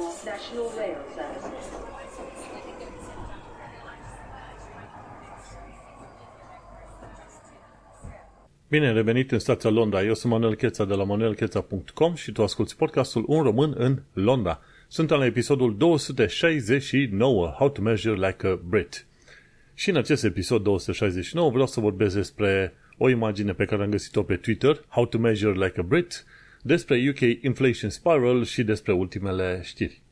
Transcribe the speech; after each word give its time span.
National 0.00 0.68
Rail 0.76 1.00
Services. 1.14 1.66
Bine 8.68 8.92
revenit 8.92 9.30
în 9.32 9.38
stația 9.38 9.70
Londra. 9.70 10.02
Eu 10.02 10.14
sunt 10.14 10.32
Manuel 10.32 10.54
Cheța 10.54 10.84
de 10.84 10.94
la 10.94 11.04
manuelcheța.com 11.04 12.14
și 12.14 12.32
tu 12.32 12.42
asculti 12.42 12.74
podcastul 12.74 13.24
Un 13.26 13.42
român 13.42 13.74
în 13.76 14.02
Londra. 14.12 14.60
Suntem 14.88 15.18
la 15.18 15.24
episodul 15.24 15.76
269, 15.76 17.46
How 17.46 17.70
to 17.70 17.82
Measure 17.82 18.26
Like 18.26 18.46
a 18.46 18.58
Brit. 18.68 19.06
Și 19.74 19.90
în 19.90 19.96
acest 19.96 20.24
episod 20.24 20.62
269 20.62 21.50
vreau 21.50 21.66
să 21.66 21.80
vorbesc 21.80 22.14
despre 22.14 22.74
o 22.98 23.08
imagine 23.08 23.52
pe 23.52 23.64
care 23.64 23.82
am 23.82 23.90
găsit-o 23.90 24.22
pe 24.22 24.36
Twitter, 24.36 24.84
How 24.88 25.06
to 25.06 25.18
Measure 25.18 25.64
Like 25.64 25.80
a 25.80 25.82
Brit, 25.82 26.24
despre 26.62 27.08
UK 27.08 27.20
Inflation 27.42 27.90
Spiral 27.90 28.44
și 28.44 28.62
despre 28.62 28.92
ultimele 28.92 29.60
știri. 29.64 30.02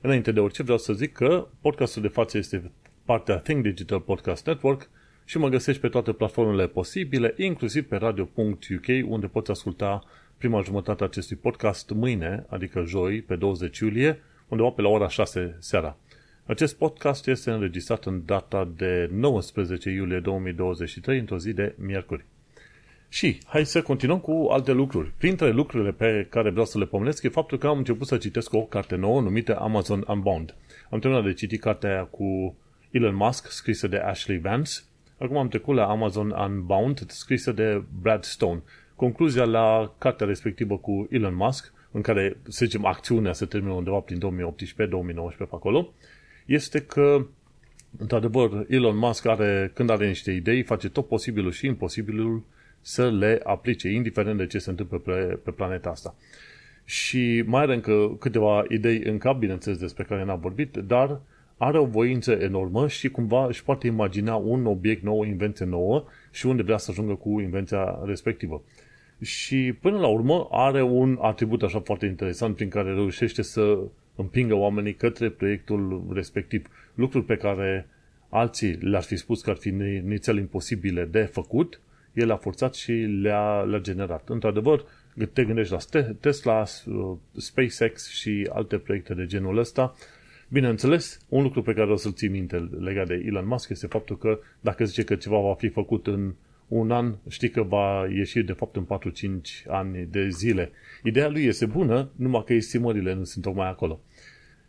Înainte 0.00 0.32
de 0.32 0.40
orice 0.40 0.62
vreau 0.62 0.78
să 0.78 0.92
zic 0.92 1.12
că 1.12 1.48
podcastul 1.60 2.02
de 2.02 2.08
față 2.08 2.38
este 2.38 2.72
partea 3.04 3.38
Think 3.38 3.62
Digital 3.62 4.00
Podcast 4.00 4.46
Network 4.46 4.90
și 5.24 5.38
mă 5.38 5.48
găsești 5.48 5.80
pe 5.80 5.88
toate 5.88 6.12
platformele 6.12 6.66
posibile, 6.66 7.34
inclusiv 7.36 7.88
pe 7.88 7.96
radio.uk, 7.96 9.08
unde 9.08 9.26
poți 9.26 9.50
asculta 9.50 10.04
prima 10.38 10.60
jumătate 10.60 11.02
a 11.02 11.06
acestui 11.06 11.36
podcast 11.36 11.90
mâine, 11.90 12.46
adică 12.48 12.84
joi, 12.86 13.22
pe 13.22 13.36
20 13.36 13.78
iulie, 13.78 14.20
undeva 14.48 14.68
pe 14.70 14.82
la 14.82 14.88
ora 14.88 15.08
6 15.08 15.56
seara. 15.58 15.96
Acest 16.46 16.76
podcast 16.76 17.26
este 17.26 17.50
înregistrat 17.50 18.04
în 18.04 18.22
data 18.24 18.72
de 18.76 19.08
19 19.12 19.90
iulie 19.90 20.18
2023, 20.18 21.18
într-o 21.18 21.38
zi 21.38 21.52
de 21.52 21.74
miercuri. 21.78 22.24
Și 23.14 23.38
hai 23.46 23.66
să 23.66 23.82
continuăm 23.82 24.18
cu 24.18 24.48
alte 24.50 24.72
lucruri. 24.72 25.12
Printre 25.16 25.50
lucrurile 25.50 25.92
pe 25.92 26.26
care 26.30 26.50
vreau 26.50 26.64
să 26.64 26.78
le 26.78 26.84
pomenesc 26.84 27.22
e 27.22 27.28
faptul 27.28 27.58
că 27.58 27.66
am 27.66 27.78
început 27.78 28.06
să 28.06 28.16
citesc 28.16 28.52
o 28.52 28.62
carte 28.62 28.96
nouă 28.96 29.20
numită 29.20 29.58
Amazon 29.58 30.04
Unbound. 30.08 30.54
Am 30.90 30.98
terminat 30.98 31.24
de 31.24 31.32
citit 31.32 31.60
cartea 31.60 31.90
aia 31.90 32.04
cu 32.04 32.56
Elon 32.90 33.14
Musk, 33.14 33.50
scrisă 33.50 33.88
de 33.88 33.96
Ashley 33.96 34.38
Vance. 34.38 34.72
Acum 35.18 35.36
am 35.36 35.48
trecut 35.48 35.74
la 35.74 35.86
Amazon 35.86 36.30
Unbound, 36.30 37.04
scrisă 37.10 37.52
de 37.52 37.82
Brad 38.02 38.24
Stone. 38.24 38.62
Concluzia 38.94 39.44
la 39.44 39.94
cartea 39.98 40.26
respectivă 40.26 40.78
cu 40.78 41.06
Elon 41.10 41.34
Musk, 41.34 41.72
în 41.90 42.00
care, 42.00 42.36
să 42.42 42.64
zicem, 42.64 42.84
acțiunea 42.84 43.32
se 43.32 43.46
termină 43.46 43.72
undeva 43.72 43.98
prin 43.98 44.18
2018-2019 45.34 45.36
pe 45.36 45.46
acolo, 45.50 45.92
este 46.46 46.80
că 46.80 47.26
într-adevăr, 47.98 48.66
Elon 48.68 48.96
Musk 48.96 49.26
are, 49.26 49.70
când 49.74 49.90
are 49.90 50.06
niște 50.06 50.30
idei, 50.30 50.62
face 50.62 50.88
tot 50.88 51.06
posibilul 51.08 51.52
și 51.52 51.66
imposibilul 51.66 52.44
să 52.86 53.10
le 53.10 53.40
aplice, 53.44 53.88
indiferent 53.88 54.38
de 54.38 54.46
ce 54.46 54.58
se 54.58 54.70
întâmplă 54.70 54.98
pe, 54.98 55.38
pe 55.44 55.50
planeta 55.50 55.90
asta. 55.90 56.14
Și 56.84 57.42
mai 57.46 57.62
are 57.62 57.74
încă 57.74 58.16
câteva 58.18 58.64
idei 58.68 59.02
în 59.04 59.18
cap, 59.18 59.38
bineînțeles, 59.38 59.78
despre 59.78 60.04
care 60.04 60.24
n-am 60.24 60.40
vorbit, 60.40 60.76
dar 60.76 61.20
are 61.56 61.78
o 61.78 61.84
voință 61.84 62.32
enormă 62.32 62.88
și 62.88 63.08
cumva 63.08 63.46
își 63.46 63.64
poate 63.64 63.86
imagina 63.86 64.34
un 64.34 64.66
obiect 64.66 65.02
nou, 65.02 65.18
o 65.18 65.24
invenție 65.24 65.64
nouă 65.64 66.04
și 66.30 66.46
unde 66.46 66.62
vrea 66.62 66.76
să 66.76 66.90
ajungă 66.90 67.14
cu 67.14 67.40
invenția 67.40 67.98
respectivă. 68.04 68.62
Și 69.20 69.74
până 69.80 69.98
la 69.98 70.06
urmă 70.06 70.48
are 70.50 70.82
un 70.82 71.18
atribut 71.20 71.62
așa 71.62 71.80
foarte 71.80 72.06
interesant 72.06 72.56
prin 72.56 72.68
care 72.68 72.92
reușește 72.92 73.42
să 73.42 73.78
împingă 74.16 74.54
oamenii 74.54 74.94
către 74.94 75.30
proiectul 75.30 76.06
respectiv. 76.12 76.66
Lucruri 76.94 77.24
pe 77.24 77.36
care 77.36 77.88
alții 78.28 78.72
le-ar 78.72 79.02
fi 79.02 79.16
spus 79.16 79.42
că 79.42 79.50
ar 79.50 79.56
fi 79.56 79.70
nițel 80.04 80.38
imposibile 80.38 81.04
de 81.04 81.22
făcut, 81.22 81.80
el 82.14 82.30
a 82.30 82.36
forțat 82.36 82.74
și 82.74 82.92
le-a, 82.92 83.62
le-a 83.62 83.80
generat. 83.80 84.28
Într-adevăr, 84.28 84.84
te 85.32 85.44
gândești 85.44 85.72
la 85.72 86.02
Tesla, 86.20 86.64
uh, 86.86 87.16
SpaceX 87.36 88.10
și 88.10 88.48
alte 88.52 88.78
proiecte 88.78 89.14
de 89.14 89.26
genul 89.26 89.58
ăsta. 89.58 89.94
Bineînțeles, 90.48 91.20
un 91.28 91.42
lucru 91.42 91.62
pe 91.62 91.72
care 91.72 91.90
o 91.90 91.96
să-l 91.96 92.12
ții 92.12 92.28
minte 92.28 92.68
legat 92.80 93.06
de 93.06 93.22
Elon 93.26 93.46
Musk 93.46 93.70
este 93.70 93.86
faptul 93.86 94.18
că 94.18 94.38
dacă 94.60 94.84
zice 94.84 95.04
că 95.04 95.14
ceva 95.14 95.40
va 95.40 95.54
fi 95.54 95.68
făcut 95.68 96.06
în 96.06 96.34
un 96.68 96.90
an, 96.90 97.14
știi 97.28 97.50
că 97.50 97.62
va 97.62 98.06
ieși 98.12 98.42
de 98.42 98.52
fapt 98.52 98.76
în 98.76 98.84
4-5 98.84 99.66
ani 99.66 100.06
de 100.10 100.28
zile. 100.28 100.70
Ideea 101.02 101.28
lui 101.28 101.44
este 101.44 101.66
bună, 101.66 102.10
numai 102.16 102.42
că 102.46 102.52
estimările 102.52 103.14
nu 103.14 103.24
sunt 103.24 103.44
tocmai 103.44 103.68
acolo. 103.68 104.00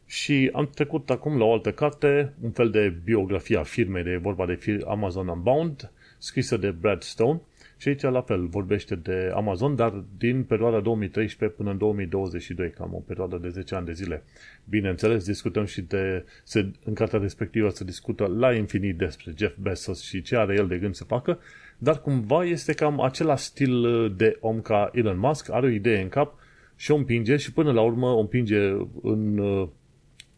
Și 0.06 0.50
am 0.54 0.70
trecut 0.74 1.10
acum 1.10 1.38
la 1.38 1.44
o 1.44 1.54
altă 1.54 1.72
carte, 1.72 2.34
un 2.42 2.52
fel 2.52 2.70
de 2.70 2.94
biografie 3.04 3.58
a 3.58 3.64
firmei, 3.64 4.04
de 4.04 4.16
vorba 4.16 4.46
de 4.46 4.80
Amazon 4.88 5.28
Unbound, 5.28 5.92
scrisă 6.18 6.58
de 6.58 6.72
Brad 6.72 7.02
Stone, 7.02 7.42
și 7.78 7.88
aici 7.88 8.02
la 8.02 8.22
fel 8.22 8.48
vorbește 8.48 8.96
de 8.96 9.32
Amazon, 9.34 9.76
dar 9.76 10.04
din 10.18 10.44
perioada 10.44 10.80
2013 10.80 11.58
până 11.58 11.72
în 11.72 11.78
2022, 11.78 12.70
cam 12.70 12.94
o 12.94 13.00
perioadă 13.00 13.38
de 13.38 13.50
10 13.50 13.76
ani 13.76 13.86
de 13.86 13.92
zile. 13.92 14.24
Bineînțeles, 14.70 15.26
discutăm 15.26 15.66
și 15.66 15.82
de, 15.82 16.26
se, 16.44 16.72
în 16.84 16.94
cartea 16.94 17.20
respectivă 17.20 17.70
se 17.70 17.84
discută 17.84 18.26
la 18.38 18.54
infinit 18.54 18.98
despre 18.98 19.34
Jeff 19.38 19.56
Bezos 19.58 20.02
și 20.02 20.22
ce 20.22 20.38
are 20.38 20.56
el 20.56 20.68
de 20.68 20.78
gând 20.78 20.96
să 20.96 21.04
facă, 21.04 21.40
dar 21.78 22.02
cumva 22.02 22.44
este 22.44 22.74
cam 22.74 23.02
același 23.02 23.44
stil 23.44 24.14
de 24.18 24.38
om 24.40 24.62
ca 24.62 24.90
Elon 24.94 25.20
Musk, 25.20 25.52
are 25.52 25.66
o 25.66 25.70
idee 25.70 26.02
în 26.02 26.10
cap 26.10 26.40
și 26.76 26.92
o 26.92 26.96
împinge 26.96 27.36
și 27.38 27.54
până 27.54 27.72
la 27.72 27.82
urmă 27.82 28.08
o 28.08 28.20
împinge 28.20 28.60
în, 29.02 29.40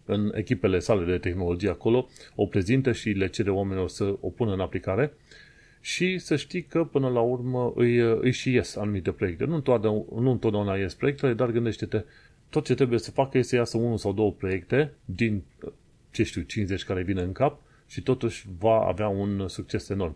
în 0.05 0.31
echipele 0.35 0.79
sale 0.79 1.05
de 1.05 1.17
tehnologie 1.17 1.69
acolo, 1.69 2.07
o 2.35 2.45
prezintă 2.45 2.91
și 2.91 3.09
le 3.09 3.27
cere 3.27 3.49
oamenilor 3.49 3.89
să 3.89 4.15
o 4.19 4.29
pună 4.29 4.53
în 4.53 4.59
aplicare 4.59 5.13
și 5.87 6.17
să 6.17 6.35
știi 6.35 6.63
că 6.63 6.83
până 6.83 7.09
la 7.09 7.19
urmă 7.19 7.73
îi, 7.75 7.97
îi 7.97 8.31
și 8.31 8.53
ies 8.53 8.75
anumite 8.75 9.11
proiecte. 9.11 9.45
Nu 9.45 9.55
întotdeauna, 9.55 10.05
nu 10.19 10.31
întotdeauna 10.31 10.75
ies 10.75 10.93
proiectele, 10.93 11.33
dar 11.33 11.51
gândește-te, 11.51 12.03
tot 12.49 12.65
ce 12.65 12.75
trebuie 12.75 12.99
să 12.99 13.11
facă 13.11 13.37
este 13.37 13.49
să 13.49 13.55
iasă 13.55 13.77
unul 13.77 13.97
sau 13.97 14.13
două 14.13 14.31
proiecte 14.31 14.93
din, 15.05 15.43
ce 16.11 16.23
știu, 16.23 16.41
50 16.41 16.83
care 16.83 17.03
vine 17.03 17.21
în 17.21 17.31
cap 17.31 17.61
și 17.87 18.01
totuși 18.01 18.47
va 18.59 18.79
avea 18.79 19.07
un 19.07 19.47
succes 19.47 19.89
enorm. 19.89 20.15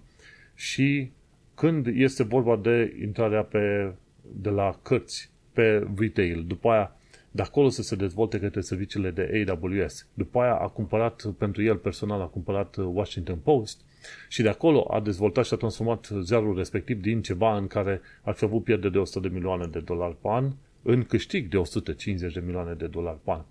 Și 0.55 1.11
când 1.55 1.88
este 1.88 2.23
vorba 2.23 2.55
de 2.55 2.97
intrarea 3.01 3.43
pe, 3.43 3.93
de 4.21 4.49
la 4.49 4.79
cărți 4.81 5.31
pe 5.53 5.88
retail, 5.97 6.43
după 6.47 6.69
aia 6.69 6.95
de 7.31 7.42
acolo 7.42 7.69
să 7.69 7.81
se 7.81 7.96
dezvolte 7.96 8.40
către 8.40 8.62
serviciile 8.62 9.12
de 9.12 9.46
AWS. 9.47 10.08
După 10.14 10.40
aia 10.40 10.56
a 10.56 10.68
cumpărat 10.68 11.25
pentru 11.38 11.64
el 11.64 11.75
personal, 11.75 12.22
a 12.22 12.25
cumpărat 12.25 12.75
Washington 12.75 13.38
Post 13.38 13.81
și 14.30 14.42
de 14.42 14.50
acolo 14.50 14.88
a 14.90 15.00
dezvoltat 15.00 15.46
și 15.46 15.53
a 15.53 15.58
transformat 15.58 16.09
ziarul 16.22 16.58
respectiv 16.58 17.02
din 17.02 17.22
ceva 17.22 17.58
în 17.58 17.68
care 17.68 18.02
ar 18.22 18.34
fi 18.34 18.44
avut 18.44 18.64
pierde 18.64 18.90
de 18.90 18.97
100 18.97 19.28
de 19.28 19.34
milioane 19.34 19.66
de 19.66 19.80
dolari 19.80 20.16
pe 20.22 20.28
an 20.28 20.52
în 20.81 21.03
câștig 21.03 21.50
de 21.50 21.58
150 21.58 22.34
de 22.34 22.40
milioane 22.40 22.74
de 22.74 22.88
dolari 22.88 23.18
pe 23.24 23.31
an. 23.31 23.42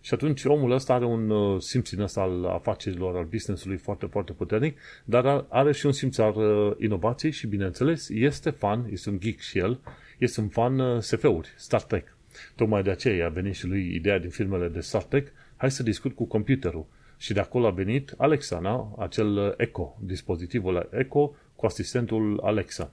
Și 0.00 0.14
atunci 0.14 0.44
omul 0.44 0.70
ăsta 0.70 0.94
are 0.94 1.04
un 1.04 1.30
uh, 1.30 1.60
simț 1.60 1.90
din 1.90 2.00
ăsta 2.00 2.20
al 2.20 2.44
afacerilor, 2.44 3.16
al 3.16 3.24
business-ului 3.24 3.76
foarte, 3.76 4.06
foarte 4.06 4.32
puternic, 4.32 4.78
dar 5.04 5.44
are 5.48 5.72
și 5.72 5.86
un 5.86 5.92
simț 5.92 6.18
al 6.18 6.34
uh, 6.36 6.76
inovației 6.78 7.32
și, 7.32 7.46
bineînțeles, 7.46 8.08
este 8.08 8.50
fan, 8.50 8.86
este 8.90 9.10
un 9.10 9.20
geek 9.20 9.38
și 9.38 9.58
el, 9.58 9.80
este 10.18 10.40
un 10.40 10.48
fan 10.48 10.78
uh, 10.78 11.00
SF-uri, 11.00 11.52
Star 11.56 11.82
Trek. 11.82 12.13
Tocmai 12.54 12.82
de 12.82 12.90
aceea 12.90 13.26
a 13.26 13.28
venit 13.28 13.54
și 13.54 13.66
lui 13.66 13.94
ideea 13.94 14.18
din 14.18 14.30
filmele 14.30 14.68
de 14.68 14.80
Star 14.80 15.02
Trek, 15.02 15.32
hai 15.56 15.70
să 15.70 15.82
discut 15.82 16.14
cu 16.14 16.24
computerul. 16.24 16.86
Și 17.16 17.32
de 17.32 17.40
acolo 17.40 17.66
a 17.66 17.70
venit 17.70 18.14
Alexana, 18.16 18.94
acel 18.98 19.54
Echo, 19.56 19.96
dispozitivul 20.00 20.88
Echo 20.92 21.34
cu 21.56 21.66
asistentul 21.66 22.40
Alexa. 22.42 22.92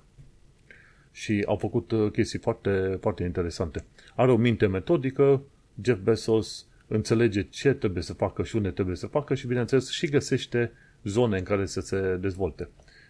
Și 1.12 1.44
au 1.48 1.56
făcut 1.56 1.92
chestii 2.12 2.40
foarte, 2.40 2.98
foarte 3.02 3.24
interesante. 3.24 3.86
Are 4.16 4.32
o 4.32 4.38
minte 4.38 4.68
metodică, 4.68 5.44
Jeff 5.82 6.02
Bezos 6.02 6.66
înțelege 6.88 7.42
ce 7.42 7.74
trebuie 7.74 8.04
să 8.04 8.14
facă 8.14 8.44
și 8.44 8.56
unde 8.56 8.70
trebuie 8.70 8.96
să 8.96 9.08
facă 9.08 9.36
și, 9.36 9.48
bineînțeles, 9.48 9.90
și 9.90 10.08
găsește 10.08 10.72
zone 11.04 11.38
în 11.38 11.44
care 11.44 11.66
să 11.66 11.80
se 11.80 12.18
dezvolte. 12.22 12.70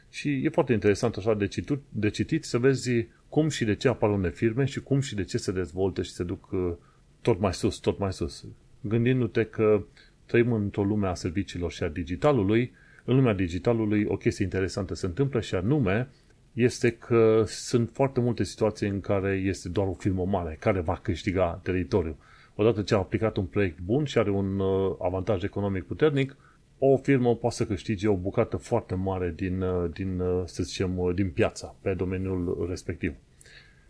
Și 0.10 0.30
e 0.44 0.50
foarte 0.50 0.74
interesant 0.74 1.16
așa 1.16 1.34
de 1.34 1.48
citit, 1.48 1.80
de 1.90 2.10
citit 2.10 2.44
să 2.44 2.58
vezi 2.58 3.08
cum 3.32 3.50
și 3.50 3.66
de 3.66 3.76
ce 3.76 3.88
apar 3.88 4.10
unele 4.10 4.32
firme 4.32 4.66
și 4.66 4.82
cum 4.82 5.00
și 5.00 5.16
de 5.16 5.24
ce 5.24 5.38
se 5.38 5.52
dezvoltă 5.52 6.02
și 6.02 6.12
se 6.12 6.24
duc 6.24 6.52
uh, 6.52 6.74
tot 7.22 7.40
mai 7.40 7.54
sus, 7.54 7.78
tot 7.78 8.00
mai 8.00 8.14
sus. 8.14 8.46
Gândindu-te 8.82 9.44
că 9.44 9.84
trăim 10.26 10.52
într-o 10.52 10.84
lume 10.84 11.08
a 11.08 11.14
serviciilor 11.14 11.72
și 11.72 11.84
a 11.84 11.88
digitalului, 11.88 12.72
în 13.06 13.16
lumea 13.16 13.34
digitalului 13.34 14.06
o 14.08 14.18
chestie 14.18 14.44
interesantă 14.44 14.94
se 14.94 15.06
întâmplă 15.06 15.42
și 15.42 15.56
anume 15.56 16.10
este 16.54 16.92
că 16.92 17.44
sunt 17.46 17.90
foarte 17.94 18.20
multe 18.20 18.44
situații 18.44 18.88
în 18.88 19.00
care 19.00 19.42
este 19.46 19.70
doar 19.70 19.88
o 19.88 19.94
firmă 19.94 20.26
mare 20.26 20.58
care 20.60 20.80
va 20.80 21.00
câștiga 21.02 21.60
teritoriul 21.64 22.16
odată 22.56 22.82
ce 22.82 22.94
a 22.94 22.98
aplicat 22.98 23.38
un 23.38 23.46
proiect 23.46 23.80
bun 23.80 24.06
și 24.06 24.18
are 24.18 24.30
un 24.30 24.60
uh, 24.60 24.96
avantaj 25.00 25.44
economic 25.44 25.84
puternic, 25.84 26.36
o 26.78 26.98
firmă 26.98 27.36
poate 27.36 27.56
să 27.56 27.66
câștige 27.66 28.08
o 28.08 28.16
bucată 28.16 28.58
foarte 28.58 28.96
mare 28.96 29.34
din, 29.36 29.62
uh, 29.62 29.92
din 29.94 30.20
uh, 30.20 30.42
să 30.46 30.64
zicem, 30.64 31.12
din 31.16 31.30
piața 31.30 31.76
pe 31.82 31.94
domeniul 31.94 32.66
respectiv. 32.70 33.14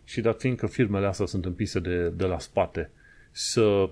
Și 0.04 0.20
dat 0.20 0.40
fiind 0.40 0.56
că 0.56 0.66
firmele 0.66 1.06
astea 1.06 1.26
sunt 1.26 1.44
împise 1.44 1.80
de, 1.80 2.08
de 2.08 2.24
la 2.24 2.38
spate 2.38 2.90
să, 3.30 3.90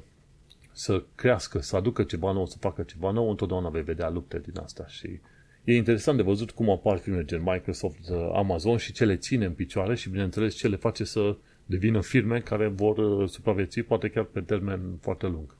să 0.72 1.04
crească, 1.14 1.58
să 1.58 1.76
aducă 1.76 2.02
ceva 2.02 2.32
nou, 2.32 2.46
să 2.46 2.56
facă 2.60 2.82
ceva 2.82 3.10
nou, 3.10 3.30
întotdeauna 3.30 3.68
vei 3.68 3.82
vedea 3.82 4.10
lupte 4.10 4.38
din 4.38 4.58
asta 4.62 4.86
și 4.86 5.20
e 5.64 5.74
interesant 5.74 6.16
de 6.16 6.22
văzut 6.22 6.50
cum 6.50 6.70
apar 6.70 6.98
firme 6.98 7.24
gen 7.24 7.42
Microsoft, 7.42 7.98
Amazon 8.34 8.76
și 8.76 8.92
ce 8.92 9.04
le 9.04 9.16
ține 9.16 9.44
în 9.44 9.52
picioare 9.52 9.94
și 9.94 10.08
bineînțeles 10.08 10.54
ce 10.54 10.68
le 10.68 10.76
face 10.76 11.04
să 11.04 11.36
devină 11.66 12.00
firme 12.00 12.40
care 12.40 12.66
vor 12.66 12.98
uh, 12.98 13.28
supraviețui 13.28 13.82
poate 13.82 14.08
chiar 14.08 14.24
pe 14.24 14.40
termen 14.40 14.80
foarte 15.00 15.26
lung. 15.26 15.56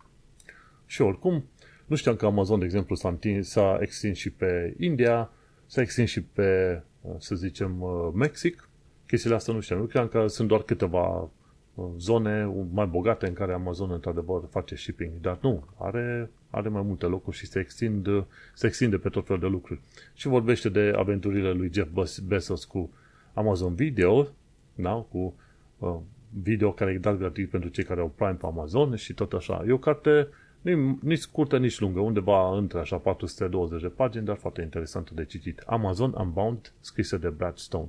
Și 0.86 1.00
oricum, 1.02 1.44
nu 1.86 1.96
știam 1.96 2.16
că 2.16 2.26
Amazon, 2.26 2.58
de 2.58 2.64
exemplu, 2.64 2.94
s-a, 2.94 3.08
întins, 3.08 3.48
s-a 3.48 3.78
extins 3.80 4.18
și 4.18 4.30
pe 4.30 4.74
India, 4.78 5.30
s-a 5.66 5.80
extins 5.80 6.10
și 6.10 6.22
pe, 6.22 6.82
să 7.18 7.34
zicem, 7.34 7.84
Mexic. 8.14 8.68
Chestiile 9.10 9.36
astea 9.36 9.54
nu 9.54 9.60
știam. 9.60 9.78
Eu 9.78 9.86
cream 9.86 10.08
că 10.08 10.26
sunt 10.26 10.48
doar 10.48 10.62
câteva 10.62 11.28
zone 11.96 12.52
mai 12.72 12.86
bogate 12.86 13.26
în 13.26 13.32
care 13.32 13.52
Amazon 13.52 13.90
într-adevăr 13.90 14.42
face 14.50 14.74
shipping, 14.74 15.10
dar 15.20 15.38
nu, 15.40 15.64
are, 15.78 16.30
are 16.50 16.68
mai 16.68 16.82
multe 16.82 17.06
locuri 17.06 17.36
și 17.36 17.46
se, 17.46 17.60
extind, 17.60 18.08
se 18.54 18.66
extinde 18.66 18.96
pe 18.98 19.08
tot 19.08 19.26
felul 19.26 19.40
de 19.40 19.46
lucruri. 19.46 19.80
Și 20.14 20.28
vorbește 20.28 20.68
de 20.68 20.92
aventurile 20.96 21.52
lui 21.52 21.70
Jeff 21.72 22.18
Bezos 22.26 22.64
cu 22.64 22.90
Amazon 23.34 23.74
Video, 23.74 24.28
da? 24.74 25.06
cu 25.10 25.34
uh, 25.78 25.96
video 26.42 26.72
care 26.72 26.92
e 26.92 26.98
dat 26.98 27.18
gratuit 27.18 27.50
pentru 27.50 27.68
cei 27.68 27.84
care 27.84 28.00
au 28.00 28.12
Prime 28.14 28.36
pe 28.40 28.46
Amazon 28.46 28.96
și 28.96 29.14
tot 29.14 29.32
așa. 29.32 29.64
E 29.66 29.72
o 29.72 29.78
carte 29.78 30.28
nici 31.00 31.18
scurtă, 31.18 31.58
nici 31.58 31.80
lungă, 31.80 32.00
undeva 32.00 32.56
între 32.56 32.78
așa 32.78 32.96
420 32.96 33.82
de 33.82 33.88
pagini, 33.88 34.24
dar 34.24 34.36
foarte 34.36 34.62
interesantă 34.62 35.14
de 35.14 35.24
citit. 35.24 35.62
Amazon 35.66 36.14
Unbound, 36.18 36.72
scrisă 36.80 37.16
de 37.16 37.28
Brad 37.28 37.56
Stone. 37.56 37.88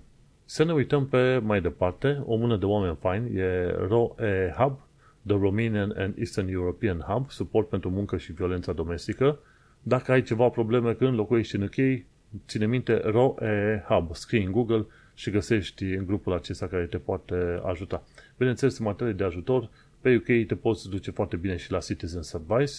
Să 0.53 0.63
ne 0.63 0.74
uităm 0.74 1.07
pe 1.07 1.38
mai 1.38 1.62
departe, 1.62 2.24
o 2.25 2.36
mână 2.36 2.57
de 2.57 2.65
oameni 2.65 2.98
faini, 3.00 3.38
e 3.38 3.75
ROE 3.88 4.53
Hub, 4.57 4.80
The 5.27 5.38
Romanian 5.38 5.94
and 5.98 6.18
Eastern 6.18 6.48
European 6.48 7.00
Hub, 7.00 7.30
suport 7.30 7.69
pentru 7.69 7.89
muncă 7.89 8.18
și 8.18 8.31
violența 8.31 8.74
domestică. 8.74 9.39
Dacă 9.81 10.12
ai 10.12 10.21
ceva 10.21 10.50
probleme 10.50 10.94
când 10.94 11.13
locuiești 11.15 11.56
în 11.56 11.62
UK, 11.62 12.03
ține 12.48 12.65
minte 12.65 13.01
ROE 13.03 13.83
Hub, 13.88 14.15
scrii 14.15 14.45
în 14.45 14.51
Google 14.51 14.86
și 15.13 15.30
găsești 15.30 15.83
în 15.83 16.06
grupul 16.06 16.33
acesta 16.33 16.68
care 16.68 16.86
te 16.86 16.98
poate 16.98 17.62
ajuta. 17.65 18.03
Bineînțeles, 18.38 18.77
în 18.77 18.86
materie 18.86 19.13
de 19.13 19.24
ajutor, 19.24 19.69
pe 20.01 20.15
UK 20.15 20.48
te 20.48 20.56
poți 20.56 20.89
duce 20.89 21.12
foarte 21.12 21.36
bine 21.36 21.56
și 21.56 21.71
la 21.71 21.77
Citizens 21.77 22.33
Advice, 22.33 22.74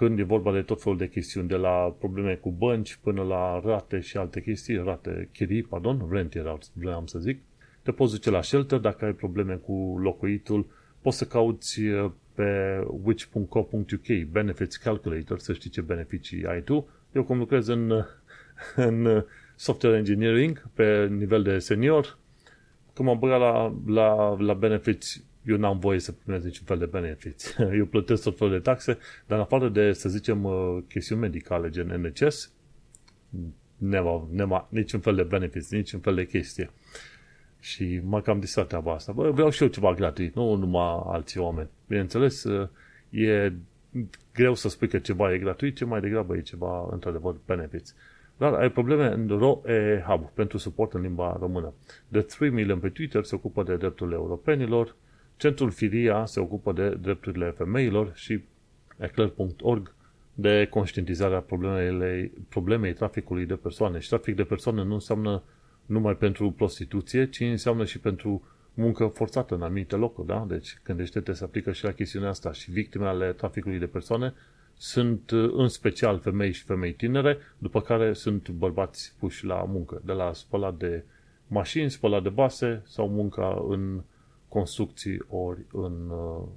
când 0.00 0.18
e 0.18 0.22
vorba 0.22 0.52
de 0.52 0.62
tot 0.62 0.82
felul 0.82 0.98
de 0.98 1.08
chestiuni, 1.08 1.48
de 1.48 1.56
la 1.56 1.96
probleme 1.98 2.34
cu 2.34 2.50
bănci 2.50 2.98
până 3.02 3.22
la 3.22 3.60
rate 3.64 4.00
și 4.00 4.16
alte 4.16 4.42
chestii, 4.42 4.82
rate, 4.84 5.28
chirii, 5.32 5.62
pardon, 5.62 6.08
rent 6.10 6.34
era, 6.34 6.58
vreau 6.72 7.06
să 7.06 7.18
zic, 7.18 7.40
te 7.82 7.92
poți 7.92 8.12
duce 8.12 8.30
la 8.30 8.42
shelter 8.42 8.78
dacă 8.78 9.04
ai 9.04 9.12
probleme 9.12 9.54
cu 9.54 9.98
locuitul, 10.02 10.66
poți 11.00 11.16
să 11.16 11.24
cauți 11.24 11.80
uh, 11.80 12.10
pe 12.34 12.80
which.co.uk 13.04 14.24
Benefits 14.30 14.76
Calculator 14.76 15.38
să 15.38 15.52
știi 15.52 15.70
ce 15.70 15.80
beneficii 15.80 16.46
ai 16.46 16.62
tu. 16.62 16.88
Eu 17.12 17.24
cum 17.24 17.38
lucrez 17.38 17.66
în, 17.66 17.92
în 18.76 19.24
software 19.56 19.96
engineering 19.96 20.70
pe 20.74 21.06
nivel 21.06 21.42
de 21.42 21.58
senior, 21.58 22.18
când 22.94 23.08
m-am 23.08 23.18
băgat 23.18 23.40
la, 23.40 23.74
la, 23.86 24.36
la 24.38 24.54
benefits 24.54 25.24
eu 25.50 25.56
n-am 25.56 25.78
voie 25.78 25.98
să 25.98 26.12
primesc 26.12 26.44
niciun 26.44 26.66
fel 26.66 26.78
de 26.78 26.86
benefiți. 26.86 27.54
Eu 27.78 27.86
plătesc 27.86 28.22
tot 28.22 28.36
felul 28.36 28.52
de 28.52 28.58
taxe, 28.58 28.98
dar 29.26 29.38
în 29.38 29.44
afară 29.44 29.68
de, 29.68 29.92
să 29.92 30.08
zicem, 30.08 30.44
uh, 30.44 30.78
chestiuni 30.88 31.20
medicale, 31.20 31.70
gen 31.70 31.86
NHS, 31.86 32.52
nema, 33.76 34.28
nema, 34.32 34.68
niciun 34.70 35.00
fel 35.00 35.14
de 35.14 35.22
benefiți, 35.22 35.74
niciun 35.74 36.00
fel 36.00 36.14
de 36.14 36.26
chestie. 36.26 36.70
Și 37.60 38.00
m-a 38.04 38.20
cam 38.20 38.40
distrat 38.40 38.66
treaba 38.66 38.94
asta. 38.94 39.12
Bă, 39.12 39.30
vreau 39.30 39.50
și 39.50 39.62
eu 39.62 39.68
ceva 39.68 39.94
gratuit, 39.94 40.34
nu 40.34 40.54
numai 40.54 41.02
alții 41.04 41.40
oameni. 41.40 41.68
Bineînțeles, 41.86 42.44
uh, 42.44 42.68
e 43.10 43.52
greu 44.32 44.54
să 44.54 44.68
spui 44.68 44.88
că 44.88 44.98
ceva 44.98 45.32
e 45.32 45.38
gratuit, 45.38 45.76
ce 45.76 45.84
mai 45.84 46.00
degrabă 46.00 46.36
e 46.36 46.40
ceva, 46.40 46.88
într-adevăr, 46.90 47.36
benefiți. 47.46 47.94
Dar 48.36 48.52
ai 48.52 48.70
probleme 48.70 49.06
în 49.06 49.28
ROE 49.28 50.04
Hub 50.06 50.30
pentru 50.34 50.58
suport 50.58 50.92
în 50.92 51.00
limba 51.00 51.36
română. 51.40 51.72
De 52.08 52.20
3 52.20 52.50
Million 52.50 52.78
pe 52.78 52.88
Twitter 52.88 53.24
se 53.24 53.34
ocupă 53.34 53.62
de 53.62 53.76
drepturile 53.76 54.16
europenilor, 54.16 54.96
Centrul 55.40 55.70
Firia 55.70 56.24
se 56.24 56.40
ocupă 56.40 56.72
de 56.72 56.88
drepturile 57.00 57.50
femeilor 57.50 58.10
și 58.14 58.42
eclair.org 58.98 59.94
de 60.34 60.66
conștientizarea 60.70 61.40
problemei, 61.40 62.32
problemei 62.48 62.92
traficului 62.92 63.46
de 63.46 63.54
persoane. 63.54 63.98
Și 63.98 64.08
trafic 64.08 64.36
de 64.36 64.42
persoane 64.42 64.84
nu 64.84 64.94
înseamnă 64.94 65.42
numai 65.86 66.16
pentru 66.16 66.50
prostituție, 66.50 67.28
ci 67.28 67.40
înseamnă 67.40 67.84
și 67.84 67.98
pentru 67.98 68.42
muncă 68.74 69.06
forțată 69.06 69.54
în 69.54 69.62
anumite 69.62 69.96
locuri, 69.96 70.26
da? 70.26 70.44
Deci 70.48 70.78
când 70.82 71.10
te 71.10 71.32
se 71.32 71.44
aplică 71.44 71.72
și 71.72 71.84
la 71.84 71.92
chestiunea 71.92 72.28
asta 72.28 72.52
și 72.52 72.70
victimele 72.70 73.10
ale 73.10 73.32
traficului 73.32 73.78
de 73.78 73.86
persoane 73.86 74.34
sunt 74.76 75.30
în 75.30 75.68
special 75.68 76.18
femei 76.18 76.52
și 76.52 76.64
femei 76.64 76.92
tinere, 76.92 77.38
după 77.58 77.80
care 77.80 78.12
sunt 78.12 78.48
bărbați 78.48 79.14
puși 79.18 79.44
la 79.44 79.64
muncă, 79.68 80.00
de 80.04 80.12
la 80.12 80.32
spălat 80.32 80.74
de 80.74 81.04
mașini, 81.46 81.90
spălat 81.90 82.22
de 82.22 82.28
base 82.28 82.82
sau 82.86 83.08
munca 83.08 83.64
în 83.68 84.02
construcții 84.50 85.24
ori 85.28 85.60
în 85.72 86.10
uh, 86.10 86.48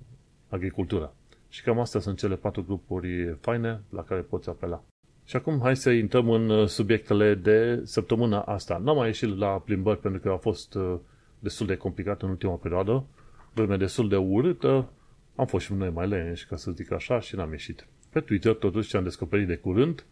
agricultură. 0.49 1.15
Și 1.49 1.63
cam 1.63 1.79
astea 1.79 1.99
sunt 1.99 2.17
cele 2.17 2.35
patru 2.35 2.63
grupuri 2.63 3.37
faine 3.41 3.81
la 3.89 4.03
care 4.03 4.21
poți 4.21 4.49
apela. 4.49 4.83
Și 5.25 5.35
acum 5.35 5.59
hai 5.61 5.75
să 5.75 5.89
intrăm 5.89 6.29
în 6.29 6.49
uh, 6.49 6.67
subiectele 6.67 7.35
de 7.35 7.81
săptămâna 7.83 8.41
asta. 8.41 8.81
N-am 8.83 8.95
mai 8.95 9.07
ieșit 9.07 9.37
la 9.37 9.47
plimbări 9.47 9.99
pentru 9.99 10.19
că 10.19 10.29
a 10.29 10.37
fost 10.37 10.73
uh, 10.73 10.95
destul 11.39 11.67
de 11.67 11.75
complicat 11.75 12.21
în 12.21 12.29
ultima 12.29 12.53
perioadă, 12.53 13.05
vreme 13.53 13.77
destul 13.77 14.09
de 14.09 14.15
urâtă, 14.15 14.89
am 15.35 15.45
fost 15.45 15.65
și 15.65 15.73
noi 15.73 15.89
mai 15.89 16.07
leneși, 16.07 16.47
ca 16.47 16.55
să 16.55 16.71
zic 16.71 16.91
așa, 16.91 17.19
și 17.19 17.35
n-am 17.35 17.51
ieșit. 17.51 17.87
Pe 18.09 18.19
Twitter, 18.19 18.53
totuși, 18.53 18.89
ce 18.89 18.97
am 18.97 19.03
descoperit 19.03 19.47
de 19.47 19.55
curând, 19.55 20.05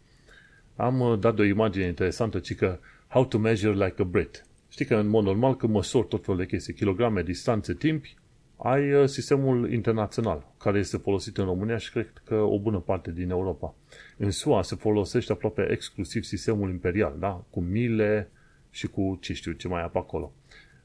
am 0.76 1.00
uh, 1.00 1.20
dat 1.20 1.36
de 1.36 1.42
o 1.42 1.46
imagine 1.46 1.86
interesantă, 1.86 2.40
ci 2.40 2.56
că 2.56 2.80
How 3.08 3.26
to 3.26 3.38
measure 3.38 3.74
like 3.74 4.02
a 4.02 4.04
Brit. 4.04 4.46
Știi 4.72 4.86
că 4.86 4.96
în 4.96 5.08
mod 5.08 5.24
normal 5.24 5.56
când 5.56 5.74
măsori 5.74 6.08
tot 6.08 6.24
felul 6.24 6.40
de 6.40 6.46
chestii, 6.46 6.74
kilograme, 6.74 7.24
distanțe, 7.24 7.74
timpi, 7.74 8.16
ai 8.58 8.94
uh, 8.94 9.08
sistemul 9.08 9.72
internațional, 9.72 10.54
care 10.58 10.80
este 10.80 10.98
folosit 10.98 11.38
în 11.38 11.46
România 11.46 11.78
și 11.78 11.92
cred 11.92 12.22
că 12.24 12.36
o 12.36 12.60
bună 12.60 12.80
parte 12.80 13.12
din 13.12 13.30
Europa. 13.30 13.76
În 14.18 14.32
SUA 14.32 14.64
se 14.64 14.76
folosește 14.76 15.32
aproape 15.32 15.68
exclusiv 15.72 16.24
sistemul 16.24 16.70
imperial, 16.70 17.16
da? 17.20 17.46
cu 17.50 17.62
mile 17.62 18.30
și 18.70 18.88
cu 18.88 19.18
ce 19.22 19.34
știu 19.34 19.52
ce 19.52 19.68
mai 19.68 19.84
apă 19.84 19.98
acolo. 19.98 20.34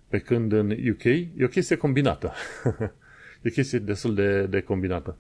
Pe 0.09 0.19
când 0.19 0.53
în 0.53 0.71
UK 0.71 1.05
e 1.05 1.45
o 1.45 1.49
chestie 1.49 1.77
combinată. 1.77 2.33
e 3.43 3.49
o 3.49 3.51
chestie 3.51 3.79
destul 3.79 4.15
de, 4.15 4.47
de 4.47 4.61
combinată. 4.61 5.17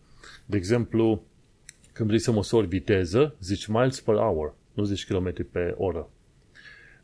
De 0.46 0.56
exemplu, 0.56 1.24
când 1.92 2.08
vrei 2.08 2.20
să 2.20 2.32
măsori 2.32 2.66
viteză, 2.66 3.36
zici 3.40 3.66
miles 3.66 4.00
per 4.00 4.14
hour, 4.14 4.54
nu 4.72 4.84
zici 4.84 5.06
km 5.06 5.50
pe 5.50 5.74
oră. 5.76 6.10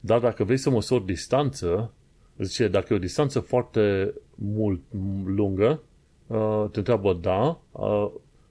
Dar 0.05 0.21
dacă 0.21 0.45
vrei 0.45 0.57
să 0.57 0.71
măsori 0.71 1.05
distanță, 1.05 1.93
zice, 2.39 2.69
dacă 2.69 2.93
e 2.93 2.97
o 2.97 3.01
distanță 3.01 3.41
foarte 3.41 4.15
mult 4.35 4.81
lungă, 5.25 5.83
uh, 6.27 6.65
te 6.71 6.79
întreabă, 6.79 7.13
da, 7.13 7.61
uh, 7.73 8.11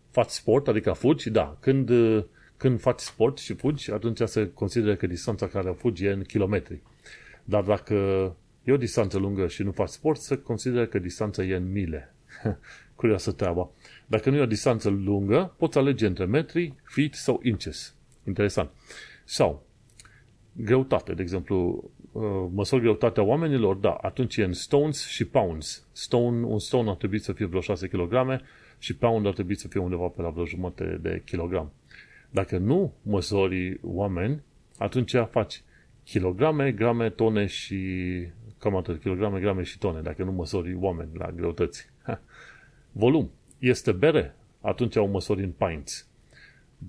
faci 0.09 0.29
sport, 0.29 0.67
adică 0.67 0.91
fugi? 0.91 1.29
Da. 1.29 1.57
Când, 1.59 1.89
uh, 1.89 2.23
când 2.57 2.79
faci 2.79 2.99
sport 2.99 3.37
și 3.37 3.53
fugi, 3.53 3.91
atunci 3.91 4.21
se 4.25 4.51
consideră 4.53 4.95
că 4.95 5.07
distanța 5.07 5.47
care 5.47 5.71
fugi 5.71 6.05
e 6.05 6.11
în 6.11 6.21
kilometri. 6.21 6.81
Dar 7.43 7.63
dacă 7.63 7.95
e 8.63 8.71
o 8.71 8.77
distanță 8.77 9.17
lungă 9.17 9.47
și 9.47 9.63
nu 9.63 9.71
faci 9.71 9.89
sport, 9.89 10.19
se 10.19 10.37
consideră 10.37 10.85
că 10.85 10.99
distanța 10.99 11.43
e 11.43 11.55
în 11.55 11.71
mile. 11.71 12.13
Curioasă 12.95 13.31
treaba. 13.31 13.69
Dacă 14.05 14.29
nu 14.29 14.35
e 14.35 14.41
o 14.41 14.45
distanță 14.45 14.89
lungă, 14.89 15.53
poți 15.57 15.77
alege 15.77 16.05
între 16.05 16.25
metri, 16.25 16.75
feet 16.83 17.13
sau 17.13 17.39
inches. 17.43 17.95
Interesant. 18.27 18.69
Sau, 19.23 19.65
greutate, 20.53 21.13
de 21.13 21.21
exemplu, 21.21 21.89
uh, 22.11 22.23
măsori 22.53 22.81
greutatea 22.81 23.23
oamenilor, 23.23 23.75
da, 23.75 23.91
atunci 23.91 24.37
e 24.37 24.43
în 24.43 24.53
stones 24.53 25.07
și 25.07 25.25
pounds. 25.25 25.87
Stone, 25.91 26.45
un 26.45 26.59
stone 26.59 26.89
ar 26.89 26.95
trebui 26.95 27.19
să 27.19 27.33
fie 27.33 27.45
vreo 27.45 27.61
6 27.61 27.87
kg 27.87 28.41
și 28.77 28.95
pound 28.95 29.25
ar 29.25 29.33
trebui 29.33 29.55
să 29.55 29.67
fie 29.67 29.79
undeva 29.79 30.07
pe 30.07 30.21
la 30.21 30.29
vreo 30.29 30.45
jumătate 30.45 30.99
de 31.01 31.21
kilogram. 31.25 31.71
Dacă 32.29 32.57
nu 32.57 32.93
măsori 33.01 33.79
oameni, 33.81 34.41
atunci 34.77 35.15
faci 35.29 35.63
kilograme, 36.03 36.71
grame, 36.71 37.09
tone 37.09 37.45
și 37.45 37.77
cam 38.57 38.75
atât, 38.75 39.01
kilograme, 39.01 39.39
grame 39.39 39.63
și 39.63 39.77
tone, 39.77 40.01
dacă 40.01 40.23
nu 40.23 40.31
măsori 40.31 40.75
oameni 40.75 41.09
la 41.13 41.31
greutăți. 41.31 41.89
Volum. 42.91 43.31
Este 43.59 43.91
bere? 43.91 44.35
Atunci 44.61 44.95
au 44.95 45.07
măsori 45.07 45.43
în 45.43 45.51
pints. 45.51 46.09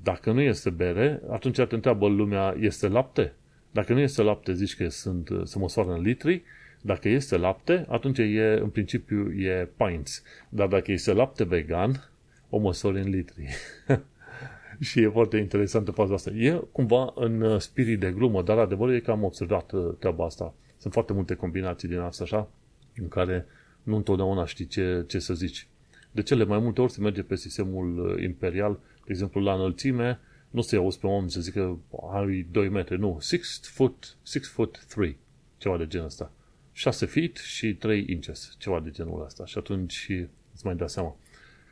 Dacă 0.02 0.32
nu 0.32 0.40
este 0.40 0.70
bere, 0.70 1.22
atunci 1.30 1.56
te 1.56 1.74
întreabă 1.74 2.08
lumea, 2.08 2.54
este 2.58 2.88
lapte? 2.88 3.34
Dacă 3.72 3.92
nu 3.92 4.00
este 4.00 4.22
lapte, 4.22 4.54
zici 4.54 4.76
că 4.76 4.88
sunt, 4.88 5.28
se 5.44 5.58
măsoară 5.58 5.92
în 5.92 6.00
litri. 6.00 6.42
Dacă 6.80 7.08
este 7.08 7.36
lapte, 7.36 7.86
atunci 7.88 8.18
e, 8.18 8.58
în 8.60 8.68
principiu 8.68 9.32
e 9.32 9.68
pints. 9.76 10.22
Dar 10.48 10.68
dacă 10.68 10.92
este 10.92 11.12
lapte 11.12 11.44
vegan, 11.44 12.10
o 12.50 12.58
măsori 12.58 13.00
în 13.00 13.08
litri. 13.08 13.48
și 14.80 15.00
e 15.00 15.08
foarte 15.08 15.36
interesantă 15.36 15.90
faza 15.90 16.14
asta. 16.14 16.30
E 16.30 16.62
cumva 16.72 17.12
în 17.14 17.58
spirit 17.58 18.00
de 18.00 18.10
glumă, 18.10 18.42
dar 18.42 18.58
adevărul 18.58 18.94
e 18.94 19.00
că 19.00 19.10
am 19.10 19.24
observat 19.24 19.72
uh, 19.72 19.94
treaba 19.98 20.24
asta. 20.24 20.54
Sunt 20.78 20.92
foarte 20.92 21.12
multe 21.12 21.34
combinații 21.34 21.88
din 21.88 21.98
asta 21.98 22.24
așa, 22.24 22.48
în 22.96 23.08
care 23.08 23.46
nu 23.82 23.96
întotdeauna 23.96 24.46
știi 24.46 24.66
ce, 24.66 25.04
ce 25.06 25.18
să 25.18 25.34
zici. 25.34 25.66
De 26.10 26.22
cele 26.22 26.44
mai 26.44 26.58
multe 26.58 26.80
ori 26.80 26.92
se 26.92 27.00
merge 27.00 27.22
pe 27.22 27.36
sistemul 27.36 27.98
uh, 27.98 28.22
imperial, 28.22 28.78
de 28.94 29.12
exemplu 29.12 29.40
la 29.40 29.54
înălțime, 29.54 30.20
nu 30.52 30.60
se 30.60 30.76
auzi 30.76 30.98
pe 30.98 31.06
om 31.06 31.28
să 31.28 31.40
zică 31.40 31.78
are 32.10 32.46
2 32.50 32.68
metri, 32.68 32.98
nu, 32.98 33.18
6 33.20 33.60
foot, 33.62 34.16
6 34.26 34.38
foot 34.38 34.84
3, 34.84 35.16
ceva 35.58 35.76
de 35.76 35.86
genul 35.86 36.06
ăsta. 36.06 36.32
6 36.72 37.06
feet 37.06 37.36
și 37.36 37.74
3 37.74 38.06
inches, 38.08 38.54
ceva 38.58 38.80
de 38.80 38.90
genul 38.90 39.22
ăsta. 39.24 39.46
Și 39.46 39.58
atunci 39.58 40.10
îți 40.54 40.66
mai 40.66 40.74
dai 40.74 40.88
seama. 40.88 41.16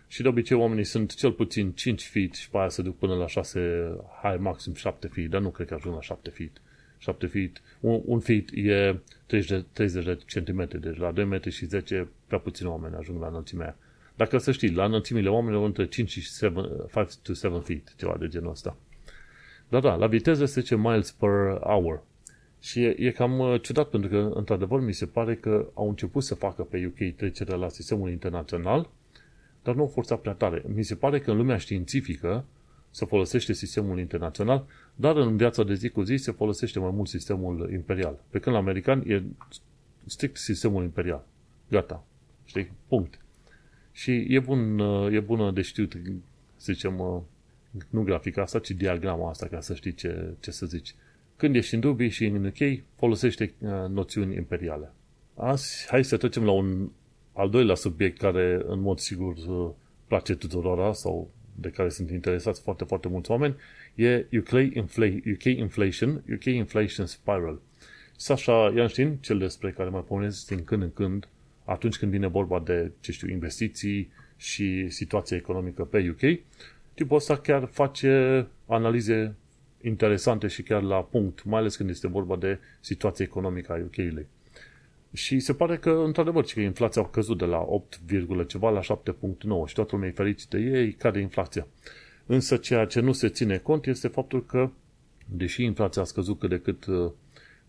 Și 0.06 0.22
de 0.22 0.28
obicei 0.28 0.56
oamenii 0.56 0.84
sunt 0.84 1.14
cel 1.14 1.32
puțin 1.32 1.72
5 1.72 2.06
feet 2.06 2.34
și 2.34 2.50
pe 2.50 2.58
aia 2.58 2.68
se 2.68 2.82
duc 2.82 2.98
până 2.98 3.14
la 3.14 3.26
6, 3.26 3.60
hai 4.22 4.36
maxim 4.36 4.74
7 4.74 5.06
feet, 5.06 5.30
dar 5.30 5.40
nu 5.40 5.50
cred 5.50 5.66
că 5.66 5.74
ajung 5.74 5.94
la 5.94 6.00
7 6.00 6.30
feet. 6.30 6.60
7 6.98 7.26
feet. 7.26 7.62
Un, 7.80 8.00
un 8.04 8.20
feet 8.20 8.48
e 8.52 9.00
30 9.26 9.50
de, 9.50 9.64
30 9.72 10.04
de 10.04 10.18
centimetri, 10.26 10.80
deci 10.80 10.96
la 10.96 11.12
2 11.12 11.24
metri 11.24 11.50
și 11.50 11.66
10 11.66 12.08
prea 12.26 12.38
puțini 12.38 12.68
oameni 12.68 12.94
ajung 12.94 13.20
la 13.20 13.26
înălțimea 13.26 13.66
aia. 13.66 13.76
Dacă 14.20 14.38
să 14.38 14.52
știi, 14.52 14.72
la 14.72 14.84
înălțimile 14.84 15.28
oamenilor 15.28 15.66
între 15.66 15.86
5 15.86 16.10
și 16.10 16.20
7, 16.20 16.60
5 16.92 17.14
to 17.22 17.32
7 17.32 17.58
feet, 17.58 17.94
ceva 17.96 18.16
de 18.18 18.28
genul 18.28 18.50
ăsta. 18.50 18.76
Dar 19.68 19.80
da, 19.80 19.94
la 19.94 20.06
viteză 20.06 20.44
se 20.44 20.60
zice 20.60 20.76
miles 20.76 21.10
per 21.10 21.58
hour. 21.62 22.02
Și 22.58 22.82
e, 22.82 22.94
e 22.98 23.10
cam 23.10 23.38
uh, 23.38 23.62
ciudat 23.62 23.88
pentru 23.88 24.10
că, 24.10 24.30
într-adevăr, 24.34 24.80
mi 24.80 24.92
se 24.92 25.06
pare 25.06 25.34
că 25.34 25.66
au 25.74 25.88
început 25.88 26.22
să 26.22 26.34
facă 26.34 26.62
pe 26.62 26.86
UK 26.86 27.14
trecerea 27.16 27.56
la 27.56 27.68
sistemul 27.68 28.10
internațional, 28.10 28.88
dar 29.62 29.74
nu 29.74 29.80
au 29.80 29.86
forțat 29.86 30.20
prea 30.20 30.32
tare. 30.32 30.62
Mi 30.74 30.82
se 30.82 30.94
pare 30.94 31.20
că 31.20 31.30
în 31.30 31.36
lumea 31.36 31.56
științifică 31.56 32.44
se 32.90 33.04
folosește 33.04 33.52
sistemul 33.52 33.98
internațional, 33.98 34.66
dar 34.94 35.16
în 35.16 35.36
viața 35.36 35.62
de 35.62 35.74
zi 35.74 35.88
cu 35.88 36.02
zi 36.02 36.16
se 36.16 36.32
folosește 36.32 36.78
mai 36.78 36.90
mult 36.90 37.08
sistemul 37.08 37.70
imperial. 37.72 38.18
Pe 38.30 38.38
când 38.38 38.54
la 38.54 38.60
american 38.60 39.02
e 39.06 39.22
strict 40.06 40.36
sistemul 40.36 40.82
imperial. 40.82 41.24
Gata. 41.68 42.04
Știi? 42.44 42.72
Punct. 42.88 43.18
Și 43.92 44.26
e, 44.28 44.38
bun, 44.38 44.78
uh, 44.78 45.12
e 45.12 45.20
bună 45.20 45.50
de 45.50 45.62
știut, 45.62 45.92
să 46.56 46.72
zicem, 46.72 46.98
uh, 46.98 47.20
nu 47.90 48.02
grafica 48.02 48.42
asta, 48.42 48.58
ci 48.58 48.70
diagrama 48.70 49.28
asta, 49.28 49.46
ca 49.46 49.60
să 49.60 49.74
știi 49.74 49.94
ce, 49.94 50.34
ce 50.40 50.50
să 50.50 50.66
zici. 50.66 50.94
Când 51.36 51.54
ești 51.54 51.74
în 51.74 51.80
dubii 51.80 52.08
și 52.08 52.24
în 52.24 52.44
UK, 52.44 52.82
folosește 52.96 53.54
uh, 53.58 53.70
noțiuni 53.88 54.36
imperiale. 54.36 54.92
Azi, 55.34 55.86
hai 55.88 56.04
să 56.04 56.16
trecem 56.16 56.44
la 56.44 56.50
un 56.50 56.90
al 57.32 57.50
doilea 57.50 57.74
subiect 57.74 58.18
care, 58.18 58.60
în 58.66 58.80
mod 58.80 58.98
sigur, 58.98 59.34
place 60.06 60.34
tuturora 60.34 60.92
sau 60.92 61.30
de 61.54 61.70
care 61.70 61.88
sunt 61.88 62.10
interesați 62.10 62.62
foarte, 62.62 62.84
foarte 62.84 63.08
mulți 63.08 63.30
oameni, 63.30 63.56
e 63.94 64.26
UK, 64.38 64.50
infl- 64.50 65.30
UK 65.32 65.44
Inflation, 65.44 66.24
UK 66.32 66.44
Inflation 66.44 67.06
Spiral. 67.06 67.60
Sasha 68.16 68.72
Ianștin, 68.76 69.16
cel 69.20 69.38
despre 69.38 69.70
care 69.70 69.88
mai 69.88 70.04
pomenesc 70.06 70.46
din 70.46 70.64
când 70.64 70.82
în 70.82 70.92
când, 70.92 71.28
atunci 71.70 71.98
când 71.98 72.10
vine 72.10 72.26
vorba 72.26 72.60
de, 72.60 72.90
ce 73.00 73.12
știu, 73.12 73.28
investiții 73.28 74.10
și 74.36 74.88
situația 74.88 75.36
economică 75.36 75.84
pe 75.84 76.08
UK, 76.10 76.40
tipul 76.94 77.16
ăsta 77.16 77.36
chiar 77.36 77.68
face 77.72 78.46
analize 78.66 79.34
interesante 79.82 80.46
și 80.46 80.62
chiar 80.62 80.82
la 80.82 81.02
punct, 81.02 81.44
mai 81.44 81.60
ales 81.60 81.76
când 81.76 81.90
este 81.90 82.08
vorba 82.08 82.36
de 82.36 82.58
situația 82.80 83.24
economică 83.24 83.72
a 83.72 83.82
UK-ului. 83.84 84.26
Și 85.12 85.38
se 85.40 85.54
pare 85.54 85.76
că, 85.76 85.90
într-adevăr, 85.90 86.44
că 86.44 86.60
inflația 86.60 87.02
a 87.02 87.08
căzut 87.08 87.38
de 87.38 87.44
la 87.44 87.58
8, 87.58 88.00
ceva 88.46 88.70
la 88.70 88.80
7.9 88.80 88.86
și 89.66 89.74
toată 89.74 89.90
lumea 89.92 90.08
e 90.08 90.12
fericită. 90.12 90.58
Ei, 90.58 90.92
cade 90.92 91.18
inflația. 91.18 91.66
Însă 92.26 92.56
ceea 92.56 92.84
ce 92.84 93.00
nu 93.00 93.12
se 93.12 93.28
ține 93.28 93.58
cont 93.58 93.86
este 93.86 94.08
faptul 94.08 94.46
că, 94.46 94.70
deși 95.26 95.62
inflația 95.62 96.02
a 96.02 96.04
scăzut 96.04 96.38
cât 96.38 96.48
de 96.48 96.60
cât 96.60 96.86
uh, 96.86 97.10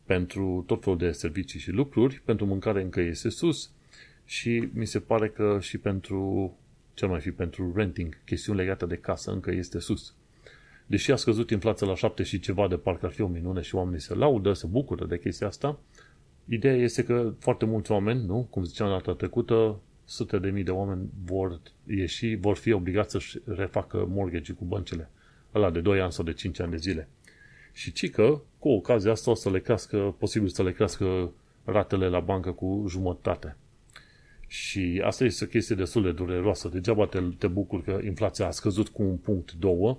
pentru 0.05 0.63
tot 0.67 0.83
felul 0.83 0.97
de 0.97 1.11
servicii 1.11 1.59
și 1.59 1.71
lucruri, 1.71 2.21
pentru 2.25 2.45
mâncare 2.45 2.81
încă 2.81 3.01
este 3.01 3.29
sus 3.29 3.71
și 4.31 4.69
mi 4.73 4.85
se 4.85 4.99
pare 4.99 5.29
că 5.29 5.57
și 5.61 5.77
pentru, 5.77 6.53
cel 6.93 7.07
mai 7.07 7.19
fi 7.19 7.31
pentru 7.31 7.73
renting, 7.75 8.23
chestiuni 8.25 8.59
legate 8.59 8.85
de 8.85 8.95
casă 8.95 9.31
încă 9.31 9.51
este 9.51 9.79
sus. 9.79 10.15
Deși 10.85 11.11
a 11.11 11.15
scăzut 11.15 11.49
inflația 11.49 11.87
la 11.87 11.95
7 11.95 12.23
și 12.23 12.39
ceva 12.39 12.67
de 12.67 12.77
parcă 12.77 13.05
ar 13.05 13.11
fi 13.11 13.21
o 13.21 13.27
minune 13.27 13.61
și 13.61 13.75
oamenii 13.75 13.99
se 13.99 14.13
laudă, 14.13 14.53
se 14.53 14.67
bucură 14.67 15.05
de 15.05 15.19
chestia 15.19 15.47
asta, 15.47 15.79
Ideea 16.45 16.75
este 16.75 17.03
că 17.03 17.33
foarte 17.39 17.65
mulți 17.65 17.91
oameni, 17.91 18.25
nu? 18.25 18.47
Cum 18.49 18.63
ziceam 18.63 18.89
data 18.89 19.13
trecută, 19.13 19.79
sute 20.05 20.37
de 20.37 20.49
mii 20.49 20.63
de 20.63 20.71
oameni 20.71 21.09
vor 21.25 21.59
ieși, 21.87 22.35
vor 22.35 22.55
fi 22.55 22.71
obligați 22.71 23.11
să-și 23.11 23.39
refacă 23.45 24.05
mortgage 24.09 24.53
cu 24.53 24.65
băncile. 24.65 25.09
Ăla 25.55 25.69
de 25.69 25.79
2 25.79 26.01
ani 26.01 26.11
sau 26.11 26.25
de 26.25 26.33
5 26.33 26.59
ani 26.59 26.71
de 26.71 26.77
zile. 26.77 27.07
Și 27.73 27.91
ci 27.91 28.09
că, 28.09 28.41
cu 28.59 28.69
ocazia 28.69 29.11
asta, 29.11 29.31
o 29.31 29.33
să 29.33 29.49
le 29.49 29.59
crească, 29.59 30.15
posibil 30.17 30.47
să 30.47 30.63
le 30.63 30.71
crească 30.71 31.31
ratele 31.63 32.07
la 32.07 32.19
bancă 32.19 32.51
cu 32.51 32.85
jumătate. 32.89 33.55
Și 34.51 35.01
asta 35.05 35.23
este 35.23 35.43
o 35.43 35.47
chestie 35.47 35.75
destul 35.75 36.03
de 36.03 36.11
dureroasă. 36.11 36.67
Degeaba 36.67 37.05
te, 37.05 37.19
te 37.37 37.47
bucur 37.47 37.83
că 37.83 37.99
inflația 38.03 38.47
a 38.47 38.51
scăzut 38.51 38.87
cu 38.87 39.01
un 39.01 39.15
punct, 39.17 39.51
două, 39.53 39.97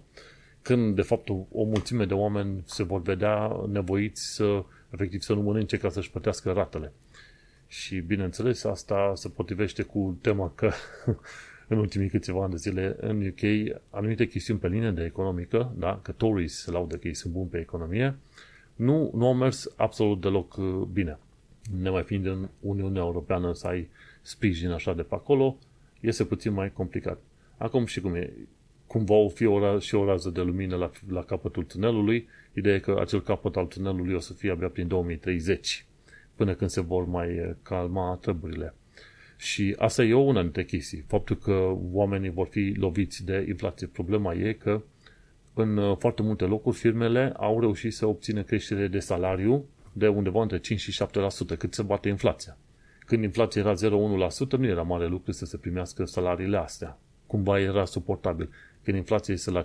când, 0.63 0.95
de 0.95 1.03
fapt, 1.03 1.29
o, 1.29 1.35
o 1.53 1.65
mulțime 1.65 2.05
de 2.05 2.15
oameni 2.15 2.63
se 2.65 2.83
vor 2.83 3.03
vedea 3.03 3.65
nevoiți 3.69 4.35
să 4.35 4.65
efectiv 4.91 5.21
să 5.21 5.35
nu 5.35 5.41
mănânce 5.41 5.77
ca 5.77 5.89
să-și 5.89 6.11
plătească 6.11 6.53
ratele. 6.53 6.93
Și, 7.67 8.01
bineînțeles, 8.01 8.65
asta 8.65 9.13
se 9.15 9.29
potrivește 9.29 9.83
cu 9.83 10.19
tema 10.21 10.53
că 10.55 10.71
în 11.69 11.79
ultimii 11.79 12.09
câțiva 12.09 12.43
ani 12.43 12.51
de 12.51 12.57
zile 12.57 12.97
în 13.01 13.27
UK 13.27 13.77
anumite 13.91 14.27
chestiuni 14.27 14.61
pe 14.61 14.69
linie 14.69 14.91
de 14.91 15.05
economică, 15.05 15.73
da, 15.79 15.99
că 16.03 16.13
Tories 16.13 16.63
se 16.63 16.71
laudă 16.71 16.97
că 16.97 17.09
ei 17.09 17.15
sunt 17.15 17.33
buni 17.33 17.49
pe 17.49 17.59
economie, 17.59 18.17
nu, 18.77 19.11
nu 19.15 19.27
au 19.27 19.35
mers 19.35 19.73
absolut 19.77 20.21
deloc 20.21 20.57
uh, 20.57 20.65
bine. 20.93 21.19
Nemai 21.81 22.03
fiind 22.03 22.27
în 22.27 22.49
Uniunea 22.61 23.03
Europeană 23.03 23.53
să 23.55 23.67
ai 23.67 23.89
sprijin 24.23 24.71
așa 24.71 24.95
de 24.95 25.03
pe 25.03 25.15
acolo, 25.15 25.59
este 26.01 26.25
puțin 26.25 26.53
mai 26.53 26.73
complicat. 26.73 27.19
Acum 27.57 27.87
și 27.87 28.01
cum 28.01 28.15
e, 28.15 28.33
cumva 28.87 29.15
o 29.15 29.29
fi 29.29 29.45
o, 29.47 29.79
și 29.79 29.95
o 29.95 30.05
rază 30.05 30.31
de 30.31 30.41
lumină 30.41 30.77
la, 30.77 30.91
la 31.09 31.23
capătul 31.23 31.65
tunelului, 31.65 32.29
Ideea 32.55 32.75
e 32.75 32.79
că 32.79 32.97
acel 33.01 33.23
capăt 33.23 33.57
al 33.57 33.67
tunelului 33.67 34.15
o 34.15 34.19
să 34.19 34.33
fie 34.33 34.51
abia 34.51 34.69
prin 34.69 34.89
2030, 34.89 35.87
până 36.35 36.55
când 36.55 36.71
se 36.71 36.81
vor 36.81 37.07
mai 37.07 37.29
eh, 37.29 37.51
calma 37.63 38.19
treburile. 38.21 38.75
Și 39.37 39.75
asta 39.79 40.05
e 40.05 40.15
o 40.15 40.21
una 40.21 40.43
dintre 40.43 40.65
chestii. 40.65 41.05
Faptul 41.07 41.37
că 41.37 41.73
oamenii 41.93 42.31
vor 42.31 42.47
fi 42.51 42.75
loviți 42.79 43.25
de 43.25 43.45
inflație. 43.49 43.87
Problema 43.87 44.35
e 44.35 44.53
că 44.53 44.83
în 45.55 45.77
eh, 45.77 45.97
foarte 45.99 46.23
multe 46.23 46.45
locuri 46.45 46.77
firmele 46.77 47.33
au 47.37 47.61
reușit 47.61 47.93
să 47.93 48.07
obțină 48.07 48.43
creștere 48.43 48.87
de 48.89 48.99
salariu 48.99 49.65
de 49.93 50.09
undeva 50.09 50.43
între 50.43 50.59
5 50.59 50.81
și 50.81 51.03
7%, 51.55 51.57
cât 51.59 51.75
se 51.75 51.83
bate 51.83 52.09
inflația. 52.09 52.57
Când 53.13 53.25
inflația 53.25 53.61
era 53.61 53.75
0,1%, 53.75 54.59
nu 54.59 54.67
era 54.67 54.83
mare 54.83 55.07
lucru 55.07 55.33
să 55.33 55.45
se 55.45 55.57
primească 55.57 56.05
salariile 56.05 56.57
astea. 56.57 56.99
Cumva 57.27 57.61
era 57.61 57.85
suportabil. 57.85 58.51
Când 58.83 58.97
inflația 58.97 59.35
este 59.35 59.51
la 59.51 59.65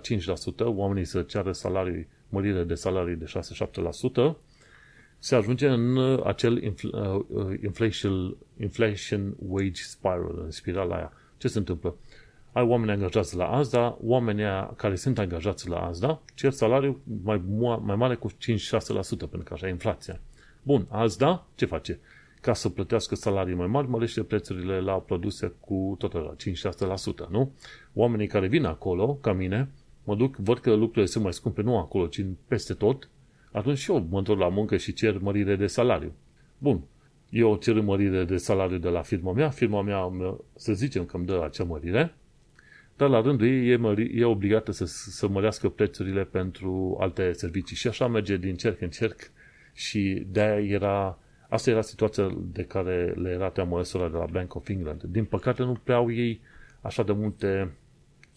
oamenii 0.58 1.04
să 1.04 1.22
ceară 1.22 1.52
salarii 1.52 2.08
mărire 2.28 2.64
de 2.64 2.74
salarii 2.74 3.16
de 3.16 3.24
6-7%, 3.24 4.36
se 5.18 5.34
ajunge 5.34 5.68
în 5.68 5.98
acel 6.24 6.62
infl- 6.62 6.94
uh, 6.94 7.24
uh, 7.28 7.60
inflation, 7.62 8.36
inflation 8.60 9.34
wage 9.38 9.82
spiral, 9.82 10.40
în 10.44 10.50
spirala 10.50 10.96
aia. 10.96 11.12
Ce 11.36 11.48
se 11.48 11.58
întâmplă? 11.58 11.96
Ai 12.52 12.64
oameni 12.64 12.90
angajați 12.90 13.36
la 13.36 13.46
Asda, 13.46 13.98
oamenii 14.02 14.70
care 14.76 14.94
sunt 14.94 15.18
angajați 15.18 15.68
la 15.68 15.86
Asda 15.86 16.22
cer 16.34 16.52
salariu 16.52 17.00
mai, 17.22 17.42
mai 17.82 17.96
mare 17.96 18.14
cu 18.14 18.30
5-6% 18.30 18.34
pentru 19.18 19.42
că 19.44 19.52
așa 19.52 19.66
e 19.66 19.70
inflația. 19.70 20.20
Bun, 20.62 20.86
Asda 20.88 21.46
ce 21.54 21.64
face? 21.64 22.00
Ca 22.40 22.52
să 22.52 22.68
plătească 22.68 23.14
salarii 23.14 23.54
mai 23.54 23.66
mari, 23.66 23.88
mărește 23.88 24.22
prețurile 24.22 24.80
la 24.80 24.92
produse 24.92 25.52
cu 25.60 25.94
tot 25.98 26.12
la 26.12 26.34
5-6%, 27.26 27.28
nu? 27.30 27.52
Oamenii 27.94 28.26
care 28.26 28.46
vin 28.46 28.64
acolo, 28.64 29.14
ca 29.14 29.32
mine, 29.32 29.70
mă 30.04 30.16
duc, 30.16 30.36
văd 30.36 30.58
că 30.58 30.74
lucrurile 30.74 31.06
sunt 31.06 31.24
mai 31.24 31.32
scumpe, 31.32 31.62
nu 31.62 31.78
acolo, 31.78 32.06
ci 32.06 32.24
peste 32.46 32.74
tot, 32.74 33.08
atunci 33.52 33.78
și 33.78 33.90
eu 33.90 34.06
mă 34.10 34.18
întorc 34.18 34.38
la 34.40 34.48
muncă 34.48 34.76
și 34.76 34.92
cer 34.92 35.18
mărire 35.18 35.56
de 35.56 35.66
salariu. 35.66 36.12
Bun, 36.58 36.80
eu 37.30 37.56
cer 37.56 37.80
mărire 37.80 38.24
de 38.24 38.36
salariu 38.36 38.78
de 38.78 38.88
la 38.88 39.02
firma 39.02 39.32
mea, 39.32 39.48
firma 39.48 39.82
mea, 39.82 40.10
să 40.54 40.72
zicem 40.72 41.04
că 41.04 41.16
îmi 41.16 41.26
dă 41.26 41.42
acea 41.44 41.64
mărire, 41.64 42.14
dar 42.98 43.08
la 43.08 43.20
rândul 43.20 43.46
ei 43.46 43.68
e, 43.68 43.76
mări, 43.76 44.18
e 44.18 44.24
obligată 44.24 44.72
să, 44.72 44.84
să 44.86 45.28
mărească 45.28 45.68
prețurile 45.68 46.24
pentru 46.24 46.96
alte 47.00 47.32
servicii. 47.32 47.76
Și 47.76 47.88
așa 47.88 48.06
merge 48.06 48.36
din 48.36 48.54
cerc 48.54 48.80
în 48.80 48.90
cerc 48.90 49.30
și 49.72 50.26
de-aia 50.30 50.64
era, 50.64 51.18
asta 51.48 51.70
era 51.70 51.80
situația 51.80 52.36
de 52.52 52.62
care 52.62 53.14
le 53.16 53.30
era 53.30 53.50
teamă 53.50 53.82
de 53.92 53.98
la 53.98 54.26
Bank 54.30 54.54
of 54.54 54.68
England. 54.68 55.02
Din 55.02 55.24
păcate 55.24 55.62
nu 55.62 55.80
prea 55.84 55.96
au 55.96 56.12
ei 56.12 56.40
așa 56.80 57.02
de 57.02 57.12
multe 57.12 57.72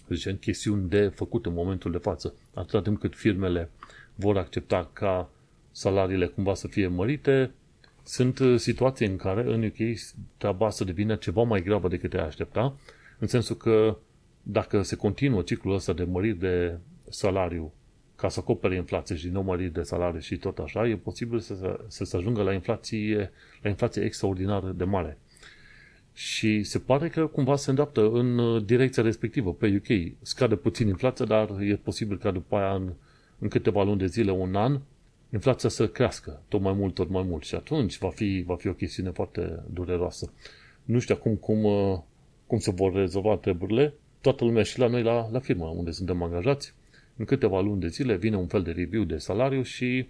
zicem, 0.10 0.36
chestiuni 0.36 0.90
de 0.90 1.08
făcut 1.08 1.46
în 1.46 1.54
momentul 1.54 1.92
de 1.92 1.98
față. 1.98 2.34
Atâta 2.54 2.82
timp 2.82 3.00
cât 3.00 3.16
firmele 3.16 3.70
vor 4.16 4.38
accepta 4.38 4.90
ca 4.94 5.30
salariile 5.72 6.26
cumva 6.26 6.54
să 6.54 6.68
fie 6.68 6.88
mărite, 6.88 7.52
sunt 8.04 8.40
uh, 8.40 8.60
situații 8.60 9.08
în 9.08 9.16
care 9.16 9.54
în 9.54 9.64
UK 9.64 10.00
treaba 10.38 10.70
să 10.70 10.84
devină 10.84 11.16
ceva 11.16 11.44
mai 11.44 11.62
gravă 11.62 11.88
decât 11.88 12.10
te 12.10 12.18
aștepta, 12.18 12.76
în 13.20 13.28
sensul 13.28 13.56
că 13.56 13.98
dacă 14.44 14.82
se 14.82 14.96
continuă 14.96 15.42
ciclul 15.42 15.74
ăsta 15.74 15.94
de 15.94 16.04
măriri 16.04 16.38
de 16.38 16.78
salariu 17.10 17.74
ca 18.22 18.30
să 18.30 18.40
acopere 18.40 18.76
inflație 18.76 19.16
și 19.16 19.24
din 19.24 19.34
nou 19.34 19.44
măriri 19.44 19.74
de 19.74 19.82
salariu 19.82 20.20
și 20.20 20.38
tot 20.38 20.58
așa, 20.58 20.88
e 20.88 20.96
posibil 20.96 21.40
să, 21.40 21.56
se, 21.56 21.80
să 21.88 22.04
se 22.04 22.18
ajungă 22.18 22.42
la 22.42 22.54
inflație, 22.54 23.32
la 23.62 23.70
inflație 23.70 24.04
extraordinar 24.04 24.64
de 24.64 24.84
mare. 24.84 25.18
Și 26.14 26.64
se 26.64 26.80
pare 26.80 27.10
că 27.10 27.28
cumva 27.28 27.56
se 27.56 27.70
îndreaptă 27.70 28.10
în 28.10 28.38
uh, 28.38 28.66
direcția 28.66 29.04
respectivă 29.04 29.54
pe 29.54 29.82
UK. 29.82 30.14
Scade 30.22 30.56
puțin 30.56 30.88
inflația, 30.88 31.26
dar 31.26 31.50
e 31.60 31.76
posibil 31.76 32.18
ca 32.18 32.32
după 32.32 32.56
aia 32.56 32.74
în, 32.74 32.94
în 33.40 33.48
câteva 33.48 33.84
luni 33.84 34.00
de 34.00 34.06
zile, 34.06 34.32
un 34.32 34.56
an, 34.56 34.80
inflația 35.34 35.70
să 35.70 35.88
crească 35.88 36.42
tot 36.48 36.62
mai 36.62 36.74
mult, 36.74 36.94
tot 36.94 37.10
mai 37.10 37.24
mult. 37.24 37.44
Și 37.44 37.56
atunci 37.56 37.98
va 37.98 38.10
fi, 38.10 38.44
va 38.46 38.56
fi 38.56 38.68
o 38.68 38.74
chestiune 38.74 39.10
foarte 39.10 39.64
dureroasă. 39.74 40.34
Nu 40.84 41.00
știu 41.00 41.16
acum 41.18 41.36
cum, 41.36 41.64
uh, 41.64 42.00
cum 42.48 42.58
se 42.58 42.72
vor 42.72 42.94
rezolva 42.94 43.38
treburile, 43.38 43.94
toată 44.22 44.44
lumea 44.44 44.64
și 44.64 44.80
la 44.80 44.88
noi 44.88 45.04
la, 45.04 45.30
la 45.32 45.40
firmă, 45.40 45.66
unde 45.66 45.92
suntem 45.92 46.24
angajați, 46.24 46.74
în 47.22 47.28
câteva 47.28 47.62
luni 47.62 47.80
de 47.80 47.88
zile 47.88 48.16
vine 48.16 48.36
un 48.36 48.48
fel 48.48 48.64
de 48.64 48.72
review 48.72 49.04
de 49.04 49.18
salariu 49.18 49.62
și 49.62 50.08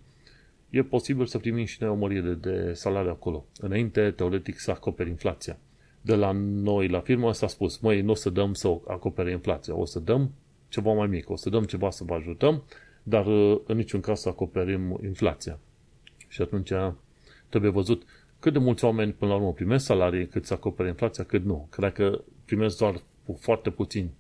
e 0.70 0.84
posibil 0.84 1.26
să 1.26 1.38
primim 1.38 1.66
și 1.66 1.78
noi 1.80 1.90
o 1.90 1.96
mărire 1.96 2.34
de 2.34 2.74
salariu 2.74 3.10
acolo. 3.10 3.46
Înainte, 3.60 4.12
teoretic, 4.12 4.60
să 4.60 4.72
acoperi 4.72 5.10
inflația. 5.10 5.58
De 6.02 6.16
la 6.16 6.32
noi 6.32 6.88
la 6.88 7.00
firmă 7.00 7.34
s-a 7.34 7.48
spus, 7.48 7.78
măi, 7.78 8.02
nu 8.02 8.12
o 8.12 8.16
să 8.16 8.30
dăm 8.30 8.54
să 8.54 8.78
acopere 8.88 9.32
inflația, 9.32 9.76
o 9.76 9.86
să 9.86 10.00
dăm 10.00 10.32
ceva 10.70 10.94
mai 10.94 11.08
mic, 11.08 11.30
o 11.30 11.36
să 11.36 11.50
dăm 11.50 11.64
ceva 11.64 11.90
să 11.90 12.04
vă 12.04 12.14
ajutăm, 12.14 12.64
dar 13.04 13.26
uh, 13.26 13.60
în 13.66 13.78
niciun 13.78 14.00
caz 14.00 14.20
să 14.20 14.30
acoperim 14.30 15.00
inflația. 15.04 15.60
Și 16.28 16.42
atunci 16.42 16.72
trebuie 17.50 17.72
văzut 17.72 18.04
cât 18.40 18.54
de 18.54 18.60
mulți 18.60 18.86
oameni 18.86 19.12
până 19.12 19.32
la 19.32 19.38
urmă 19.38 19.54
primesc 19.54 19.86
salarii 19.86 20.28
cât 20.28 20.46
să 20.46 20.54
acopere 20.54 20.88
inflația, 20.88 21.24
cât 21.24 21.44
nu. 21.44 21.68
Cred 21.72 21.94
că 21.94 22.24
primesc 22.46 22.78
doar 22.78 23.02
foarte 23.40 23.70
puțini 23.70 24.12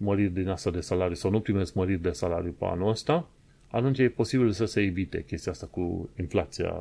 măriri 0.00 0.32
din 0.32 0.48
asta 0.48 0.70
de 0.70 0.80
salariu 0.80 1.14
sau 1.14 1.30
nu 1.30 1.40
primesc 1.40 1.74
măriri 1.74 2.02
de 2.02 2.10
salariu 2.10 2.54
pe 2.58 2.64
anul 2.64 2.88
ăsta, 2.88 3.28
atunci 3.70 3.98
e 3.98 4.08
posibil 4.08 4.50
să 4.50 4.64
se 4.64 4.80
evite 4.80 5.24
chestia 5.24 5.52
asta 5.52 5.66
cu 5.66 6.08
inflația 6.18 6.74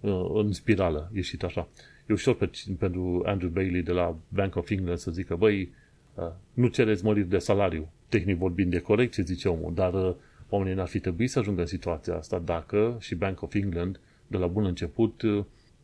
uh, 0.00 0.30
în 0.34 0.52
spirală, 0.52 1.10
ieșit 1.14 1.42
așa. 1.42 1.68
E 2.06 2.12
ușor 2.12 2.34
pe, 2.34 2.50
pentru 2.78 3.22
Andrew 3.26 3.50
Bailey 3.50 3.82
de 3.82 3.92
la 3.92 4.16
Bank 4.28 4.56
of 4.56 4.70
England 4.70 4.98
să 4.98 5.10
zică, 5.10 5.36
băi, 5.36 5.72
uh, 6.14 6.24
nu 6.52 6.66
cereți 6.66 7.04
măriri 7.04 7.28
de 7.28 7.38
salariu. 7.38 7.88
Tehnic 8.08 8.36
vorbind 8.36 8.74
e 8.74 8.78
corect 8.78 9.12
ce 9.12 9.22
zice 9.22 9.48
omul, 9.48 9.74
dar 9.74 9.94
uh, 9.94 10.14
oamenii 10.48 10.74
n-ar 10.74 10.88
fi 10.88 11.00
trebuit 11.00 11.30
să 11.30 11.38
ajungă 11.38 11.60
în 11.60 11.66
situația 11.66 12.16
asta 12.16 12.38
dacă 12.38 12.96
și 13.00 13.14
Bank 13.14 13.42
of 13.42 13.54
England 13.54 14.00
de 14.26 14.36
la 14.36 14.46
bun 14.46 14.64
început 14.64 15.22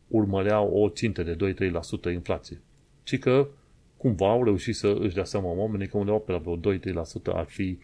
urmăreau 0.07 0.71
o 0.73 0.89
țintă 0.89 1.23
de 1.23 1.55
2-3% 2.09 2.13
inflație. 2.13 2.61
Ci 3.03 3.19
că 3.19 3.47
cumva 3.99 4.29
au 4.29 4.43
reușit 4.43 4.75
să 4.75 4.97
își 4.99 5.13
dea 5.13 5.23
seama 5.23 5.51
oamenii 5.51 5.87
că 5.87 5.97
undeva 5.97 6.17
pe 6.17 6.31
la 6.31 6.37
vreo 6.37 6.77
2-3% 6.77 6.81
ar 7.25 7.45
fi 7.45 7.77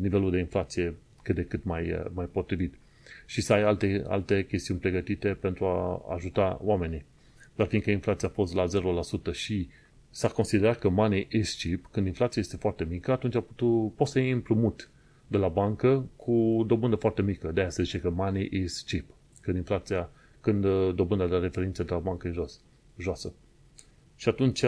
nivelul 0.00 0.30
de 0.30 0.38
inflație 0.38 0.94
cât 1.22 1.34
de 1.34 1.44
cât 1.44 1.64
mai, 1.64 2.02
mai 2.12 2.26
potrivit. 2.26 2.74
Și 3.26 3.40
să 3.40 3.52
ai 3.52 3.62
alte, 3.62 4.04
alte 4.08 4.46
chestiuni 4.46 4.80
pregătite 4.80 5.28
pentru 5.28 5.64
a 5.64 6.04
ajuta 6.14 6.58
oamenii. 6.62 7.04
Dar 7.54 7.66
fiindcă 7.66 7.90
inflația 7.90 8.28
a 8.28 8.30
fost 8.30 8.54
la 8.54 8.64
0% 9.30 9.32
și 9.32 9.68
s-a 10.10 10.28
considerat 10.28 10.78
că 10.78 10.88
money 10.88 11.28
is 11.30 11.62
cheap, 11.62 11.80
când 11.90 12.06
inflația 12.06 12.42
este 12.42 12.56
foarte 12.56 12.84
mică, 12.84 13.12
atunci 13.12 13.34
a 13.34 13.40
putut, 13.40 13.94
poți 13.94 14.10
să 14.12 14.18
iei 14.18 14.30
împrumut 14.30 14.90
de 15.26 15.36
la 15.36 15.48
bancă 15.48 16.08
cu 16.16 16.64
dobândă 16.66 16.96
foarte 16.96 17.22
mică. 17.22 17.50
De 17.52 17.60
aia 17.60 17.70
se 17.70 17.82
zice 17.82 18.00
că 18.00 18.10
money 18.10 18.48
is 18.52 18.84
cheap. 18.86 19.04
Când 19.40 19.56
inflația, 19.56 20.10
când 20.40 20.64
uh, 20.64 20.94
dobânda 20.94 21.26
de 21.26 21.36
referință 21.36 21.82
de 21.82 21.92
la 21.92 21.98
bancă 21.98 22.28
e 22.28 22.30
jos, 22.30 22.60
joasă. 22.98 23.32
Și 24.16 24.28
atunci, 24.28 24.64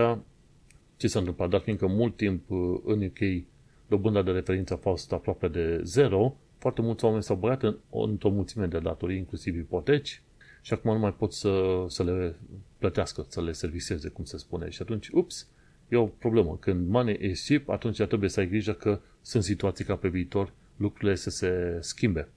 ce 1.01 1.09
s-a 1.09 1.19
întâmplat? 1.19 1.49
Dar 1.49 1.61
fiindcă 1.61 1.87
mult 1.87 2.17
timp 2.17 2.51
uh, 2.51 2.81
în 2.85 3.03
UK 3.03 3.45
dobânda 3.87 4.23
de 4.23 4.31
referință 4.31 4.75
a 4.75 4.77
fost 4.77 5.13
aproape 5.13 5.49
de 5.49 5.81
zero, 5.83 6.37
foarte 6.59 6.81
mulți 6.81 7.05
oameni 7.05 7.23
s-au 7.23 7.37
băiat 7.37 7.63
în, 7.63 7.77
într-o 7.91 8.31
mulțime 8.31 8.67
de 8.67 8.79
datorii, 8.79 9.17
inclusiv 9.17 9.57
ipoteci, 9.57 10.23
și 10.63 10.73
acum 10.73 10.93
nu 10.93 10.99
mai 10.99 11.15
pot 11.15 11.33
să, 11.33 11.85
să 11.89 12.03
le 12.03 12.37
plătească, 12.79 13.25
să 13.29 13.43
le 13.43 13.53
serviseze, 13.53 14.09
cum 14.09 14.25
se 14.25 14.37
spune. 14.37 14.71
Și 14.71 14.83
atunci, 14.83 15.09
ups, 15.09 15.49
e 15.89 15.97
o 15.97 16.07
problemă. 16.07 16.57
Când 16.61 16.89
money 16.89 17.19
is 17.21 17.47
cheap, 17.47 17.69
atunci 17.69 18.03
trebuie 18.03 18.29
să 18.29 18.41
ai 18.41 18.49
grijă 18.49 18.73
că 18.73 19.01
sunt 19.21 19.43
situații 19.43 19.85
ca 19.85 19.97
pe 19.97 20.09
viitor 20.09 20.53
lucrurile 20.77 21.15
să 21.15 21.31
se 21.31 21.79
schimbe. 21.81 22.29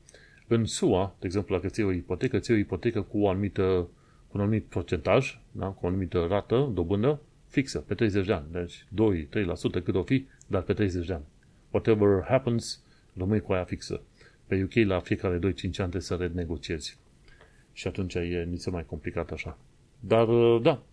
În 0.48 0.66
SUA, 0.66 1.16
de 1.20 1.26
exemplu, 1.26 1.56
dacă 1.56 1.68
ții 1.68 1.84
o 1.84 1.92
ipotecă, 1.92 2.40
ții 2.40 2.54
o 2.54 2.58
ipotecă 2.58 3.02
cu, 3.02 3.20
o 3.20 3.30
anumită, 3.30 3.88
cu 4.28 4.38
un 4.38 4.42
anumit 4.42 4.66
procentaj, 4.66 5.40
da? 5.52 5.66
cu 5.66 5.86
o 5.86 5.88
anumită 5.88 6.26
rată, 6.30 6.72
dobândă, 6.74 7.20
fixă, 7.54 7.80
pe 7.80 7.94
30 7.94 8.26
de 8.26 8.34
ani. 8.34 8.46
Deci 8.52 8.86
2-3% 9.80 9.84
cât 9.84 9.96
o 9.96 10.04
fi, 10.04 10.28
dar 10.48 10.62
pe 10.62 10.74
30 10.74 11.06
de 11.06 11.14
ani. 11.14 11.24
Whatever 11.72 12.24
happens, 12.28 12.84
rămâi 13.14 13.42
cu 13.42 13.54
aia 13.54 13.64
fixă. 13.64 14.02
Pe 14.48 14.64
UK 14.64 14.88
la 14.88 15.00
fiecare 15.00 15.38
2-5 15.38 15.42
ani 15.42 15.72
trebuie 15.72 16.02
să 16.02 16.16
renegociezi. 16.16 16.98
Și 17.74 17.88
atunci 17.88 18.14
e 18.14 18.48
nici 18.50 18.70
mai 18.70 18.86
complicat 18.86 19.32
așa. 19.32 19.58
Dar, 20.00 20.28
da, 20.62 20.84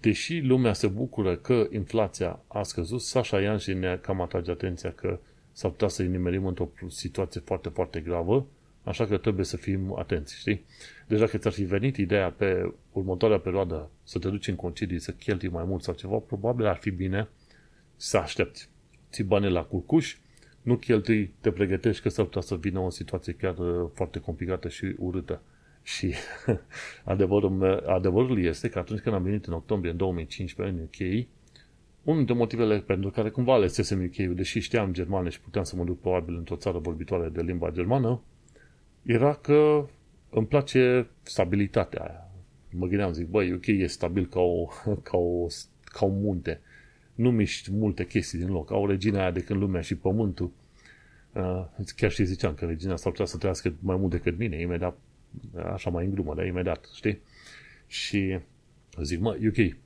deși 0.00 0.40
lumea 0.40 0.72
se 0.72 0.86
bucură 0.86 1.36
că 1.36 1.66
inflația 1.72 2.40
a 2.46 2.62
scăzut, 2.62 3.00
Sasha 3.00 3.40
Ian 3.40 3.58
și 3.58 3.72
ne 3.72 3.96
cam 3.96 4.20
atrage 4.20 4.50
atenția 4.50 4.92
că 4.92 5.18
s-ar 5.52 5.70
putea 5.70 5.88
să-i 5.88 6.08
nimerim 6.08 6.46
într-o 6.46 6.68
situație 6.88 7.40
foarte, 7.44 7.68
foarte 7.68 8.00
gravă, 8.00 8.46
așa 8.86 9.06
că 9.06 9.16
trebuie 9.16 9.44
să 9.44 9.56
fim 9.56 9.98
atenți, 9.98 10.38
știi? 10.38 10.64
Deci 11.06 11.18
dacă 11.18 11.38
ți-ar 11.38 11.52
fi 11.52 11.64
venit 11.64 11.96
ideea 11.96 12.30
pe 12.30 12.74
următoarea 12.92 13.38
perioadă 13.38 13.90
să 14.02 14.18
te 14.18 14.28
duci 14.28 14.48
în 14.48 14.56
concedii, 14.56 14.98
să 14.98 15.12
cheltui 15.12 15.48
mai 15.48 15.64
mult 15.64 15.82
sau 15.82 15.94
ceva, 15.94 16.16
probabil 16.16 16.66
ar 16.66 16.76
fi 16.76 16.90
bine 16.90 17.28
să 17.96 18.16
aștepți. 18.16 18.68
Ții 19.10 19.24
bani 19.24 19.50
la 19.50 19.62
curcuș, 19.62 20.16
nu 20.62 20.76
cheltui, 20.76 21.34
te 21.40 21.50
pregătești 21.50 22.02
că 22.02 22.08
s-ar 22.08 22.24
putea 22.24 22.40
să 22.40 22.56
vină 22.56 22.78
o 22.78 22.90
situație 22.90 23.32
chiar 23.32 23.58
uh, 23.58 23.90
foarte 23.94 24.18
complicată 24.18 24.68
și 24.68 24.94
urâtă. 24.98 25.42
Și 25.82 26.14
adevărul, 27.04 27.82
adevărul 27.86 28.44
este 28.44 28.68
că 28.68 28.78
atunci 28.78 29.00
când 29.00 29.14
am 29.14 29.22
venit 29.22 29.44
în 29.46 29.52
octombrie 29.52 29.92
2015 29.92 30.76
în 30.76 30.82
UK, 30.82 31.26
unul 32.02 32.18
dintre 32.18 32.34
motivele 32.34 32.78
pentru 32.78 33.10
care 33.10 33.30
cumva 33.30 33.54
alesesem 33.54 34.02
UK, 34.02 34.16
deși 34.16 34.60
știam 34.60 34.92
germană 34.92 35.28
și 35.28 35.40
puteam 35.40 35.64
să 35.64 35.76
mă 35.76 35.84
duc 35.84 36.00
probabil 36.00 36.36
într-o 36.36 36.56
țară 36.56 36.78
vorbitoare 36.78 37.28
de 37.28 37.42
limba 37.42 37.70
germană, 37.70 38.20
era 39.06 39.34
că 39.34 39.88
îmi 40.30 40.46
place 40.46 41.08
stabilitatea 41.22 42.02
aia. 42.02 42.30
Mă 42.70 42.86
gândeam, 42.86 43.12
zic, 43.12 43.26
băi, 43.26 43.52
UK 43.52 43.66
e 43.66 43.86
stabil 43.86 44.26
ca, 44.26 44.40
o, 44.40 44.66
ca, 45.08 45.16
o, 45.16 45.46
ca 45.84 46.04
un 46.04 46.20
munte. 46.20 46.60
Nu 47.14 47.30
miști 47.30 47.72
multe 47.72 48.06
chestii 48.06 48.38
din 48.38 48.48
loc. 48.48 48.70
Au 48.70 48.86
regina 48.86 49.20
aia 49.20 49.30
de 49.30 49.44
când 49.44 49.60
lumea 49.60 49.80
și 49.80 49.94
pământul. 49.94 50.50
Uh, 51.32 51.64
chiar 51.96 52.10
și 52.10 52.24
ziceam 52.24 52.54
că 52.54 52.64
regina 52.64 52.96
s-ar 52.96 53.10
putea 53.10 53.26
să 53.26 53.36
trăiască 53.36 53.74
mai 53.80 53.96
mult 53.96 54.10
decât 54.10 54.38
mine, 54.38 54.60
imediat, 54.60 54.98
așa 55.72 55.90
mai 55.90 56.04
în 56.04 56.10
glumă, 56.10 56.34
dar 56.34 56.46
imediat, 56.46 56.90
știi? 56.94 57.20
Și 57.86 58.38
zic, 59.02 59.20
mă, 59.20 59.36
UK, 59.48 59.76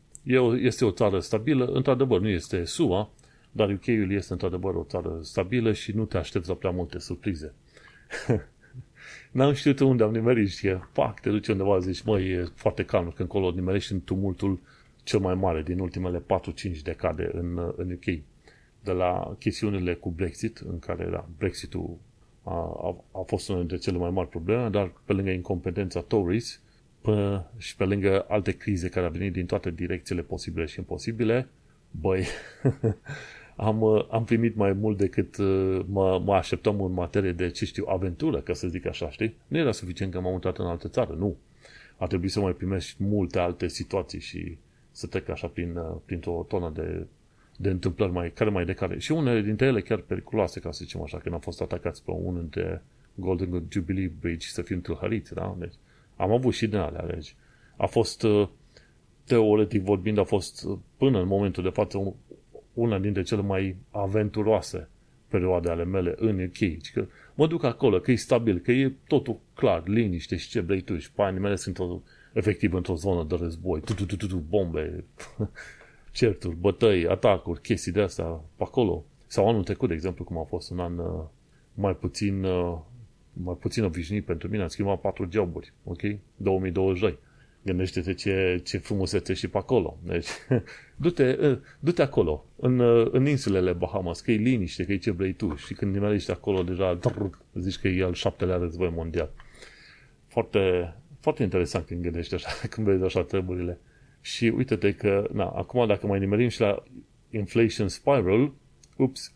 este 0.60 0.84
o 0.84 0.90
țară 0.90 1.20
stabilă, 1.20 1.64
într-adevăr 1.64 2.20
nu 2.20 2.28
este 2.28 2.64
SUA, 2.64 3.10
dar 3.52 3.70
UK-ul 3.70 4.12
este 4.12 4.32
într-adevăr 4.32 4.74
o 4.74 4.84
țară 4.88 5.18
stabilă 5.22 5.72
și 5.72 5.92
nu 5.92 6.04
te 6.04 6.16
aștepți 6.16 6.48
la 6.48 6.54
prea 6.54 6.70
multe 6.70 6.98
surprize. 6.98 7.54
N-am 9.30 9.52
știut 9.52 9.80
unde 9.80 10.02
am 10.02 10.12
nimerit 10.12 10.50
și 10.50 10.68
pac, 10.92 11.20
te 11.20 11.30
duci 11.30 11.48
undeva, 11.48 11.78
zici, 11.78 12.02
măi, 12.02 12.30
e 12.30 12.48
foarte 12.54 12.84
calm, 12.84 13.10
când 13.10 13.28
acolo 13.28 13.50
nimerești 13.50 13.92
în 13.92 14.00
tumultul 14.00 14.60
cel 15.02 15.18
mai 15.18 15.34
mare 15.34 15.62
din 15.62 15.78
ultimele 15.78 16.18
4-5 16.18 16.22
decade 16.82 17.30
în, 17.32 17.72
în 17.76 17.90
UK. 17.92 18.04
De 18.82 18.92
la 18.92 19.36
chestiunile 19.38 19.94
cu 19.94 20.10
Brexit, 20.10 20.56
în 20.58 20.78
care 20.78 21.08
da, 21.10 21.28
Brexitul 21.38 21.98
a, 22.42 22.52
a, 22.54 23.04
a 23.12 23.22
fost 23.26 23.48
una 23.48 23.58
dintre 23.58 23.76
cele 23.76 23.98
mai 23.98 24.10
mari 24.10 24.28
probleme, 24.28 24.68
dar 24.68 24.92
pe 25.04 25.12
lângă 25.12 25.30
incompetența 25.30 26.00
Tories, 26.00 26.60
până 27.00 27.50
și 27.56 27.76
pe 27.76 27.84
lângă 27.84 28.24
alte 28.28 28.52
crize 28.52 28.88
care 28.88 29.06
au 29.06 29.12
venit 29.12 29.32
din 29.32 29.46
toate 29.46 29.70
direcțiile 29.70 30.22
posibile 30.22 30.64
și 30.64 30.78
imposibile, 30.78 31.48
băi, 31.90 32.24
am, 33.60 34.06
am 34.10 34.24
primit 34.24 34.56
mai 34.56 34.72
mult 34.72 34.98
decât 34.98 35.36
uh, 35.36 35.80
mă, 35.86 36.20
mă 36.24 36.34
așteptam 36.34 36.82
în 36.82 36.92
materie 36.92 37.32
de, 37.32 37.50
ce 37.50 37.64
știu, 37.64 37.84
aventură, 37.88 38.40
ca 38.40 38.52
să 38.52 38.68
zic 38.68 38.86
așa, 38.86 39.10
știi? 39.10 39.36
Nu 39.48 39.58
era 39.58 39.72
suficient 39.72 40.12
că 40.12 40.20
m-am 40.20 40.32
mutat 40.32 40.58
în 40.58 40.66
altă 40.66 40.88
țară, 40.88 41.14
nu. 41.18 41.36
A 41.96 42.06
trebuit 42.06 42.30
să 42.30 42.40
mai 42.40 42.52
primești 42.52 43.02
multe 43.02 43.38
alte 43.38 43.68
situații 43.68 44.20
și 44.20 44.56
să 44.90 45.06
trec 45.06 45.28
așa 45.28 45.46
prin, 45.46 45.76
uh, 45.76 45.96
printr-o 46.04 46.44
tonă 46.48 46.72
de, 46.74 47.06
de 47.56 47.70
întâmplări 47.70 48.12
mai, 48.12 48.32
care 48.32 48.50
mai 48.50 48.64
de 48.64 48.72
care. 48.72 48.98
Și 48.98 49.12
unele 49.12 49.40
dintre 49.40 49.66
ele 49.66 49.80
chiar 49.80 49.98
periculoase, 49.98 50.60
ca 50.60 50.70
să 50.70 50.84
zicem 50.84 51.02
așa, 51.02 51.18
când 51.18 51.34
am 51.34 51.40
fost 51.40 51.60
atacați 51.60 52.04
pe 52.04 52.10
unul 52.10 52.40
dintre 52.40 52.82
Golden 53.14 53.62
Jubilee 53.68 54.12
Bridge 54.20 54.46
să 54.46 54.62
fim 54.62 54.80
tâlhăriți, 54.80 55.34
da? 55.34 55.56
Deci, 55.58 55.74
am 56.16 56.32
avut 56.32 56.54
și 56.54 56.66
din 56.66 56.78
alea, 56.78 57.06
deci. 57.06 57.34
A 57.76 57.86
fost, 57.86 58.22
uh, 58.22 58.48
teoretic 59.24 59.82
vorbind, 59.82 60.18
a 60.18 60.24
fost 60.24 60.66
până 60.96 61.20
în 61.20 61.26
momentul 61.26 61.62
de 61.62 61.68
față 61.68 62.14
una 62.74 62.98
dintre 62.98 63.22
cele 63.22 63.42
mai 63.42 63.76
aventuroase 63.90 64.88
perioade 65.28 65.70
ale 65.70 65.84
mele 65.84 66.14
în 66.16 66.42
UK. 66.42 66.82
Că 66.92 67.06
mă 67.34 67.46
duc 67.46 67.64
acolo, 67.64 67.98
că 67.98 68.10
e 68.10 68.14
stabil, 68.14 68.58
că 68.58 68.72
e 68.72 68.92
totul 69.06 69.38
clar, 69.54 69.86
liniște 69.86 70.36
și 70.36 70.48
ce 70.48 70.60
vrei 70.60 70.80
tu. 70.80 70.98
Și 70.98 71.12
panii 71.12 71.40
mele 71.40 71.56
sunt 71.56 71.78
o, 71.78 72.00
efectiv 72.32 72.72
într-o 72.72 72.94
zonă 72.94 73.24
de 73.28 73.34
război. 73.34 73.80
Tu, 73.80 73.94
tu, 73.94 74.06
tu, 74.06 74.16
tu, 74.16 74.26
tu 74.26 74.36
bombe, 74.36 75.04
certuri, 76.12 76.56
bătăi, 76.56 77.06
atacuri, 77.06 77.60
chestii 77.60 77.92
de 77.92 78.00
astea 78.00 78.24
pe 78.56 78.62
acolo. 78.62 79.04
Sau 79.26 79.48
anul 79.48 79.62
trecut, 79.62 79.88
de 79.88 79.94
exemplu, 79.94 80.24
cum 80.24 80.38
a 80.38 80.44
fost 80.44 80.70
un 80.70 80.78
an 80.78 80.98
uh, 80.98 81.24
mai 81.74 81.96
puțin 81.96 82.44
uh, 82.44 82.78
mai 83.32 83.56
puțin 83.60 83.84
obișnuit 83.84 84.24
pentru 84.24 84.48
mine, 84.48 84.62
am 84.62 84.68
schimbat 84.68 85.00
patru 85.00 85.28
joburi, 85.30 85.72
ok? 85.84 86.00
2022. 86.36 87.18
Gândește-te 87.62 88.14
ce, 88.14 88.60
ce 88.64 88.78
frumusețe 88.78 89.34
și 89.34 89.48
pe 89.48 89.58
acolo. 89.58 89.98
Deci, 90.02 90.28
du-te, 91.02 91.36
ă, 91.40 91.58
du-te 91.80 92.02
acolo, 92.02 92.46
în, 92.56 92.80
ă, 92.80 93.04
în 93.12 93.26
insulele 93.26 93.72
Bahamas, 93.72 94.20
că 94.20 94.32
e 94.32 94.36
liniște, 94.36 94.84
că 94.84 94.92
e 94.92 94.96
ce 94.96 95.10
vrei 95.10 95.32
tu. 95.32 95.54
Și 95.54 95.74
când 95.74 95.94
nimerești 95.94 96.30
acolo, 96.30 96.62
deja 96.62 96.98
zici 97.54 97.78
că 97.78 97.88
e 97.88 98.04
al 98.04 98.14
șaptelea 98.14 98.56
război 98.56 98.90
mondial. 98.94 99.30
Foarte, 100.26 100.94
foarte 101.20 101.42
interesant 101.42 101.86
când 101.86 102.02
gândești 102.02 102.34
așa, 102.34 102.48
când 102.70 102.86
vezi 102.86 103.04
așa 103.04 103.22
treburile. 103.22 103.78
Și 104.20 104.44
uite-te 104.56 104.94
că, 104.94 105.28
na, 105.32 105.44
acum 105.44 105.86
dacă 105.86 106.06
mai 106.06 106.18
nimerim 106.18 106.48
și 106.48 106.60
la 106.60 106.82
inflation 107.30 107.88
spiral, 107.88 108.52
Ups! 109.00 109.32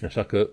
Așa 0.00 0.22
că 0.22 0.50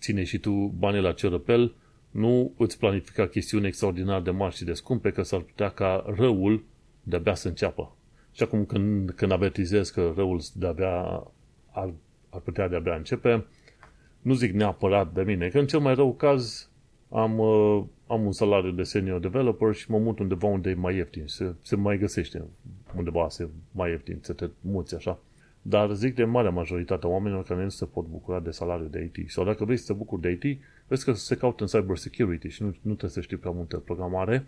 ține 0.00 0.24
și 0.24 0.38
tu 0.38 0.50
banii 0.78 1.00
la 1.00 1.12
cerăpel, 1.12 1.74
nu 2.18 2.52
îți 2.56 2.78
planifica 2.78 3.26
chestiuni 3.26 3.66
extraordinar 3.66 4.22
de 4.22 4.30
mari 4.30 4.54
și 4.54 4.64
de 4.64 4.72
scumpe, 4.72 5.10
că 5.10 5.22
s-ar 5.22 5.40
putea 5.40 5.68
ca 5.68 6.04
răul 6.16 6.64
de-abia 7.02 7.34
să 7.34 7.48
înceapă. 7.48 7.96
Și 8.32 8.42
acum 8.42 8.64
când, 8.64 9.10
când 9.10 9.32
avertizez 9.32 9.90
că 9.90 10.12
răul 10.16 10.40
de-abia 10.54 10.96
ar, 11.70 11.92
ar 12.30 12.40
putea 12.40 12.68
de-abia 12.68 12.94
începe, 12.94 13.46
nu 14.22 14.34
zic 14.34 14.52
neapărat 14.52 15.12
de 15.12 15.22
mine, 15.22 15.48
că 15.48 15.58
în 15.58 15.66
cel 15.66 15.80
mai 15.80 15.94
rău 15.94 16.14
caz 16.14 16.70
am, 17.10 17.38
uh, 17.38 17.84
am 18.06 18.24
un 18.26 18.32
salariu 18.32 18.70
de 18.70 18.82
senior 18.82 19.20
developer 19.20 19.74
și 19.74 19.90
mă 19.90 19.98
mut 19.98 20.18
undeva 20.18 20.46
unde 20.46 20.70
e 20.70 20.74
mai 20.74 20.96
ieftin, 20.96 21.26
se, 21.26 21.54
se 21.62 21.76
mai 21.76 21.98
găsește 21.98 22.44
undeva 22.96 23.28
se 23.28 23.48
mai 23.72 23.90
ieftin, 23.90 24.18
să 24.20 24.32
te 24.32 24.48
muți 24.60 24.94
așa. 24.94 25.18
Dar 25.68 25.92
zic 25.92 26.14
de 26.14 26.24
marea 26.24 26.50
majoritate 26.50 27.06
a 27.06 27.08
oamenilor 27.08 27.42
care 27.42 27.62
nu 27.62 27.68
se 27.68 27.84
pot 27.84 28.06
bucura 28.06 28.40
de 28.40 28.50
salariul 28.50 28.90
de 28.90 29.10
IT. 29.14 29.30
Sau 29.30 29.44
dacă 29.44 29.64
vrei 29.64 29.76
să 29.76 29.86
te 29.86 29.98
bucuri 29.98 30.20
de 30.20 30.30
IT, 30.30 30.60
vezi 30.86 31.04
că 31.04 31.12
se 31.12 31.36
caută 31.36 31.62
în 31.62 31.80
cyber 31.80 31.96
security 31.96 32.48
și 32.48 32.62
nu, 32.62 32.68
nu 32.68 32.90
trebuie 32.90 33.10
să 33.10 33.20
știi 33.20 33.36
prea 33.36 33.50
multe 33.50 33.76
programare 33.76 34.46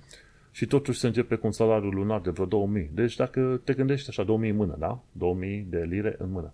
și 0.50 0.66
totuși 0.66 0.98
se 0.98 1.06
începe 1.06 1.35
cu 1.35 1.46
un 1.46 1.52
salariu 1.52 1.90
lunar 1.90 2.20
de 2.20 2.30
vreo 2.30 2.46
2000. 2.46 2.90
Deci 2.94 3.16
dacă 3.16 3.61
te 3.64 3.72
gândești 3.72 4.09
așa, 4.09 4.22
2000 4.22 4.50
în 4.50 4.56
mână, 4.56 4.76
da? 4.78 5.02
2000 5.12 5.66
de 5.70 5.87
lire 5.88 6.14
în 6.18 6.30
mână. 6.30 6.52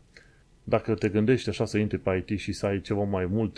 Dacă 0.65 0.95
te 0.95 1.09
gândești 1.09 1.49
așa 1.49 1.65
să 1.65 1.79
intri 1.79 1.99
pe 1.99 2.25
IT 2.27 2.39
și 2.39 2.53
să 2.53 2.67
ai 2.67 2.81
ceva 2.81 3.03
mai 3.03 3.27
mult, 3.27 3.57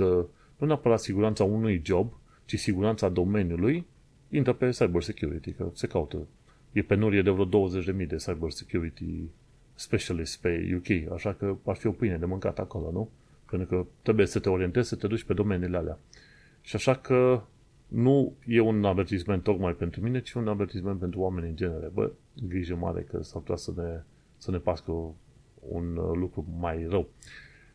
nu 0.57 0.67
neapărat 0.67 1.01
siguranța 1.01 1.45
unui 1.45 1.83
job, 1.85 2.13
ci 2.45 2.59
siguranța 2.59 3.09
domeniului, 3.09 3.87
intră 4.31 4.53
pe 4.53 4.69
cyber 4.69 5.03
security, 5.03 5.53
că 5.53 5.71
se 5.73 5.87
caută. 5.87 6.27
E 6.73 6.83
penurie 6.83 7.23
de 7.23 7.31
vreo 7.31 7.69
20.000 7.69 8.07
de 8.07 8.17
cyber 8.17 8.51
security 8.51 9.31
specialist 9.79 10.41
pe 10.41 10.75
UK, 10.77 11.13
așa 11.13 11.33
că 11.33 11.57
ar 11.65 11.77
fi 11.77 11.87
o 11.87 11.93
pâine 11.93 12.17
de 12.17 12.25
mâncat 12.25 12.59
acolo, 12.59 12.91
nu? 12.91 13.11
Pentru 13.51 13.69
că 13.69 13.87
trebuie 14.03 14.27
să 14.27 14.39
te 14.39 14.49
orientezi, 14.49 14.89
să 14.89 14.97
te 14.97 15.07
duci 15.07 15.25
pe 15.25 15.35
domeniile 15.35 15.77
alea. 15.77 15.99
Și 16.61 16.77
așa 16.77 16.95
că 16.95 17.43
nu 17.89 18.37
e 18.47 18.61
un 18.61 18.85
avertisment 18.85 19.43
tocmai 19.43 19.73
pentru 19.73 20.01
mine, 20.01 20.21
ci 20.21 20.33
un 20.33 20.49
avertisment 20.49 20.99
pentru 20.99 21.21
oameni 21.21 21.49
în 21.49 21.57
genere. 21.57 21.91
Bă, 21.93 22.11
grijă 22.47 22.75
mare 22.75 23.01
că 23.03 23.23
s-ar 23.23 23.41
putea 23.41 23.57
să 23.57 23.73
ne, 23.77 24.03
să 24.37 24.51
ne 24.51 24.59
pască 24.59 24.93
un 25.61 25.95
lucru 25.95 26.47
mai 26.59 26.87
rău. 26.89 27.09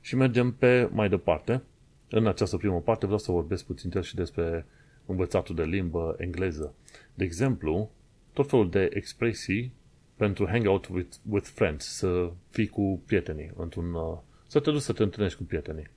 Și 0.02 0.16
mergem 0.16 0.54
pe 0.54 0.89
mai 0.92 1.10
departe. 1.10 1.62
În 2.10 2.28
această 2.28 2.58
primă 2.58 2.82
parte 2.82 3.06
vreau 3.06 3.20
să 3.20 3.32
vorbesc 3.32 3.66
puțin 3.66 4.02
și 4.02 4.16
despre 4.16 4.66
învățatul 5.06 5.56
de 5.56 5.63
limbă 5.63 6.16
engleză. 6.18 6.74
De 7.13 7.24
exemplu, 7.24 7.92
tot 8.34 8.50
felul 8.50 8.70
de 8.70 8.89
expresii 8.94 9.74
pentru 10.15 10.47
hangout 10.47 10.88
with, 10.88 11.15
with 11.30 11.47
friends, 11.47 11.86
să 11.86 12.32
fii 12.49 12.67
cu 12.67 13.02
prietenii, 13.06 13.52
într-un, 13.56 13.93
uh, 13.93 14.17
să 14.47 14.60
te 14.60 14.71
duci 14.71 14.82
să 14.82 14.93
te 14.93 15.04
întâlnești 15.04 15.38
cu 15.38 15.43
prietenii. 15.43 15.88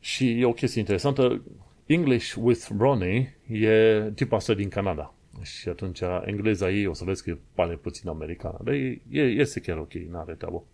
Și 0.00 0.40
e 0.40 0.44
o 0.44 0.52
chestie 0.52 0.80
interesantă, 0.80 1.42
English 1.86 2.34
with 2.40 2.68
Ronnie 2.78 3.38
e 3.46 4.10
tipul 4.14 4.36
asta 4.36 4.54
din 4.54 4.68
Canada. 4.68 5.14
Și 5.42 5.68
atunci 5.68 6.00
engleza 6.24 6.70
ei 6.70 6.86
o 6.86 6.92
să 6.92 7.04
vezi 7.04 7.22
că 7.22 7.30
e 7.30 7.38
pare 7.54 7.74
puțin 7.74 8.08
americană, 8.08 8.58
dar 8.64 8.74
e, 8.74 9.00
e, 9.10 9.20
este 9.20 9.60
chiar 9.60 9.78
ok, 9.78 9.92
n-are 9.92 10.34
treabă. 10.34 10.64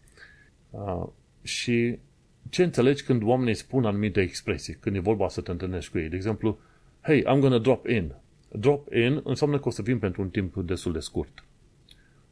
Uh, 0.71 1.07
și 1.43 1.99
ce 2.49 2.63
înțelegi 2.63 3.05
când 3.05 3.23
oamenii 3.23 3.55
spun 3.55 3.85
anumite 3.85 4.21
expresii, 4.21 4.75
când 4.75 4.97
e 4.97 4.99
vorba 4.99 5.29
să 5.29 5.41
te 5.41 5.51
întâlnești 5.51 5.91
cu 5.91 5.99
ei. 5.99 6.09
De 6.09 6.17
exemplu, 6.17 6.59
hey, 7.01 7.21
I'm 7.21 7.41
gonna 7.41 7.59
drop 7.59 7.87
in. 7.87 8.15
Drop 8.49 8.93
in 8.93 9.21
înseamnă 9.25 9.59
că 9.59 9.69
o 9.69 9.71
să 9.71 9.83
vin 9.83 9.99
pentru 9.99 10.23
un 10.23 10.29
timp 10.29 10.57
destul 10.57 10.93
de 10.93 10.99
scurt. 10.99 11.45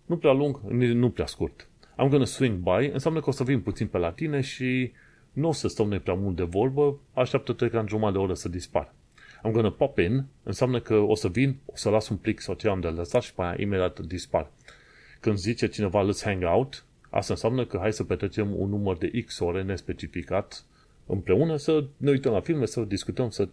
Nu 0.07 0.17
prea 0.17 0.33
lung, 0.33 0.61
nu 0.71 1.11
prea 1.11 1.27
scurt. 1.27 1.69
I'm 1.93 2.09
gonna 2.09 2.25
swing 2.25 2.59
by 2.59 2.91
înseamnă 2.93 3.21
că 3.21 3.29
o 3.29 3.33
să 3.33 3.45
vin 3.45 3.61
puțin 3.61 3.87
pe 3.87 3.99
la 3.99 4.13
tine 4.13 4.41
și 4.41 4.93
nu 5.33 5.49
o 5.49 5.53
să 5.53 5.69
stăm 5.69 5.89
noi 5.89 6.01
prea 6.01 6.15
mult 6.15 6.37
de 6.37 6.43
vorbă, 6.43 6.99
așteaptă-te 7.13 7.69
ca 7.69 7.81
în 7.81 7.87
jumătate 7.89 8.13
de 8.13 8.19
oră 8.19 8.35
să 8.35 8.49
dispar. 8.49 8.95
I'm 9.39 9.53
gonna 9.53 9.71
pop 9.71 9.99
in 9.99 10.25
înseamnă 10.43 10.81
că 10.81 10.95
o 10.95 11.15
să 11.15 11.29
vin, 11.29 11.57
o 11.67 11.73
să 11.75 11.91
las 11.91 12.09
un 12.09 12.17
plic 12.17 12.41
sau 12.41 12.55
ce 12.55 12.69
am 12.69 12.81
de 12.81 12.89
lăsat 12.89 13.23
și 13.23 13.35
pe 13.35 13.43
aia 13.43 13.55
imediat 13.59 14.01
dispar. 14.01 14.51
Când 15.21 15.37
zice 15.37 15.67
cineva 15.69 16.07
let's 16.07 16.23
hang 16.25 16.43
out, 16.45 16.85
asta 17.11 17.33
înseamnă 17.33 17.67
că 17.67 17.79
hai 17.79 17.93
să 17.93 18.05
petrecem 18.05 18.61
un 18.61 18.69
număr 18.69 18.97
de 18.97 19.23
X 19.27 19.39
ore 19.39 19.63
nespecificat 19.63 20.65
împreună, 21.07 21.57
să 21.57 21.85
ne 21.97 22.11
uităm 22.11 22.33
la 22.33 22.41
filme, 22.41 22.67
să 22.67 22.81
discutăm, 22.81 23.31
să 23.31 23.49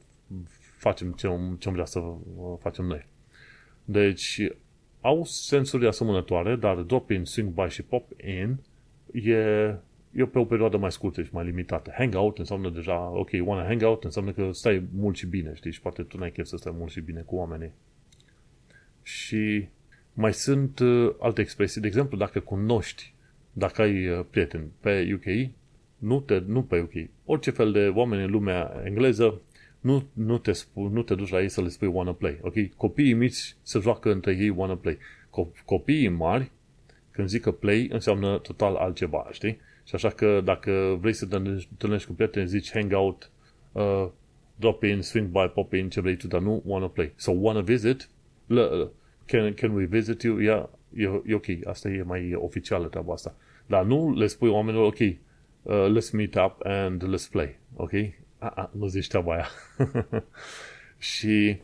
facem 0.77 1.11
ce, 1.11 1.27
ce 1.57 1.67
am 1.67 1.73
vrea 1.73 1.85
să 1.85 2.01
facem 2.59 2.85
noi. 2.85 3.05
Deci, 3.85 4.41
au 5.01 5.23
sensuri 5.23 5.87
asemănătoare, 5.87 6.55
dar 6.55 6.75
drop-in, 6.75 7.25
swing 7.25 7.49
by 7.49 7.69
și 7.69 7.81
pop-in 7.81 8.57
e, 9.13 9.33
e 10.11 10.25
pe 10.31 10.39
o 10.39 10.45
perioadă 10.45 10.77
mai 10.77 10.91
scurtă 10.91 11.23
și 11.23 11.33
mai 11.33 11.45
limitată. 11.45 11.93
Hangout 11.97 12.37
înseamnă 12.37 12.69
deja, 12.69 13.09
ok, 13.09 13.29
wanna 13.45 13.65
hangout 13.65 14.03
înseamnă 14.03 14.31
că 14.31 14.49
stai 14.51 14.83
mult 14.93 15.15
și 15.15 15.25
bine, 15.25 15.51
știi, 15.55 15.71
și 15.71 15.81
poate 15.81 16.03
tu 16.03 16.17
n-ai 16.17 16.31
chef 16.31 16.45
să 16.45 16.57
stai 16.57 16.73
mult 16.77 16.91
și 16.91 17.01
bine 17.01 17.21
cu 17.21 17.35
oamenii. 17.35 17.71
Și 19.01 19.67
mai 20.13 20.33
sunt 20.33 20.79
uh, 20.79 21.13
alte 21.19 21.41
expresii, 21.41 21.81
de 21.81 21.87
exemplu, 21.87 22.17
dacă 22.17 22.39
cunoști, 22.39 23.13
dacă 23.53 23.81
ai 23.81 24.07
uh, 24.07 24.25
prieteni 24.29 24.71
pe 24.79 25.11
UK, 25.13 25.51
nu, 25.97 26.19
te, 26.19 26.43
nu 26.45 26.63
pe 26.63 26.79
UK, 26.79 27.09
orice 27.25 27.51
fel 27.51 27.71
de 27.71 27.87
oameni 27.87 28.23
în 28.23 28.31
lumea 28.31 28.81
engleză, 28.83 29.41
nu, 29.79 30.03
nu, 30.13 30.37
te, 30.37 30.51
spu, 30.51 30.87
nu 30.87 31.01
te 31.01 31.15
duci 31.15 31.29
la 31.29 31.41
ei 31.41 31.49
să 31.49 31.61
le 31.61 31.67
spui 31.67 31.87
wanna 31.87 32.13
play. 32.13 32.39
Ok? 32.41 32.53
Copiii 32.77 33.13
mici 33.13 33.55
se 33.61 33.79
joacă 33.79 34.11
între 34.11 34.37
ei 34.39 34.49
wanna 34.49 34.75
play. 34.75 34.97
Copiii 35.65 36.09
mari, 36.09 36.51
când 37.11 37.27
zică 37.27 37.51
play, 37.51 37.87
înseamnă 37.91 38.37
total 38.37 38.75
altceva, 38.75 39.27
știi? 39.31 39.59
Și 39.83 39.95
așa 39.95 40.09
că 40.09 40.41
dacă 40.43 40.97
vrei 41.01 41.13
să 41.13 41.25
te 41.25 41.35
întâlnești 41.35 42.07
cu 42.07 42.13
prieteni, 42.13 42.47
zici 42.47 42.71
hangout, 42.71 43.31
uh, 43.71 44.07
drop 44.55 44.83
in, 44.83 45.01
swing 45.01 45.27
by, 45.27 45.51
pop 45.53 45.73
in, 45.73 45.89
ce 45.89 46.01
vrei 46.01 46.15
tu, 46.15 46.27
dar 46.27 46.41
nu 46.41 46.63
wanna 46.65 46.87
play. 46.87 47.13
So 47.15 47.31
wanna 47.31 47.61
visit, 47.61 48.09
can, 49.25 49.53
can 49.53 49.73
we 49.75 49.85
visit 49.85 50.21
you? 50.21 50.37
Yeah, 50.37 50.65
e, 50.95 51.21
e 51.25 51.33
ok, 51.33 51.45
asta 51.63 51.89
e 51.89 52.01
mai 52.01 52.33
oficială 52.33 52.87
treaba 52.87 53.13
asta. 53.13 53.35
Dar 53.65 53.85
nu 53.85 54.13
le 54.13 54.27
spui 54.27 54.49
oamenilor, 54.49 54.85
ok, 54.85 54.99
uh, 54.99 55.97
let's 55.97 56.11
meet 56.11 56.35
up 56.35 56.55
and 56.63 57.03
let's 57.03 57.31
play, 57.31 57.59
ok? 57.75 57.91
A, 58.39 58.47
a, 58.47 58.69
nu 58.73 58.87
zici 58.87 59.07
treaba 59.07 59.33
aia. 59.33 59.47
și 60.97 61.61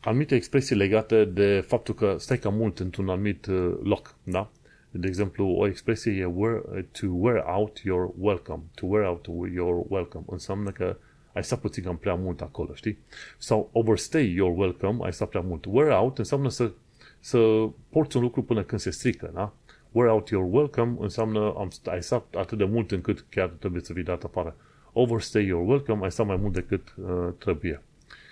anumite 0.00 0.34
expresii 0.34 0.76
legate 0.76 1.24
de 1.24 1.60
faptul 1.66 1.94
că 1.94 2.16
stai 2.18 2.38
cam 2.38 2.54
mult 2.54 2.78
într-un 2.78 3.08
anumit 3.08 3.46
uh, 3.46 3.78
loc, 3.82 4.14
da? 4.22 4.50
De 4.90 5.06
exemplu, 5.06 5.46
o 5.46 5.66
expresie 5.66 6.12
e 6.12 6.24
wear, 6.24 6.62
to 7.00 7.06
wear 7.10 7.44
out 7.46 7.78
your 7.78 8.12
welcome. 8.18 8.62
To 8.74 8.86
wear 8.86 9.04
out 9.06 9.26
your 9.54 9.84
welcome. 9.88 10.24
Înseamnă 10.28 10.70
că 10.70 10.96
ai 11.32 11.44
stat 11.44 11.60
puțin 11.60 11.82
cam 11.82 11.96
prea 11.96 12.14
mult 12.14 12.40
acolo, 12.40 12.74
știi? 12.74 12.98
Sau 13.38 13.70
overstay 13.72 14.32
your 14.34 14.58
welcome, 14.58 15.04
ai 15.04 15.12
stat 15.12 15.28
prea 15.28 15.40
mult. 15.40 15.64
Wear 15.68 16.00
out 16.00 16.18
înseamnă 16.18 16.48
să, 16.48 16.72
să 17.18 17.68
porți 17.88 18.16
un 18.16 18.22
lucru 18.22 18.42
până 18.42 18.62
când 18.62 18.80
se 18.80 18.90
strică, 18.90 19.30
da? 19.34 19.52
Wear 19.92 20.08
out 20.08 20.28
your 20.28 20.46
welcome 20.50 20.96
înseamnă 21.00 21.54
am, 21.56 21.70
ai 21.84 22.02
stat 22.02 22.34
atât 22.34 22.58
de 22.58 22.64
mult 22.64 22.90
încât 22.90 23.26
chiar 23.28 23.48
trebuie 23.48 23.82
să 23.82 23.92
fii 23.92 24.02
dat 24.02 24.24
afară 24.24 24.56
overstay 24.92 25.44
your 25.44 25.68
welcome, 25.68 26.04
ai 26.04 26.10
stat 26.10 26.26
mai 26.26 26.36
mult 26.36 26.52
decât 26.52 26.94
uh, 26.96 27.32
trebuie. 27.38 27.82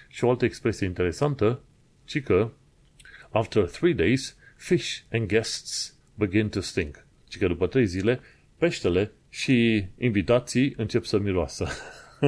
Și 0.09 0.25
o 0.25 0.31
altă 0.31 0.45
expresie 0.45 0.87
interesantă, 0.87 1.61
ci 2.05 2.23
că 2.23 2.51
after 3.31 3.65
three 3.65 3.93
days, 3.93 4.37
fish 4.57 4.99
and 5.13 5.27
guests 5.27 5.99
begin 6.15 6.49
to 6.49 6.61
stink. 6.61 7.07
Și 7.29 7.39
că 7.39 7.47
după 7.47 7.67
trei 7.67 7.87
zile, 7.87 8.21
peștele 8.57 9.13
și 9.29 9.87
invitații 9.99 10.75
încep 10.77 11.05
să 11.05 11.19
miroasă. 11.19 11.67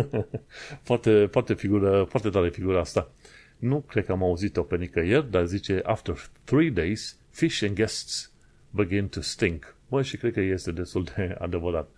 foarte, 0.89 1.27
foarte, 1.31 1.55
figură, 1.55 2.07
foarte 2.09 2.29
tare 2.29 2.51
figura 2.51 2.81
asta. 2.81 3.13
Nu 3.59 3.81
cred 3.81 4.05
că 4.05 4.13
am 4.13 4.23
auzit-o 4.23 4.63
pe 4.63 4.77
nicăieri, 4.77 5.31
dar 5.31 5.45
zice 5.47 5.81
after 5.85 6.31
three 6.45 6.71
days, 6.71 7.19
fish 7.31 7.63
and 7.63 7.75
guests 7.75 8.33
begin 8.71 9.09
to 9.09 9.21
stink. 9.21 9.77
Bă, 9.89 10.03
și 10.03 10.17
cred 10.17 10.33
că 10.33 10.41
este 10.41 10.73
destul 10.73 11.05
de 11.05 11.37
adevărat. 11.39 11.91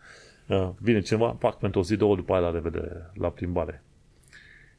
Vine 0.79 1.01
cineva, 1.01 1.31
pac, 1.31 1.59
pentru 1.59 1.81
o 1.81 1.83
zi, 1.83 1.97
două, 1.97 2.17
după 2.17 2.33
aia 2.33 2.43
la 2.43 2.51
revedere, 2.51 3.11
la 3.15 3.31
plimbare. 3.31 3.83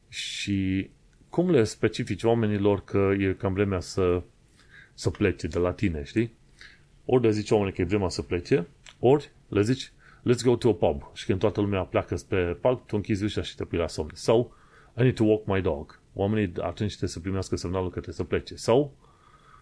Și 0.08 0.90
cum 1.28 1.50
le 1.50 1.64
specifici 1.64 2.22
oamenilor 2.22 2.84
că 2.84 3.12
e 3.18 3.32
cam 3.32 3.52
vremea 3.52 3.80
să, 3.80 4.22
să 4.94 5.10
plece 5.10 5.46
de 5.46 5.58
la 5.58 5.72
tine, 5.72 6.02
știi? 6.04 6.32
Ori 7.04 7.22
le 7.22 7.30
zici 7.30 7.50
oamenii 7.50 7.72
că 7.72 7.80
e 7.80 7.84
vremea 7.84 8.08
să 8.08 8.22
plece, 8.22 8.66
ori 8.98 9.30
le 9.48 9.62
zici, 9.62 9.92
let's 10.20 10.42
go 10.44 10.56
to 10.56 10.68
a 10.68 10.74
pub. 10.74 11.10
Și 11.12 11.26
când 11.26 11.38
toată 11.38 11.60
lumea 11.60 11.82
pleacă 11.82 12.16
pe 12.28 12.36
pub, 12.36 12.86
tu 12.86 12.96
închizi 12.96 13.24
ușa 13.24 13.42
și 13.42 13.56
te 13.56 13.64
pui 13.64 13.78
la 13.78 13.88
somn. 13.88 14.10
Sau, 14.12 14.54
I 14.98 15.02
need 15.02 15.14
to 15.14 15.24
walk 15.24 15.46
my 15.46 15.60
dog. 15.60 16.00
Oamenii 16.12 16.52
atunci 16.56 16.88
trebuie 16.88 17.10
să 17.10 17.20
primească 17.20 17.56
semnalul 17.56 17.90
că 17.90 18.00
trebuie 18.00 18.14
să 18.14 18.24
plece. 18.24 18.54
Sau, 18.54 18.94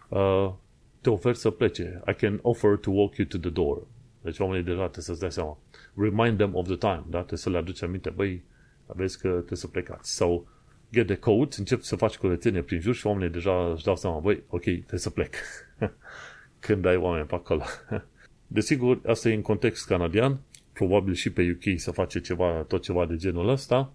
uh, 0.09 0.53
te 1.01 1.09
ofer 1.09 1.33
să 1.33 1.49
plece. 1.49 2.01
I 2.07 2.13
can 2.13 2.39
offer 2.41 2.77
to 2.77 2.91
walk 2.91 3.15
you 3.15 3.27
to 3.27 3.37
the 3.37 3.49
door. 3.49 3.87
Deci 4.23 4.39
oamenii 4.39 4.63
deja 4.63 4.81
trebuie 4.81 5.03
să-ți 5.03 5.19
dea 5.19 5.29
seama. 5.29 5.57
Remind 5.95 6.37
them 6.37 6.55
of 6.55 6.65
the 6.65 6.75
time, 6.75 7.03
da? 7.09 7.17
Trebuie 7.17 7.39
să 7.39 7.49
le 7.49 7.57
aduci 7.57 7.83
aminte. 7.83 8.09
Băi, 8.09 8.43
aveți 8.85 9.19
că 9.19 9.27
trebuie 9.29 9.57
să 9.57 9.67
plecați. 9.67 10.15
Sau 10.15 10.47
get 10.91 11.07
the 11.07 11.15
code, 11.15 11.55
încep 11.57 11.81
să 11.81 11.95
faci 11.95 12.17
curățenie 12.17 12.61
prin 12.61 12.79
jur 12.79 12.93
și 12.95 13.07
oamenii 13.07 13.29
deja 13.33 13.71
își 13.71 13.83
dau 13.83 13.95
seama, 13.95 14.19
băi, 14.19 14.43
ok, 14.49 14.61
trebuie 14.61 14.99
să 14.99 15.09
plec. 15.09 15.35
Când 16.59 16.85
ai 16.85 16.95
oameni 16.95 17.25
pe 17.27 17.35
acolo. 17.35 17.63
Desigur, 18.47 19.01
asta 19.05 19.29
e 19.29 19.33
în 19.33 19.41
context 19.41 19.87
canadian. 19.87 20.39
probabil 20.73 21.13
și 21.13 21.31
pe 21.31 21.51
UK 21.55 21.79
să 21.79 21.91
face 21.91 22.19
ceva, 22.19 22.63
tot 22.67 22.81
ceva 22.81 23.05
de 23.05 23.15
genul 23.15 23.49
ăsta, 23.49 23.93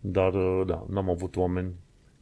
dar 0.00 0.32
da, 0.66 0.86
n-am 0.88 1.10
avut 1.10 1.36
oameni 1.36 1.72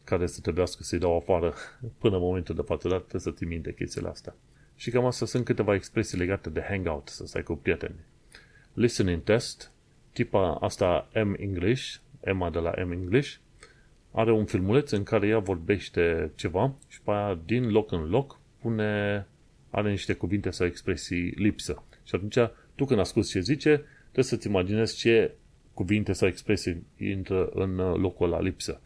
care 0.05 0.27
să 0.27 0.41
trebuiască 0.41 0.83
să-i 0.83 0.99
dau 0.99 1.17
afară 1.17 1.55
până 2.01 2.17
în 2.17 2.23
momentul 2.23 2.55
de 2.55 2.63
față, 2.63 2.89
dar 2.89 2.99
trebuie 2.99 3.21
să 3.21 3.31
ții 3.31 3.47
minte 3.47 3.75
chestiile 3.75 4.09
astea. 4.09 4.35
Și 4.81 4.91
cam 4.91 5.05
asta 5.05 5.27
sunt 5.27 5.45
câteva 5.45 5.75
expresii 5.75 6.19
legate 6.19 6.51
de 6.51 6.65
hangout, 6.69 7.09
să 7.09 7.27
stai 7.27 7.43
cu 7.43 7.55
prieteni. 7.55 7.95
Listening 8.73 9.23
test, 9.23 9.73
tipa 10.13 10.55
asta 10.55 11.09
M 11.15 11.35
English, 11.39 11.95
Emma 12.21 12.51
de 12.51 12.59
la 12.59 12.73
M 12.85 12.91
English, 12.91 13.35
are 14.11 14.33
un 14.33 14.45
filmuleț 14.45 14.91
în 14.91 15.03
care 15.03 15.27
ea 15.27 15.39
vorbește 15.39 16.33
ceva 16.35 16.75
și 16.89 17.01
pe 17.01 17.11
aia 17.11 17.41
din 17.45 17.71
loc 17.71 17.93
în 17.93 18.09
loc 18.09 18.41
pune, 18.61 19.27
are 19.71 19.91
niște 19.91 20.13
cuvinte 20.13 20.51
sau 20.51 20.67
expresii 20.67 21.31
lipsă. 21.31 21.83
Și 22.05 22.15
atunci, 22.15 22.39
tu 22.75 22.85
când 22.85 23.01
asculti 23.01 23.29
ce 23.29 23.41
zice, 23.41 23.85
trebuie 24.03 24.25
să-ți 24.25 24.47
imaginezi 24.47 24.97
ce 24.97 25.35
cuvinte 25.75 26.13
sau 26.13 26.29
expresii 26.29 26.87
intră 26.99 27.49
în 27.55 27.77
locul 27.77 28.27
ăla 28.27 28.41
lipsă. 28.41 28.81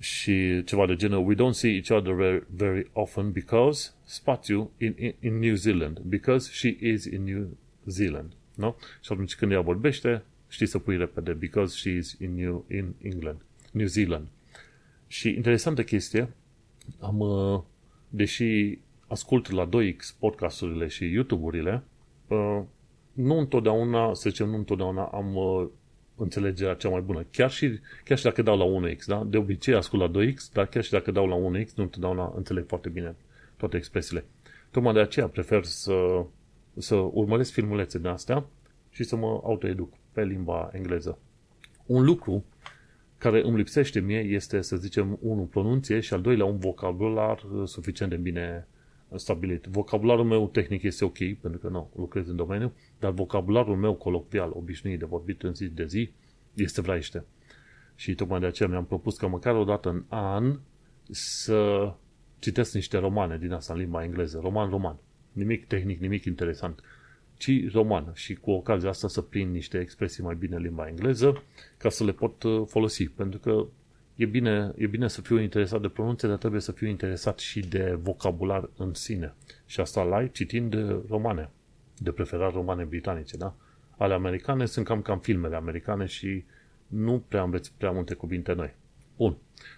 Și 0.00 0.64
ceva 0.64 0.86
de 0.86 0.94
genul, 0.94 1.26
we 1.26 1.34
don't 1.34 1.54
see 1.54 1.74
each 1.74 1.90
other 1.90 2.14
very, 2.14 2.42
very 2.56 2.90
often 2.92 3.30
because, 3.30 3.90
spațiu, 4.04 4.70
in, 4.78 4.94
in, 4.98 5.14
in 5.20 5.38
New 5.38 5.54
Zealand, 5.54 5.98
because 5.98 6.50
she 6.52 6.76
is 6.80 7.04
in 7.04 7.22
New 7.24 7.56
Zealand. 7.86 8.32
No? 8.54 8.74
Și 9.00 9.12
atunci 9.12 9.34
când 9.34 9.52
ea 9.52 9.60
vorbește, 9.60 10.22
știi 10.48 10.66
să 10.66 10.78
pui 10.78 10.96
repede, 10.96 11.32
because 11.32 11.76
she 11.76 11.90
is 11.90 12.16
in 12.20 12.34
New, 12.34 12.64
in 12.70 12.94
England, 13.02 13.40
New 13.72 13.86
Zealand. 13.86 14.28
Și 15.06 15.28
interesantă 15.28 15.82
chestie, 15.82 16.28
am, 17.00 17.18
uh, 17.18 17.60
deși 18.08 18.78
ascult 19.06 19.50
la 19.50 19.68
2X 19.68 20.18
podcasturile 20.18 20.86
și 20.86 21.04
YouTube-urile, 21.04 21.82
uh, 22.28 22.60
nu 23.12 23.38
întotdeauna, 23.38 24.14
să 24.14 24.30
zicem, 24.30 24.48
nu 24.48 24.56
întotdeauna 24.56 25.04
am 25.04 25.36
uh, 25.36 25.68
înțelegerea 26.20 26.74
cea 26.74 26.88
mai 26.88 27.00
bună. 27.00 27.26
Chiar 27.30 27.50
și, 27.50 27.78
chiar 28.04 28.18
și 28.18 28.24
dacă 28.24 28.42
dau 28.42 28.56
la 28.56 28.88
1X, 28.88 29.04
da? 29.06 29.24
De 29.26 29.36
obicei 29.36 29.74
ascult 29.74 30.02
la 30.02 30.20
2X, 30.20 30.52
dar 30.52 30.66
chiar 30.66 30.82
și 30.82 30.90
dacă 30.90 31.10
dau 31.10 31.26
la 31.26 31.36
1X, 31.36 31.74
nu 31.74 31.82
întotdeauna 31.82 32.32
înțeleg 32.36 32.66
foarte 32.66 32.88
bine 32.88 33.16
toate 33.56 33.76
expresiile. 33.76 34.24
Tocmai 34.70 34.92
de 34.92 35.00
aceea 35.00 35.26
prefer 35.26 35.64
să, 35.64 36.24
să 36.76 36.94
urmăresc 36.94 37.52
filmulețe 37.52 37.98
de 37.98 38.08
astea 38.08 38.44
și 38.90 39.04
să 39.04 39.16
mă 39.16 39.40
autoeduc 39.44 39.92
pe 40.12 40.24
limba 40.24 40.70
engleză. 40.72 41.18
Un 41.86 42.04
lucru 42.04 42.44
care 43.18 43.42
îmi 43.44 43.56
lipsește 43.56 44.00
mie 44.00 44.18
este, 44.20 44.60
să 44.60 44.76
zicem, 44.76 45.18
unul, 45.20 45.44
pronunție 45.44 46.00
și 46.00 46.14
al 46.14 46.20
doilea, 46.20 46.44
un 46.44 46.58
vocabular 46.58 47.42
suficient 47.64 48.10
de 48.10 48.16
bine 48.16 48.66
stabilit. 49.14 49.64
Vocabularul 49.64 50.24
meu 50.24 50.48
tehnic 50.48 50.82
este 50.82 51.04
ok, 51.04 51.18
pentru 51.40 51.60
că 51.60 51.68
nu, 51.68 51.90
lucrez 51.96 52.28
în 52.28 52.36
domeniu, 52.36 52.72
dar 52.98 53.10
vocabularul 53.10 53.76
meu 53.76 53.94
colocvial, 53.94 54.50
obișnuit 54.54 54.98
de 54.98 55.04
vorbit 55.04 55.42
în 55.42 55.54
zi 55.54 55.66
de 55.68 55.86
zi, 55.86 56.10
este 56.54 56.80
vraiște. 56.80 57.24
Și 57.94 58.14
tocmai 58.14 58.40
de 58.40 58.46
aceea 58.46 58.68
mi-am 58.68 58.84
propus 58.84 59.16
că 59.16 59.28
măcar 59.28 59.54
o 59.54 59.64
dată 59.64 59.88
în 59.88 60.04
an 60.08 60.58
să 61.10 61.92
citesc 62.38 62.74
niște 62.74 62.98
romane 62.98 63.38
din 63.38 63.52
asta 63.52 63.72
în 63.72 63.78
limba 63.78 64.04
engleză, 64.04 64.38
roman-roman. 64.42 64.96
Nimic 65.32 65.66
tehnic, 65.66 66.00
nimic 66.00 66.24
interesant, 66.24 66.80
ci 67.36 67.72
roman. 67.72 68.10
Și 68.14 68.34
cu 68.34 68.50
ocazia 68.50 68.88
asta 68.88 69.08
să 69.08 69.20
prind 69.20 69.52
niște 69.52 69.78
expresii 69.78 70.22
mai 70.22 70.34
bine 70.34 70.56
în 70.56 70.62
limba 70.62 70.88
engleză 70.88 71.42
ca 71.78 71.88
să 71.88 72.04
le 72.04 72.12
pot 72.12 72.42
uh, 72.42 72.62
folosi. 72.66 73.08
Pentru 73.08 73.38
că 73.38 73.66
e 74.20 74.26
bine, 74.26 74.72
e 74.76 74.86
bine 74.86 75.08
să 75.08 75.20
fiu 75.20 75.40
interesat 75.40 75.80
de 75.80 75.88
pronunție, 75.88 76.28
dar 76.28 76.36
trebuie 76.36 76.60
să 76.60 76.72
fiu 76.72 76.86
interesat 76.86 77.38
și 77.38 77.60
de 77.60 77.98
vocabular 78.02 78.70
în 78.76 78.94
sine. 78.94 79.34
Și 79.66 79.80
asta 79.80 80.02
la 80.02 80.26
citind 80.26 80.70
de 80.70 81.02
romane, 81.08 81.50
de 81.98 82.10
preferat 82.10 82.52
romane 82.52 82.84
britanice, 82.84 83.36
da? 83.36 83.54
Ale 83.96 84.14
americane 84.14 84.66
sunt 84.66 84.86
cam 84.86 85.02
cam 85.02 85.18
filmele 85.18 85.56
americane 85.56 86.06
și 86.06 86.44
nu 86.86 87.24
prea 87.28 87.42
înveți 87.42 87.72
prea 87.76 87.90
multe 87.90 88.14
cuvinte 88.14 88.52
noi. 88.52 88.74
Bun. 89.16 89.36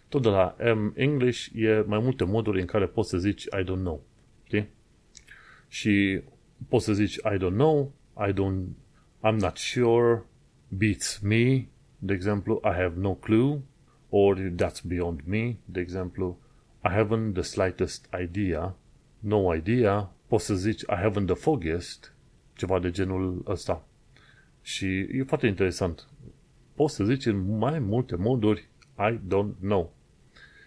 Tot 0.09 0.23
de 0.23 0.29
la 0.29 0.57
M 0.75 0.93
English 0.97 1.47
e 1.55 1.85
mai 1.87 1.99
multe 1.99 2.25
moduri 2.25 2.61
în 2.61 2.67
care 2.67 2.87
poți 2.87 3.09
să 3.09 3.19
zici 3.19 3.43
I 3.43 3.63
don't 3.63 3.83
know. 3.83 4.03
Știi? 4.45 4.69
Și 5.69 6.23
poți 6.69 6.85
să 6.85 6.93
zici 6.93 7.15
I 7.15 7.37
don't 7.37 7.57
know, 7.57 7.93
I 8.29 8.33
don't, 8.33 8.67
I'm 9.29 9.39
not 9.39 9.57
sure, 9.57 10.23
beats 10.69 11.19
me, 11.19 11.67
de 11.99 12.13
exemplu, 12.13 12.61
I 12.65 12.73
have 12.73 12.95
no 12.97 13.15
clue, 13.15 13.63
or 14.15 14.37
that's 14.37 14.83
beyond 14.85 15.21
me, 15.25 15.57
de 15.65 15.81
exemplu, 15.81 16.39
I 16.85 16.89
haven't 16.89 17.33
the 17.33 17.43
slightest 17.43 18.09
idea, 18.23 18.77
no 19.19 19.55
idea, 19.55 20.13
poți 20.27 20.45
să 20.45 20.55
zici 20.55 20.81
I 20.81 20.97
haven't 21.03 21.27
the 21.27 21.35
foggiest, 21.35 22.15
ceva 22.57 22.79
de 22.79 22.91
genul 22.91 23.43
ăsta. 23.47 23.87
Și 24.63 24.99
e 24.99 25.23
foarte 25.27 25.47
interesant. 25.47 26.09
Poți 26.75 26.95
să 26.95 27.05
zici 27.05 27.27
în 27.27 27.59
mai 27.59 27.79
multe 27.79 28.17
moduri 28.17 28.69
I 28.99 29.19
don't 29.19 29.61
know. 29.61 29.95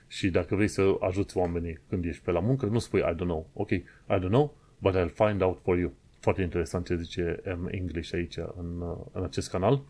Și 0.07 0.29
dacă 0.29 0.55
vrei 0.55 0.67
să 0.67 0.95
ajuți 0.99 1.37
oamenii 1.37 1.79
când 1.89 2.05
ești 2.05 2.23
pe 2.23 2.31
la 2.31 2.39
muncă, 2.39 2.65
nu 2.65 2.79
spui 2.79 2.99
I 2.99 3.13
don't 3.13 3.27
know. 3.27 3.49
Ok, 3.53 3.69
I 3.69 3.83
don't 4.07 4.19
know, 4.19 4.57
but 4.77 4.95
I'll 4.95 5.13
find 5.13 5.41
out 5.41 5.59
for 5.63 5.77
you. 5.77 5.93
Foarte 6.19 6.41
interesant 6.41 6.85
ce 6.85 6.95
zice 6.95 7.41
M 7.45 7.67
English 7.71 8.13
aici 8.13 8.37
în, 8.37 8.83
în 9.11 9.23
acest 9.23 9.49
canal. 9.49 9.81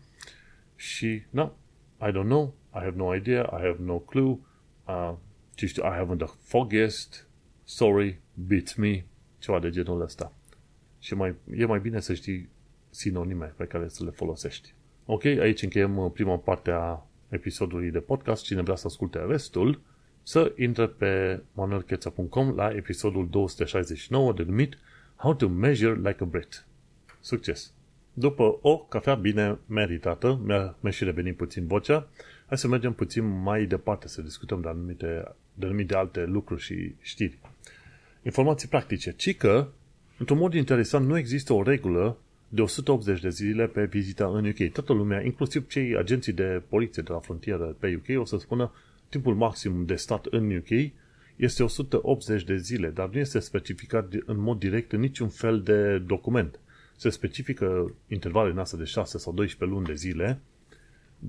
Și, 0.76 1.22
na, 1.30 1.54
I 2.00 2.10
don't 2.10 2.26
know, 2.26 2.54
I 2.74 2.78
have 2.78 2.96
no 2.96 3.14
idea, 3.14 3.50
I 3.52 3.60
have 3.66 3.76
no 3.78 3.98
clue, 3.98 4.38
uh, 4.86 5.14
ce 5.54 5.66
știu, 5.66 5.82
I 5.82 6.04
haven't 6.04 6.18
the 6.18 6.34
foggiest, 6.42 7.28
sorry, 7.64 8.20
beats 8.34 8.74
me, 8.74 9.04
ceva 9.38 9.58
de 9.58 9.70
genul 9.70 10.00
ăsta. 10.00 10.32
Și 10.98 11.14
mai, 11.14 11.34
e 11.56 11.64
mai 11.64 11.80
bine 11.80 12.00
să 12.00 12.14
știi 12.14 12.48
sinonime 12.90 13.54
pe 13.56 13.64
care 13.64 13.88
să 13.88 14.04
le 14.04 14.10
folosești. 14.10 14.74
Ok, 15.04 15.24
aici 15.24 15.62
încheiem 15.62 15.96
uh, 15.96 16.10
prima 16.12 16.36
parte 16.36 16.70
a 16.70 17.06
episodului 17.28 17.90
de 17.90 18.00
podcast. 18.00 18.44
Cine 18.44 18.62
vrea 18.62 18.76
să 18.76 18.86
asculte 18.86 19.18
restul, 19.18 19.80
să 20.22 20.52
intre 20.56 20.86
pe 20.86 21.42
manuelcheța.com 21.52 22.54
la 22.54 22.70
episodul 22.70 23.28
269 23.28 24.32
denumit 24.32 24.78
How 25.16 25.34
to 25.34 25.48
Measure 25.48 25.94
Like 25.94 26.22
a 26.22 26.24
Brit. 26.24 26.66
Succes! 27.20 27.75
După 28.18 28.58
o 28.62 28.78
cafea 28.78 29.14
bine 29.14 29.58
meritată, 29.66 30.40
mi-a, 30.44 30.76
mi-a 30.80 30.92
și 30.92 31.04
revenit 31.04 31.36
puțin 31.36 31.66
vocea, 31.66 32.08
hai 32.46 32.58
să 32.58 32.68
mergem 32.68 32.92
puțin 32.92 33.42
mai 33.42 33.64
departe 33.64 34.08
să 34.08 34.22
discutăm 34.22 34.60
de 34.60 34.68
anumite, 34.68 35.34
de 35.54 35.66
anumite 35.66 35.94
alte 35.94 36.24
lucruri 36.24 36.62
și 36.62 36.94
știri. 37.00 37.38
Informații 38.22 38.68
practice. 38.68 39.12
Ci 39.12 39.36
că, 39.36 39.68
într-un 40.18 40.38
mod 40.38 40.54
interesant, 40.54 41.06
nu 41.06 41.18
există 41.18 41.52
o 41.52 41.62
regulă 41.62 42.16
de 42.48 42.62
180 42.62 43.20
de 43.20 43.28
zile 43.28 43.66
pe 43.66 43.84
vizita 43.84 44.26
în 44.26 44.46
UK. 44.46 44.72
Toată 44.72 44.92
lumea, 44.92 45.24
inclusiv 45.24 45.66
cei 45.66 45.96
agenții 45.96 46.32
de 46.32 46.62
poliție 46.68 47.02
de 47.02 47.12
la 47.12 47.18
frontieră 47.18 47.76
pe 47.78 48.00
UK, 48.00 48.20
o 48.20 48.24
să 48.24 48.36
spună 48.38 48.72
timpul 49.08 49.34
maxim 49.34 49.84
de 49.84 49.94
stat 49.94 50.26
în 50.26 50.56
UK 50.56 50.90
este 51.36 51.62
180 51.62 52.44
de 52.44 52.56
zile, 52.56 52.88
dar 52.88 53.08
nu 53.08 53.18
este 53.18 53.38
specificat 53.38 54.12
în 54.26 54.40
mod 54.40 54.58
direct 54.58 54.92
în 54.92 55.00
niciun 55.00 55.28
fel 55.28 55.62
de 55.62 55.98
document. 55.98 56.60
Se 56.96 57.08
specifică 57.08 57.94
intervale 58.08 58.50
în 58.50 58.58
astea 58.58 58.78
de 58.78 58.84
6 58.84 59.18
sau 59.18 59.32
12 59.32 59.76
luni 59.76 59.86
de 59.86 59.94
zile, 59.94 60.40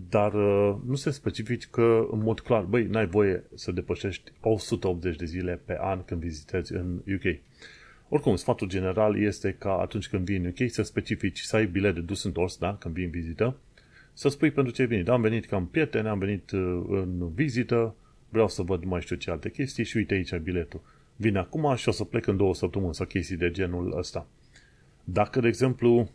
dar 0.09 0.33
uh, 0.33 0.75
nu 0.85 0.95
se 0.95 1.11
specifică 1.11 2.07
în 2.11 2.19
mod 2.19 2.39
clar, 2.39 2.63
băi, 2.63 2.85
n-ai 2.85 3.07
voie 3.07 3.43
să 3.53 3.71
depășești 3.71 4.31
180 4.41 5.15
de 5.15 5.25
zile 5.25 5.61
pe 5.65 5.77
an 5.79 6.03
când 6.05 6.21
vizitezi 6.21 6.73
în 6.73 7.01
UK. 7.15 7.39
Oricum, 8.09 8.35
sfatul 8.35 8.67
general 8.67 9.21
este 9.21 9.55
ca 9.59 9.77
atunci 9.77 10.07
când 10.07 10.25
vii 10.25 10.37
în 10.37 10.45
UK 10.45 10.69
să 10.69 10.81
specifici, 10.81 11.39
să 11.39 11.55
ai 11.55 11.65
bilet 11.65 11.93
de 11.93 12.01
dus 12.01 12.23
întors, 12.23 12.57
da, 12.57 12.75
când 12.75 12.93
vii 12.93 13.03
în 13.03 13.09
vizită, 13.09 13.55
să 14.13 14.29
spui 14.29 14.51
pentru 14.51 14.73
ce 14.73 14.81
ai 14.81 14.87
venit. 14.87 15.05
Da, 15.05 15.13
am 15.13 15.21
venit 15.21 15.45
ca 15.45 15.57
în 15.57 15.65
prieten, 15.65 16.05
am 16.05 16.19
venit 16.19 16.51
uh, 16.51 16.83
în 16.89 17.33
vizită, 17.33 17.95
vreau 18.29 18.47
să 18.47 18.61
văd 18.61 18.83
mai 18.83 19.01
știu 19.01 19.15
ce 19.15 19.31
alte 19.31 19.49
chestii 19.49 19.83
și 19.83 19.97
uite 19.97 20.13
aici 20.13 20.35
biletul. 20.35 20.81
Vin 21.15 21.37
acum 21.37 21.75
și 21.75 21.89
o 21.89 21.91
să 21.91 22.03
plec 22.03 22.27
în 22.27 22.37
două 22.37 22.55
săptămâni 22.55 22.95
sau 22.95 23.05
chestii 23.05 23.37
de 23.37 23.51
genul 23.51 23.97
ăsta. 23.97 24.27
Dacă, 25.09 25.39
de 25.39 25.47
exemplu, 25.47 26.09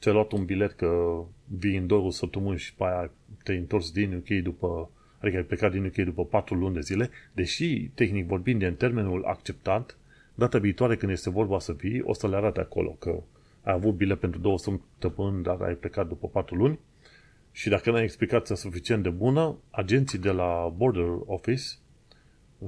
ți-ai 0.00 0.14
luat 0.14 0.32
un 0.32 0.44
bilet 0.44 0.72
că 0.72 1.22
vii 1.44 1.76
în 1.76 1.86
două 1.86 2.12
săptămâni 2.12 2.58
și 2.58 2.74
pe 2.74 2.84
aia 2.84 3.10
te-ai 3.42 3.58
întors 3.58 3.90
din 3.90 4.14
UK 4.14 4.42
după, 4.42 4.90
adică 5.20 5.36
ai 5.36 5.42
plecat 5.42 5.72
din 5.72 5.84
UK 5.84 5.94
după 5.94 6.24
patru 6.24 6.54
luni 6.54 6.74
de 6.74 6.80
zile, 6.80 7.10
deși, 7.32 7.90
tehnic 7.94 8.26
vorbind, 8.26 8.62
în 8.62 8.74
termenul 8.74 9.24
acceptat, 9.24 9.96
data 10.34 10.58
viitoare 10.58 10.96
când 10.96 11.12
este 11.12 11.30
vorba 11.30 11.58
să 11.58 11.72
vii, 11.72 12.00
o 12.00 12.12
să 12.12 12.28
le 12.28 12.36
arate 12.36 12.60
acolo 12.60 12.90
că 12.90 13.22
ai 13.62 13.72
avut 13.72 13.94
bilet 13.94 14.18
pentru 14.18 14.40
două 14.40 14.58
săptămâni, 14.58 15.42
dar 15.42 15.60
ai 15.60 15.74
plecat 15.74 16.08
după 16.08 16.28
patru 16.28 16.54
luni 16.54 16.78
și 17.52 17.68
dacă 17.68 17.90
n-ai 17.90 18.02
explicația 18.02 18.54
suficient 18.54 19.02
de 19.02 19.10
bună, 19.10 19.56
agenții 19.70 20.18
de 20.18 20.30
la 20.30 20.72
Border 20.76 21.08
Office 21.26 21.64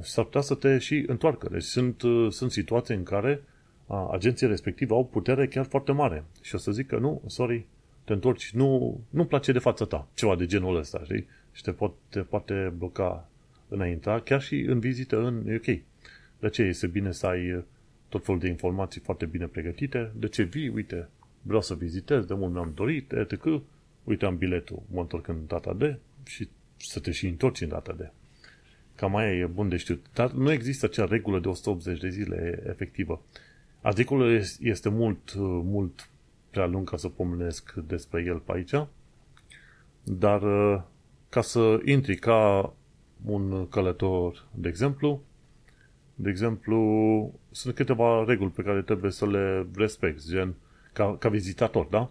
s-ar 0.01 0.25
putea 0.25 0.41
să 0.41 0.55
te 0.55 0.79
și 0.79 1.05
întoarcă. 1.07 1.49
Deci 1.51 1.63
sunt, 1.63 2.03
sunt 2.31 2.51
situații 2.51 2.95
în 2.95 3.03
care 3.03 3.43
agenții 4.11 4.47
respective 4.47 4.93
au 4.93 5.05
putere 5.05 5.47
chiar 5.47 5.65
foarte 5.65 5.93
mare. 5.93 6.25
Și 6.41 6.55
o 6.55 6.59
să 6.59 6.73
zic 6.73 6.87
că 6.87 6.99
nu, 6.99 7.23
sorry, 7.27 7.67
te 8.05 8.13
întorci, 8.13 8.51
nu, 8.53 9.01
nu-mi 9.11 9.29
place 9.29 9.53
de 9.53 9.59
fața 9.59 9.85
ta. 9.85 10.09
Ceva 10.15 10.37
de 10.37 10.47
genul 10.47 10.77
ăsta, 10.77 11.01
știi? 11.05 11.27
Și 11.53 11.63
te, 11.63 11.73
pot, 11.73 11.95
te 12.09 12.21
poate 12.21 12.73
bloca 12.79 13.29
înaintea, 13.69 14.21
chiar 14.21 14.41
și 14.41 14.61
în 14.61 14.79
vizită 14.79 15.19
în 15.27 15.55
UK. 15.55 15.81
De 16.39 16.49
ce 16.49 16.63
este 16.63 16.87
bine 16.87 17.13
să 17.13 17.27
ai 17.27 17.65
tot 18.09 18.25
felul 18.25 18.41
de 18.41 18.49
informații 18.49 19.01
foarte 19.01 19.27
bine 19.27 19.47
pregătite? 19.47 20.13
De 20.17 20.29
ce 20.29 20.43
vii? 20.43 20.69
Uite, 20.69 21.09
vreau 21.43 21.63
să 21.63 21.75
vizitez, 21.75 22.25
de 22.25 22.35
mult 22.35 22.53
mi-am 22.53 22.73
dorit, 22.75 23.13
etc. 23.13 23.45
Uite, 24.05 24.25
am 24.25 24.37
biletul, 24.37 24.83
mă 24.91 25.01
întorc 25.01 25.29
în 25.29 25.37
data 25.47 25.75
de 25.75 25.99
și 26.27 26.49
să 26.77 27.01
te 27.01 27.11
și 27.11 27.27
întorci 27.27 27.61
în 27.61 27.69
data 27.69 27.93
de. 27.93 28.11
Cam 28.95 29.17
aia 29.17 29.33
e 29.33 29.47
bun 29.47 29.69
de 29.69 29.77
știut. 29.77 30.07
Dar 30.15 30.31
nu 30.31 30.53
există 30.53 30.87
acea 30.87 31.05
regulă 31.05 31.41
de 31.41 31.49
180 31.49 32.01
de 32.01 32.09
zile 32.09 32.63
efectivă. 32.67 33.23
Articolul 33.81 34.43
este 34.61 34.89
mult, 34.89 35.35
mult 35.65 36.11
prea 36.51 36.67
lung 36.67 36.91
ca 36.91 36.97
să 36.97 37.09
pomenesc 37.09 37.73
despre 37.73 38.23
el 38.27 38.39
pe 38.39 38.53
aici, 38.53 38.87
dar 40.03 40.41
ca 41.29 41.41
să 41.41 41.81
intri 41.85 42.17
ca 42.17 42.75
un 43.25 43.69
călător, 43.69 44.49
de 44.55 44.69
exemplu, 44.69 45.23
de 46.15 46.31
exemplu, 46.31 47.41
sunt 47.51 47.75
câteva 47.75 48.25
reguli 48.25 48.51
pe 48.51 48.63
care 48.63 48.83
trebuie 48.83 49.11
să 49.11 49.27
le 49.27 49.67
respecti, 49.75 50.29
gen 50.29 50.55
ca, 50.93 51.17
ca 51.17 51.29
vizitator, 51.29 51.87
da? 51.87 52.11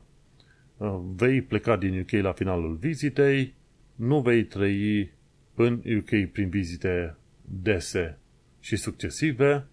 Vei 1.15 1.41
pleca 1.41 1.75
din 1.75 1.99
UK 1.99 2.11
la 2.11 2.31
finalul 2.31 2.75
vizitei, 2.75 3.53
nu 3.95 4.21
vei 4.21 4.43
trăi 4.43 5.11
în 5.55 5.81
UK 5.97 6.31
prin 6.31 6.49
vizite 6.49 7.15
dese 7.41 8.19
și 8.59 8.75
succesive, 8.75 9.67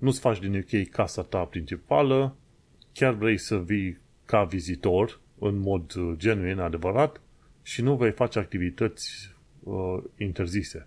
nu-ți 0.00 0.20
faci 0.20 0.38
din 0.38 0.54
UK 0.54 0.88
casa 0.90 1.22
ta 1.22 1.44
principală, 1.44 2.36
chiar 2.92 3.14
vrei 3.14 3.38
să 3.38 3.58
vii 3.58 3.98
ca 4.24 4.44
vizitor 4.44 5.20
în 5.38 5.58
mod 5.58 5.92
genuin, 6.16 6.58
adevărat, 6.58 7.20
și 7.62 7.82
nu 7.82 7.96
vei 7.96 8.10
face 8.10 8.38
activități 8.38 9.34
uh, 9.62 10.02
interzise, 10.16 10.86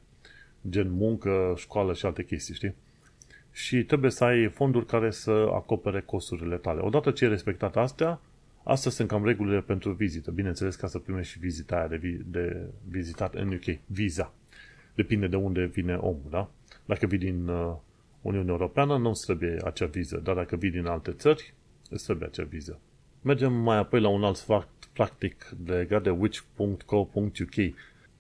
gen 0.70 0.92
muncă, 0.92 1.54
școală 1.58 1.94
și 1.94 2.06
alte 2.06 2.24
chestii, 2.24 2.54
știi? 2.54 2.76
Și 3.52 3.84
trebuie 3.84 4.12
să 4.12 4.24
ai 4.24 4.50
fonduri 4.50 4.86
care 4.86 5.12
să 5.12 5.32
acopere 5.32 6.02
costurile 6.02 6.58
tale. 6.58 6.82
Odată 6.82 7.12
ce 7.12 7.24
ai 7.24 7.30
respectat 7.30 7.76
astea, 7.76 8.20
astea 8.64 8.92
sunt 8.92 9.08
cam 9.08 9.26
regulile 9.26 9.62
pentru 9.62 9.92
vizită. 9.92 10.32
Bineînțeles, 10.32 10.76
ca 10.76 10.88
să 10.88 11.00
primești 11.00 11.32
și 11.32 11.40
vizita 11.40 11.76
aia 11.76 11.88
de, 11.88 11.96
vi- 11.98 12.22
de 12.26 12.70
vizitat 12.88 13.34
în 13.34 13.54
UK, 13.54 13.80
viza. 13.86 14.34
Depinde 14.96 15.28
de 15.28 15.36
unde 15.36 15.66
vine 15.66 15.96
omul, 15.96 16.28
da? 16.30 16.50
Dacă 16.86 17.06
vii 17.06 17.18
din 17.18 17.48
uh, 17.48 17.76
Uniunea 18.24 18.52
Europeană, 18.52 18.98
nu 18.98 19.10
îți 19.10 19.26
trebuie 19.26 19.58
acea 19.64 19.86
viză, 19.86 20.20
dar 20.24 20.36
dacă 20.36 20.56
vii 20.56 20.72
din 20.72 20.86
alte 20.86 21.12
țări, 21.12 21.54
îți 21.90 22.04
trebuie 22.04 22.28
acea 22.28 22.44
viză. 22.44 22.80
Mergem 23.22 23.54
mai 23.54 23.78
apoi 23.78 24.02
la 24.02 24.08
un 24.08 24.24
alt 24.24 24.38
fapt 24.38 24.90
practic 24.94 25.54
legat 25.66 26.04
de 26.04 26.10
which.co.uk. 26.10 27.74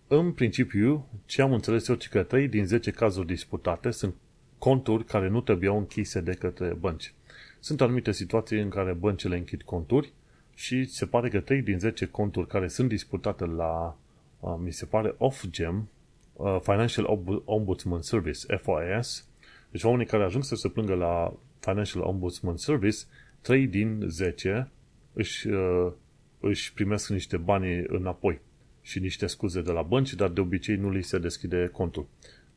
În 0.07 0.31
principiu, 0.31 1.07
ce 1.25 1.41
am 1.41 1.53
înțeles 1.53 1.87
eu, 1.87 1.97
că 2.09 2.23
3 2.23 2.47
din 2.47 2.65
10 2.65 2.91
cazuri 2.91 3.27
disputate 3.27 3.91
sunt 3.91 4.15
conturi 4.57 5.05
care 5.05 5.29
nu 5.29 5.41
trebuiau 5.41 5.77
închise 5.77 6.21
de 6.21 6.33
către 6.33 6.73
bănci. 6.79 7.13
Sunt 7.59 7.81
anumite 7.81 8.11
situații 8.11 8.59
în 8.59 8.69
care 8.69 8.93
băncile 8.93 9.37
închid 9.37 9.61
conturi 9.61 10.13
și 10.53 10.85
se 10.85 11.05
pare 11.05 11.29
că 11.29 11.39
3 11.39 11.61
din 11.61 11.79
10 11.79 12.05
conturi 12.05 12.47
care 12.47 12.67
sunt 12.67 12.89
disputate 12.89 13.45
la, 13.45 13.97
uh, 14.39 14.55
mi 14.63 14.71
se 14.71 14.85
pare, 14.85 15.15
Ofgem, 15.17 15.89
uh, 16.33 16.57
Financial 16.61 17.19
Ombudsman 17.45 18.01
Service, 18.01 18.55
FOIS, 18.55 19.27
deci 19.73 19.83
oamenii 19.83 20.05
care 20.05 20.23
ajung 20.23 20.43
să 20.43 20.55
se 20.55 20.69
plângă 20.69 20.93
la 20.93 21.33
Financial 21.59 22.01
Ombudsman 22.01 22.57
Service, 22.57 22.97
3 23.41 23.67
din 23.67 24.03
10 24.07 24.71
își, 25.13 25.47
uh, 25.47 25.91
își 26.39 26.73
primesc 26.73 27.09
niște 27.09 27.37
bani 27.37 27.83
înapoi 27.87 28.39
și 28.81 28.99
niște 28.99 29.27
scuze 29.27 29.61
de 29.61 29.71
la 29.71 29.81
bănci, 29.81 30.13
dar 30.13 30.29
de 30.29 30.41
obicei 30.41 30.75
nu 30.75 30.89
li 30.89 31.01
se 31.01 31.17
deschide 31.17 31.69
contul. 31.71 32.05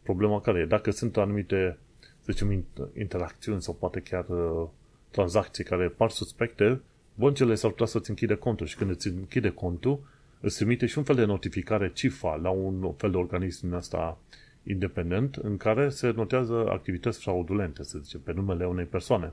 Problema 0.03 0.41
care 0.41 0.59
e? 0.59 0.65
Dacă 0.65 0.91
sunt 0.91 1.17
anumite, 1.17 1.79
să 2.01 2.33
zicem, 2.33 2.65
interacțiuni 2.99 3.63
sau 3.63 3.75
poate 3.75 4.01
chiar 4.01 4.29
uh, 4.29 4.69
tranzacții 5.11 5.65
care 5.65 5.89
par 5.89 6.11
suspecte, 6.11 6.81
băncile 7.15 7.55
s-ar 7.55 7.71
putea 7.71 7.87
să-ți 7.87 8.11
închide 8.11 8.35
contul 8.35 8.67
și 8.67 8.77
când 8.77 8.91
îți 8.91 9.09
închide 9.09 9.51
contul, 9.51 10.01
îți 10.41 10.57
trimite 10.57 10.87
și 10.87 10.99
un 10.99 11.05
fel 11.05 11.15
de 11.15 11.25
notificare 11.25 11.93
CIFA 11.93 12.35
la 12.35 12.51
un 12.51 12.93
fel 12.93 13.11
de 13.11 13.17
organism 13.17 13.73
ăsta 13.73 14.19
independent 14.67 15.35
în 15.35 15.57
care 15.57 15.89
se 15.89 16.11
notează 16.11 16.67
activități 16.69 17.21
fraudulente, 17.21 17.83
să 17.83 17.99
zicem, 17.99 18.21
pe 18.21 18.33
numele 18.33 18.67
unei 18.67 18.85
persoane. 18.85 19.33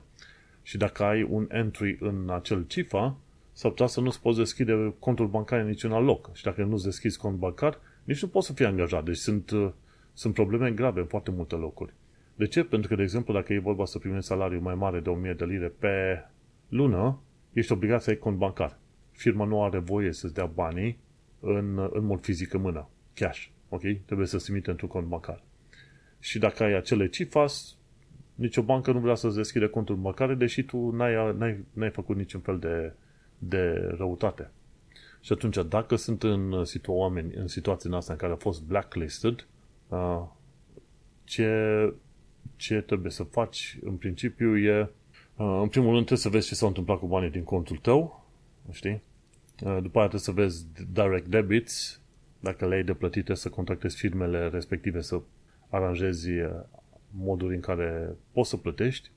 Și 0.62 0.76
dacă 0.76 1.02
ai 1.02 1.22
un 1.22 1.46
entry 1.48 1.96
în 2.00 2.30
acel 2.30 2.64
CIFA, 2.66 3.16
s-ar 3.52 3.70
putea 3.70 3.86
să 3.86 4.00
nu-ți 4.00 4.20
poți 4.20 4.38
deschide 4.38 4.94
contul 4.98 5.26
bancar 5.26 5.60
în 5.60 5.66
niciun 5.66 5.92
alt 5.92 6.06
loc. 6.06 6.30
Și 6.32 6.44
dacă 6.44 6.64
nu-ți 6.64 6.84
deschizi 6.84 7.18
cont 7.18 7.36
bancar, 7.36 7.78
nici 8.04 8.22
nu 8.22 8.28
poți 8.28 8.46
să 8.46 8.52
fii 8.52 8.64
angajat. 8.64 9.04
Deci 9.04 9.16
sunt, 9.16 9.50
uh, 9.50 9.70
sunt 10.12 10.34
probleme 10.34 10.70
grave 10.70 11.00
în 11.00 11.06
foarte 11.06 11.30
multe 11.30 11.54
locuri. 11.54 11.92
De 12.34 12.46
ce? 12.46 12.64
Pentru 12.64 12.88
că, 12.88 12.94
de 12.94 13.02
exemplu, 13.02 13.32
dacă 13.34 13.52
e 13.52 13.58
vorba 13.58 13.84
să 13.84 13.98
primești 13.98 14.26
salariu 14.26 14.60
mai 14.60 14.74
mare 14.74 15.00
de 15.00 15.08
1000 15.08 15.32
de 15.32 15.44
lire 15.44 15.68
pe 15.78 16.24
lună, 16.68 17.20
ești 17.52 17.72
obligat 17.72 18.02
să 18.02 18.10
ai 18.10 18.16
cont 18.16 18.36
bancar. 18.36 18.78
Firma 19.10 19.44
nu 19.44 19.62
are 19.62 19.78
voie 19.78 20.12
să-ți 20.12 20.34
dea 20.34 20.46
banii 20.46 20.98
în, 21.40 21.88
în 21.92 22.04
mod 22.04 22.22
fizic 22.22 22.54
în 22.54 22.60
mână, 22.60 22.88
cash. 23.14 23.46
Ok? 23.74 24.04
Trebuie 24.04 24.26
să-ți 24.26 24.44
trimite 24.44 24.70
într-un 24.70 24.88
cont 24.88 25.06
bancar. 25.06 25.42
Și 26.20 26.38
dacă 26.38 26.62
ai 26.62 26.72
acele 26.76 27.08
CIFAS, 27.08 27.76
nicio 28.34 28.62
bancă 28.62 28.92
nu 28.92 28.98
vrea 28.98 29.14
să-ți 29.14 29.36
deschide 29.36 29.66
contul 29.66 29.96
bancare, 29.96 30.34
deși 30.34 30.62
tu 30.62 30.90
n-ai, 30.90 31.34
n-ai, 31.36 31.64
n-ai 31.72 31.90
făcut 31.90 32.16
niciun 32.16 32.40
fel 32.40 32.58
de 32.58 32.92
de 33.48 33.94
răutate. 33.96 34.50
Și 35.20 35.32
atunci, 35.32 35.58
dacă 35.68 35.96
sunt 35.96 36.22
în, 36.22 36.64
situ- 36.64 36.92
oameni 36.92 37.34
în 37.34 37.46
situația 37.46 37.90
noastră 37.90 38.12
în 38.12 38.18
care 38.18 38.32
a 38.32 38.36
fost 38.36 38.62
blacklisted, 38.62 39.46
uh, 39.88 40.22
ce, 41.24 41.92
ce 42.56 42.80
trebuie 42.80 43.10
să 43.10 43.22
faci, 43.22 43.78
în 43.82 43.96
principiu, 43.96 44.58
e, 44.58 44.90
uh, 45.36 45.58
în 45.62 45.68
primul 45.68 45.92
rând, 45.92 46.04
trebuie 46.06 46.18
să 46.18 46.28
vezi 46.28 46.46
ce 46.46 46.54
s-a 46.54 46.66
întâmplat 46.66 46.98
cu 46.98 47.06
banii 47.06 47.30
din 47.30 47.44
contul 47.44 47.76
tău, 47.76 48.26
știi? 48.70 49.02
Uh, 49.62 49.78
după 49.82 49.98
aia 49.98 50.08
trebuie 50.08 50.20
să 50.20 50.32
vezi 50.32 50.66
direct 50.92 51.26
debits, 51.26 52.00
dacă 52.44 52.66
le 52.66 52.74
ai 52.74 52.84
de 52.84 52.94
plătite, 52.94 53.34
să 53.34 53.48
contactezi 53.48 53.96
firmele 53.96 54.48
respective 54.48 55.00
să 55.00 55.20
aranjezi 55.68 56.28
moduri 57.10 57.54
în 57.54 57.60
care 57.60 58.16
poți 58.32 58.48
să 58.48 58.56
plătești. 58.56 59.10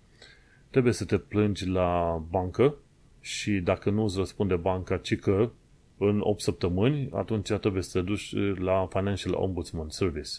Trebuie 0.70 0.94
să 0.94 1.06
te 1.06 1.18
plângi 1.18 1.68
la 1.68 2.24
bancă 2.30 2.76
și 3.20 3.60
dacă 3.60 3.90
nu 3.90 4.04
îți 4.04 4.18
răspunde 4.18 4.56
banca, 4.56 4.98
ci 4.98 5.20
că 5.20 5.52
în 5.98 6.20
8 6.20 6.42
săptămâni, 6.42 7.10
atunci 7.13 7.52
trebuie 7.52 7.84
să 7.84 8.00
te 8.00 8.06
duci 8.06 8.36
la 8.60 8.88
Financial 8.90 9.34
Ombudsman 9.34 9.90
Service. 9.90 10.30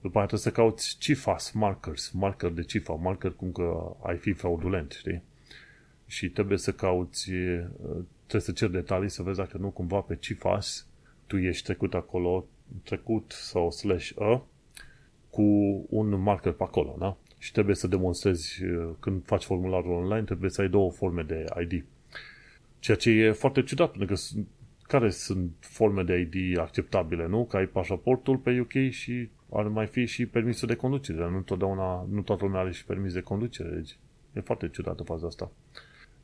După 0.00 0.20
aceea 0.20 0.26
trebuie 0.26 0.38
să 0.38 0.50
cauți 0.50 0.96
CIFAS 0.98 1.50
markers, 1.50 2.10
marker 2.10 2.50
de 2.50 2.62
CIFA, 2.62 2.94
marker 2.94 3.30
cum 3.32 3.52
că 3.52 3.96
ai 4.02 4.16
fi 4.16 4.32
fraudulent, 4.32 4.92
știi? 4.92 5.22
Și 6.06 6.28
trebuie 6.28 6.58
să 6.58 6.72
cauți, 6.72 7.30
trebuie 8.16 8.40
să 8.40 8.52
ceri 8.52 8.72
detalii 8.72 9.10
să 9.10 9.22
vezi 9.22 9.38
dacă 9.38 9.56
nu 9.58 9.70
cumva 9.70 10.00
pe 10.00 10.16
CIFAS 10.16 10.86
tu 11.30 11.36
ești 11.36 11.64
trecut 11.64 11.94
acolo, 11.94 12.46
trecut 12.84 13.32
sau 13.32 13.70
slash 13.70 14.10
a, 14.18 14.46
cu 15.30 15.42
un 15.88 16.20
marker 16.20 16.52
pe 16.52 16.62
acolo, 16.62 16.96
da? 16.98 17.16
și 17.38 17.52
trebuie 17.52 17.74
să 17.74 17.86
demonstrezi 17.86 18.64
uh, 18.64 18.90
când 19.00 19.24
faci 19.24 19.44
formularul 19.44 19.92
online, 19.92 20.24
trebuie 20.24 20.50
să 20.50 20.60
ai 20.60 20.68
două 20.68 20.90
forme 20.90 21.22
de 21.22 21.44
ID. 21.60 21.84
Ceea 22.78 22.96
ce 22.96 23.10
e 23.10 23.32
foarte 23.32 23.62
ciudat, 23.62 23.90
pentru 23.90 24.14
că 24.14 24.20
care 24.82 25.10
sunt 25.10 25.52
forme 25.60 26.02
de 26.02 26.18
ID 26.18 26.58
acceptabile, 26.58 27.26
nu? 27.26 27.44
Că 27.44 27.56
ai 27.56 27.66
pașaportul 27.66 28.36
pe 28.36 28.60
UK 28.60 28.90
și 28.90 29.28
ar 29.52 29.68
mai 29.68 29.86
fi 29.86 30.06
și 30.06 30.26
permisul 30.26 30.68
de 30.68 30.74
conducere, 30.74 31.18
dar 31.18 31.28
nu, 31.28 31.40
totdeauna, 31.40 32.06
nu 32.10 32.20
toată 32.20 32.44
lumea 32.44 32.60
are 32.60 32.72
și 32.72 32.84
permis 32.84 33.12
de 33.12 33.20
conducere, 33.20 33.68
deci 33.68 33.98
e 34.32 34.40
foarte 34.40 34.68
ciudată 34.68 35.02
faza 35.02 35.26
asta. 35.26 35.50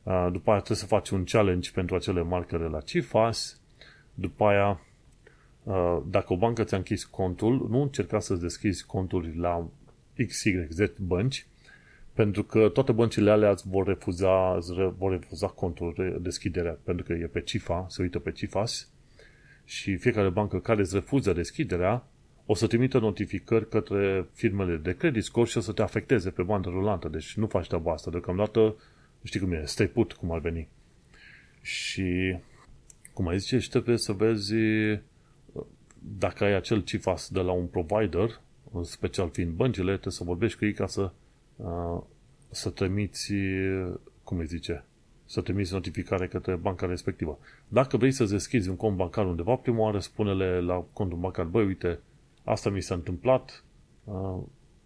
Uh, 0.03 0.27
după 0.31 0.49
aia 0.49 0.59
trebuie 0.59 0.77
să 0.77 0.85
faci 0.85 1.09
un 1.09 1.23
challenge 1.23 1.71
pentru 1.73 1.95
acele 1.95 2.21
marcare 2.21 2.67
la 2.67 2.81
CIFAS, 2.81 3.61
după 4.13 4.45
aia 4.45 4.69
uh, 4.69 4.86
dacă 6.05 6.33
o 6.33 6.37
bancă 6.37 6.63
ți-a 6.63 6.77
închis 6.77 7.03
contul, 7.03 7.67
nu 7.69 7.81
încerca 7.81 8.19
să-ți 8.19 8.41
deschizi 8.41 8.85
conturi 8.85 9.37
la 9.37 9.69
XYZ 10.27 10.91
bănci, 10.99 11.47
pentru 12.13 12.43
că 12.43 12.69
toate 12.69 12.91
băncile 12.91 13.31
alea 13.31 13.49
îți 13.49 13.67
vor 13.67 13.87
refuza, 13.87 14.55
îți 14.55 14.73
vor 14.97 15.11
refuza 15.11 15.47
contul 15.47 15.93
de 15.97 16.17
deschiderea, 16.21 16.77
pentru 16.83 17.05
că 17.05 17.13
e 17.13 17.25
pe 17.25 17.41
CIFA, 17.41 17.85
se 17.89 18.01
uită 18.01 18.19
pe 18.19 18.31
CIFAS 18.31 18.91
și 19.65 19.95
fiecare 19.95 20.29
bancă 20.29 20.59
care 20.59 20.79
îți 20.79 20.93
refuză 20.93 21.33
deschiderea 21.33 22.07
o 22.49 22.53
să 22.53 22.67
trimită 22.67 22.99
notificări 22.99 23.69
către 23.69 24.27
firmele 24.33 24.77
de 24.77 24.95
credit 24.95 25.23
score 25.23 25.49
și 25.49 25.57
o 25.57 25.61
să 25.61 25.71
te 25.71 25.81
afecteze 25.81 26.29
pe 26.29 26.43
bandă 26.43 26.69
rulantă. 26.69 27.07
Deci 27.07 27.35
nu 27.35 27.47
faci 27.47 27.67
treaba 27.67 27.91
asta. 27.91 28.11
Deocamdată, 28.11 28.75
știi 29.23 29.39
cum 29.39 29.51
e, 29.51 29.61
stai 29.65 29.87
put, 29.87 30.13
cum 30.13 30.31
ar 30.31 30.39
veni. 30.39 30.67
Și, 31.61 32.37
cum 33.13 33.27
ai 33.27 33.39
zice, 33.39 33.59
și 33.59 33.69
trebuie 33.69 33.97
să 33.97 34.11
vezi 34.11 34.53
dacă 35.99 36.43
ai 36.43 36.53
acel 36.53 36.81
CIFAS 36.81 37.29
de 37.29 37.39
la 37.39 37.51
un 37.51 37.65
provider 37.65 38.41
în 38.73 38.83
special 38.83 39.29
fiind 39.29 39.51
băncile, 39.51 39.91
trebuie 39.91 40.13
să 40.13 40.23
vorbești 40.23 40.57
cu 40.57 40.65
ei 40.65 40.73
ca 40.73 40.87
să, 40.87 41.11
uh, 41.55 42.01
să 42.49 42.69
trimiți, 42.69 43.33
cum 44.23 44.37
îi 44.37 44.45
zice, 44.45 44.85
să 45.25 45.41
trimiți 45.41 45.73
notificare 45.73 46.27
către 46.27 46.55
banca 46.55 46.85
respectivă. 46.85 47.39
Dacă 47.67 47.97
vrei 47.97 48.11
să-ți 48.11 48.31
deschizi 48.31 48.69
un 48.69 48.75
cont 48.75 48.95
bancar 48.95 49.25
undeva, 49.25 49.55
prima 49.55 49.79
oară 49.79 49.99
spune-le 49.99 50.61
la 50.61 50.85
contul 50.93 51.17
bancar, 51.17 51.45
băi, 51.45 51.65
uite, 51.65 51.99
asta 52.43 52.69
mi 52.69 52.81
s-a 52.81 52.93
întâmplat, 52.93 53.63
uh, 54.03 54.37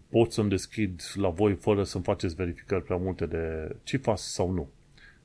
pot 0.08 0.32
să-mi 0.32 0.48
deschid 0.48 1.02
la 1.14 1.28
voi 1.28 1.54
fără 1.54 1.84
să-mi 1.84 2.04
faceți 2.04 2.34
verificări 2.34 2.84
prea 2.84 2.96
multe 2.96 3.26
de 3.26 3.76
CIFAS 3.82 4.32
sau 4.32 4.50
nu. 4.50 4.68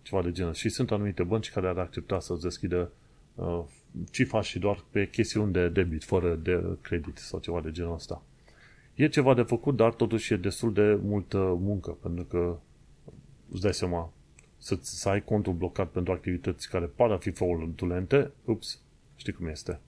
ceva 0.02 0.22
de 0.22 0.32
genul. 0.32 0.54
Și 0.54 0.70
sunt 0.70 0.92
anumite 0.92 1.24
bănci 1.24 1.52
care 1.52 1.68
ar 1.68 1.78
accepta 1.78 2.20
să-ți 2.20 2.42
deschidă 2.42 2.92
uh, 4.00 4.08
cifra 4.12 4.41
și 4.41 4.60
doar 4.60 4.84
pe 4.91 5.10
chestiuni 5.10 5.54
de 5.54 5.70
debit, 5.70 6.04
fără 6.04 6.36
de 6.36 6.78
credit 6.82 7.18
sau 7.18 7.39
ceva 7.39 7.62
de 7.62 7.72
genul 7.72 7.93
ăsta. 7.93 8.24
E 8.93 9.08
ceva 9.08 9.34
de 9.34 9.41
făcut, 9.41 9.76
dar 9.76 9.93
totuși 9.93 10.34
e 10.34 10.38
destul 10.38 10.74
de 10.74 11.00
multă 11.02 11.38
muncă, 11.60 11.91
pentru 11.91 12.24
că 12.24 12.60
îți 13.52 13.62
dai 13.62 13.74
seama, 13.74 14.14
să, 14.58 14.78
să 14.82 15.10
ai 15.10 15.24
contul 15.24 15.54
blocat 15.54 15.89
pentru 15.89 16.14
activități 16.14 16.70
care 16.70 16.86
par 16.86 17.12
a 17.12 17.18
fi 17.18 17.32
fraudulente, 17.32 18.32
ups, 18.45 18.82
știi 19.16 19.34
cum 19.34 19.48
este. 19.48 19.80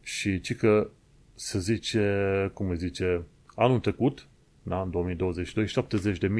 Și 0.00 0.40
ci 0.40 0.56
că 0.56 0.90
se 1.34 1.58
zice, 1.58 2.50
cum 2.54 2.68
îi 2.68 2.76
zice, 2.76 3.22
anul 3.54 3.80
trecut, 3.80 4.26
da, 4.62 4.80
în 4.80 4.90
2022, 4.90 5.66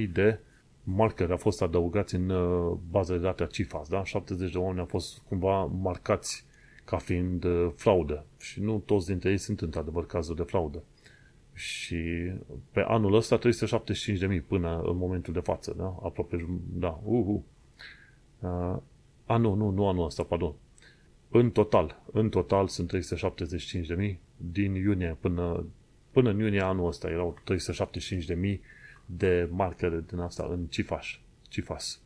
70.000 0.06 0.12
de 0.12 0.38
marcări 0.84 1.30
au 1.30 1.36
fost 1.36 1.62
adăugați 1.62 2.14
în 2.14 2.28
uh, 2.28 2.78
baza 2.90 3.12
de 3.12 3.20
date 3.20 3.42
a 3.42 3.46
CIFAS, 3.46 3.88
da? 3.88 4.04
70 4.04 4.52
de 4.52 4.58
oameni 4.58 4.78
au 4.78 4.86
fost 4.86 5.18
cumva 5.28 5.64
marcați 5.64 6.44
ca 6.92 6.98
fiind 6.98 7.44
uh, 7.44 7.72
fraudă 7.74 8.26
și 8.38 8.60
nu 8.60 8.78
toți 8.78 9.06
dintre 9.06 9.30
ei 9.30 9.38
sunt 9.38 9.60
într-adevăr 9.60 10.06
cazuri 10.06 10.36
de 10.36 10.42
fraudă. 10.42 10.82
Și 11.54 12.32
pe 12.70 12.80
anul 12.80 13.14
ăsta 13.14 13.38
375.000 13.38 14.46
până 14.46 14.82
în 14.84 14.96
momentul 14.96 15.32
de 15.32 15.40
față, 15.40 15.74
da? 15.76 15.98
Aproape, 16.02 16.60
da, 16.72 17.00
uhu. 17.04 17.44
Uh, 18.40 18.76
a, 19.26 19.36
nu, 19.36 19.54
nu, 19.54 19.70
nu 19.70 19.88
anul 19.88 20.04
ăsta, 20.04 20.22
pardon. 20.22 20.54
În 21.28 21.50
total, 21.50 22.02
în 22.12 22.28
total 22.28 22.68
sunt 22.68 22.92
375.000 22.94 24.16
din 24.36 24.74
iunie 24.74 25.16
până, 25.20 25.66
până 26.10 26.30
în 26.30 26.38
iunie 26.38 26.62
anul 26.62 26.86
ăsta 26.86 27.08
erau 27.08 27.38
375.000 28.54 28.60
de 29.06 29.48
markere 29.50 30.04
din 30.06 30.18
asta 30.18 30.46
în 30.50 30.66
CIFAS. 30.66 31.06
CIFAS. 31.48 32.00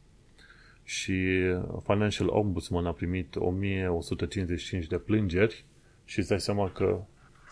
Și 0.89 1.41
Financial 1.85 2.29
Ombudsman 2.29 2.87
a 2.87 2.93
primit 2.93 3.35
1155 3.37 4.87
de 4.87 4.99
plângeri 4.99 5.65
și 6.05 6.19
îți 6.19 6.29
dai 6.29 6.41
seama 6.41 6.71
că 6.71 7.01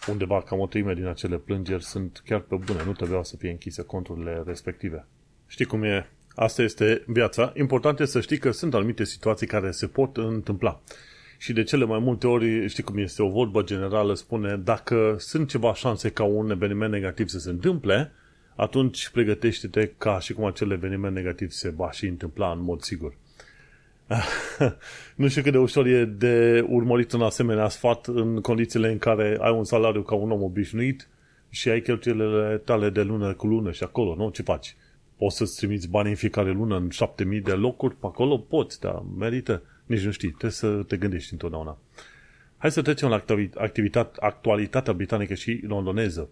undeva 0.09 0.43
cam 0.43 0.61
o 0.61 0.67
treime 0.67 0.95
din 0.95 1.07
acele 1.07 1.37
plângeri 1.37 1.85
sunt 1.85 2.23
chiar 2.25 2.41
pe 2.41 2.57
bune, 2.57 2.85
nu 2.85 2.93
trebuiau 2.93 3.25
să 3.25 3.37
fie 3.37 3.51
închise 3.51 3.83
conturile 3.83 4.43
respective. 4.47 5.07
Știi 5.47 5.65
cum 5.65 5.83
e? 5.83 6.11
Asta 6.35 6.63
este 6.63 7.05
viața. 7.07 7.53
Important 7.57 8.01
este 8.01 8.13
să 8.13 8.21
știi 8.21 8.39
că 8.39 8.51
sunt 8.51 8.75
anumite 8.75 9.05
situații 9.05 9.47
care 9.47 9.71
se 9.71 9.87
pot 9.87 10.17
întâmpla. 10.17 10.81
Și 11.39 11.53
de 11.53 11.63
cele 11.63 11.85
mai 11.85 11.99
multe 11.99 12.27
ori, 12.27 12.69
știi 12.69 12.83
cum 12.83 12.99
este, 12.99 13.23
o 13.23 13.29
vorbă 13.29 13.63
generală 13.63 14.15
spune, 14.15 14.57
dacă 14.57 15.17
sunt 15.19 15.49
ceva 15.49 15.75
șanse 15.75 16.11
ca 16.11 16.25
un 16.25 16.51
eveniment 16.51 16.93
negativ 16.93 17.29
să 17.29 17.39
se 17.39 17.51
întâmple, 17.51 18.13
atunci 18.57 19.09
pregătește-te 19.09 19.93
ca 19.99 20.19
și 20.19 20.33
cum 20.33 20.45
acel 20.45 20.71
eveniment 20.71 21.15
negativ 21.15 21.51
se 21.51 21.71
va 21.71 21.91
și 21.91 22.07
întâmpla 22.07 22.51
în 22.51 22.63
mod 22.63 22.81
sigur. 22.81 23.17
nu 25.17 25.29
știu 25.29 25.43
cât 25.43 25.53
de 25.53 25.59
ușor 25.59 25.87
e 25.87 26.05
de 26.05 26.65
urmărit 26.69 27.13
un 27.13 27.23
asemenea 27.23 27.69
sfat 27.69 28.07
în 28.07 28.41
condițiile 28.41 28.91
în 28.91 28.99
care 28.99 29.39
ai 29.41 29.53
un 29.53 29.65
salariu 29.65 30.03
ca 30.03 30.15
un 30.15 30.31
om 30.31 30.43
obișnuit 30.43 31.09
și 31.49 31.69
ai 31.69 31.81
cheltuielile 31.81 32.61
tale 32.65 32.91
de 32.91 33.03
lună 33.03 33.35
cu 33.35 33.47
lună 33.47 33.71
și 33.71 33.83
acolo, 33.83 34.15
nu? 34.15 34.31
Ce 34.31 34.43
faci? 34.43 34.77
Poți 35.17 35.37
să-ți 35.37 35.57
trimiți 35.57 35.89
bani 35.89 36.09
în 36.09 36.15
fiecare 36.15 36.51
lună 36.51 36.77
în 36.77 36.91
7000 36.91 37.41
de 37.41 37.53
locuri 37.53 37.97
pe 37.97 38.07
acolo? 38.07 38.39
Poți, 38.39 38.81
dar 38.81 39.03
merită. 39.19 39.63
Nici 39.87 40.05
nu 40.05 40.11
știi, 40.11 40.29
trebuie 40.29 40.51
să 40.51 40.69
te 40.69 40.97
gândești 40.97 41.33
întotdeauna. 41.33 41.79
Hai 42.57 42.71
să 42.71 42.83
trecem 42.83 43.09
la 43.09 43.25
activitate, 43.55 44.19
actualitatea 44.21 44.93
britanică 44.93 45.35
și 45.35 45.61
londoneză. 45.67 46.29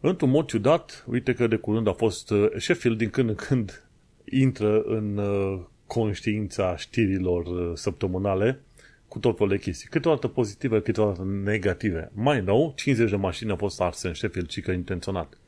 Într-un 0.00 0.30
mod 0.30 0.46
ciudat, 0.46 1.04
uite 1.08 1.34
că 1.34 1.46
de 1.46 1.56
curând 1.56 1.88
a 1.88 1.92
fost 1.92 2.30
uh, 2.30 2.50
Sheffield 2.56 2.98
din 2.98 3.10
când 3.10 3.28
în 3.28 3.34
când 3.34 3.88
intră 4.24 4.82
în 4.82 5.16
uh, 5.16 5.60
conștiința 5.94 6.76
știrilor 6.76 7.46
uh, 7.46 7.70
săptămânale 7.74 8.60
cu 9.08 9.18
tot 9.18 9.36
felul 9.36 9.52
de 9.52 9.58
chestii. 9.58 9.88
Câteodată 9.88 10.28
pozitive, 10.28 10.80
câteodată 10.80 11.22
negative. 11.44 12.10
Mai 12.14 12.40
nou, 12.40 12.72
50 12.76 13.10
de 13.10 13.16
mașini 13.16 13.50
au 13.50 13.56
fost 13.56 13.80
arse 13.80 14.08
în 14.08 14.14
Sheffield, 14.14 14.50
și 14.50 14.60
că 14.60 14.70
intenționat. 14.70 15.38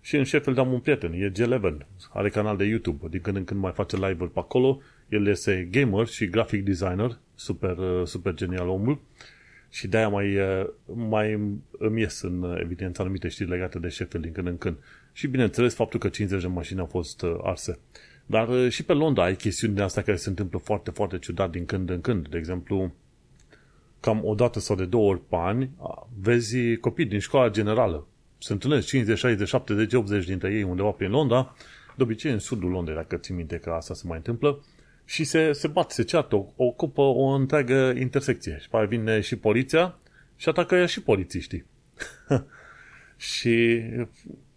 Și 0.00 0.16
în 0.16 0.24
Sheffield 0.24 0.58
am 0.58 0.72
un 0.72 0.80
prieten, 0.80 1.12
e 1.12 1.32
G11, 1.32 1.86
are 2.12 2.28
canal 2.28 2.56
de 2.56 2.64
YouTube, 2.64 3.06
din 3.10 3.20
când 3.20 3.36
în 3.36 3.44
când 3.44 3.60
mai 3.60 3.72
face 3.72 3.96
live-uri 3.96 4.32
pe 4.32 4.38
acolo, 4.38 4.80
el 5.08 5.26
este 5.26 5.68
gamer 5.70 6.06
și 6.06 6.26
graphic 6.26 6.64
designer, 6.64 7.18
super, 7.34 7.76
super 8.04 8.34
genial 8.34 8.68
omul, 8.68 9.00
și 9.70 9.88
de-aia 9.88 10.08
mai, 10.08 10.38
mai 10.94 11.32
îmi 11.78 12.00
ies 12.00 12.20
în 12.20 12.58
evidență 12.62 13.02
anumite 13.02 13.28
știri 13.28 13.50
legate 13.50 13.78
de 13.78 13.88
Sheffield 13.88 14.24
din 14.24 14.34
când 14.34 14.46
în 14.46 14.58
când. 14.58 14.76
Și 15.12 15.26
bineînțeles 15.26 15.74
faptul 15.74 16.00
că 16.00 16.08
50 16.08 16.42
de 16.42 16.48
mașini 16.48 16.80
au 16.80 16.86
fost 16.86 17.24
arse. 17.42 17.78
Dar 18.30 18.48
uh, 18.48 18.70
și 18.70 18.84
pe 18.84 18.92
Londra 18.92 19.24
ai 19.24 19.36
chestiuni 19.36 19.74
de 19.74 19.82
astea 19.82 20.02
care 20.02 20.16
se 20.16 20.28
întâmplă 20.28 20.58
foarte, 20.58 20.90
foarte 20.90 21.18
ciudat 21.18 21.50
din 21.50 21.64
când 21.64 21.90
în 21.90 22.00
când. 22.00 22.28
De 22.28 22.38
exemplu, 22.38 22.92
cam 24.00 24.20
o 24.24 24.34
dată 24.34 24.58
sau 24.58 24.76
de 24.76 24.84
două 24.84 25.10
ori 25.10 25.20
pe 25.28 25.36
ani, 25.36 25.70
vezi 26.20 26.76
copii 26.76 27.04
din 27.04 27.18
școala 27.18 27.50
generală. 27.50 28.06
Se 28.38 28.52
întâlnesc 28.52 28.86
50, 28.86 29.18
60, 29.18 29.48
70, 29.48 29.92
80 29.92 30.26
dintre 30.26 30.52
ei 30.52 30.62
undeva 30.62 30.90
prin 30.90 31.10
Londra, 31.10 31.54
de 31.96 32.02
obicei 32.02 32.32
în 32.32 32.38
sudul 32.38 32.70
Londrei, 32.70 32.96
dacă 32.96 33.16
ții 33.16 33.34
minte 33.34 33.56
că 33.56 33.70
asta 33.70 33.94
se 33.94 34.02
mai 34.06 34.16
întâmplă, 34.16 34.64
și 35.04 35.24
se, 35.24 35.52
se 35.52 35.68
bat, 35.68 35.90
se 35.90 36.02
ceartă, 36.02 36.52
ocupă 36.56 37.00
o 37.00 37.24
întreagă 37.24 37.94
intersecție. 37.98 38.58
Și 38.60 38.68
apoi 38.70 38.86
vine 38.86 39.20
și 39.20 39.36
poliția 39.36 39.98
și 40.36 40.48
atacă 40.48 40.74
ea 40.74 40.86
și 40.86 41.02
polițiștii. 41.02 41.64
și 43.32 43.82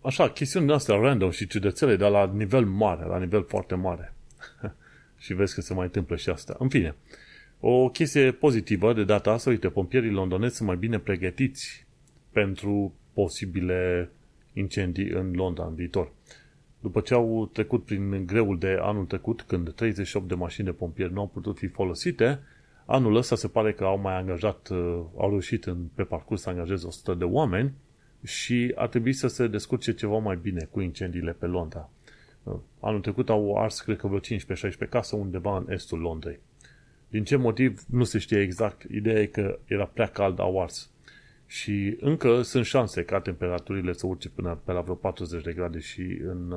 așa, 0.02 0.30
chestiuni 0.30 0.68
de 0.68 0.74
astea 0.74 0.96
random 0.96 1.30
și 1.30 1.48
ciudățele, 1.48 1.96
dar 1.96 2.12
la 2.12 2.32
nivel 2.34 2.66
mare, 2.66 3.06
la 3.06 3.18
nivel 3.18 3.46
foarte 3.48 3.76
mare. 3.76 4.14
și 5.24 5.34
vezi 5.34 5.54
că 5.54 5.62
se 5.62 5.74
mai 5.74 5.86
întâmplă 5.86 6.16
și 6.16 6.30
asta. 6.30 6.56
În 6.60 6.70
fine, 6.70 6.96
o 7.60 7.90
chestie 7.90 8.32
pozitivă 8.32 8.94
de 8.94 9.04
data 9.04 9.32
asta, 9.32 9.50
uite, 9.50 9.70
pompierii 9.70 10.12
londonezi 10.12 10.56
sunt 10.56 10.68
mai 10.68 10.78
bine 10.78 11.00
pregătiți 11.00 11.86
pentru 12.32 12.94
posibile 13.14 14.10
incendii 14.54 15.10
în 15.10 15.32
Londra 15.36 15.66
în 15.66 15.76
viitor. 15.76 16.12
După 16.80 17.02
ce 17.02 17.14
au 17.14 17.50
trecut 17.54 17.86
prin 17.86 18.26
greul 18.26 18.58
de 18.58 18.78
anul 18.82 19.06
trecut, 19.06 19.42
când 19.42 19.74
38 19.74 20.28
de 20.28 20.34
mașini 20.34 20.66
de 20.66 20.72
pompieri 20.72 21.14
nu 21.14 21.20
au 21.20 21.28
putut 21.28 21.58
fi 21.58 21.68
folosite, 21.68 22.40
anul 22.86 23.16
ăsta 23.16 23.36
se 23.36 23.48
pare 23.48 23.74
că 23.74 23.84
au 23.84 24.00
mai 24.00 24.18
angajat, 24.18 24.70
uh, 24.70 24.78
au 25.18 25.30
reușit 25.30 25.66
în, 25.66 25.78
pe 25.96 26.04
parcurs 26.04 26.42
să 26.42 26.50
angajeze 26.50 26.88
100 26.88 27.14
de 27.14 27.24
oameni 27.24 27.74
și 28.24 28.72
ar 28.76 28.88
trebui 28.88 29.14
să 29.14 29.28
se 29.28 29.48
descurce 29.48 29.94
ceva 29.94 30.18
mai 30.18 30.40
bine 30.42 30.68
cu 30.72 30.80
incendiile 30.80 31.32
pe 31.32 31.46
Londra. 31.46 31.90
Anul 32.80 33.00
trecut 33.00 33.30
au 33.30 33.58
ars, 33.58 33.80
cred 33.80 33.98
că 33.98 34.08
vreo 34.08 34.20
15-16 34.20 34.90
case 34.90 35.16
undeva 35.16 35.58
în 35.58 35.66
estul 35.70 36.00
Londrei. 36.00 36.40
Din 37.08 37.24
ce 37.24 37.36
motiv 37.36 37.84
nu 37.90 38.04
se 38.04 38.18
știe 38.18 38.42
exact. 38.42 38.84
Ideea 38.84 39.22
e 39.22 39.26
că 39.26 39.60
era 39.66 39.86
prea 39.86 40.08
cald, 40.08 40.40
au 40.40 40.62
ars. 40.62 40.90
Și 41.46 41.98
încă 42.00 42.42
sunt 42.42 42.66
șanse 42.66 43.04
ca 43.04 43.20
temperaturile 43.20 43.94
să 43.94 44.08
urce 44.08 44.30
până 44.30 44.60
pe 44.66 44.72
la 44.72 44.82
vreo 44.82 44.96
40 44.96 45.44
de 45.44 45.54
grade 45.54 45.80
și 45.80 46.02
în, 46.02 46.54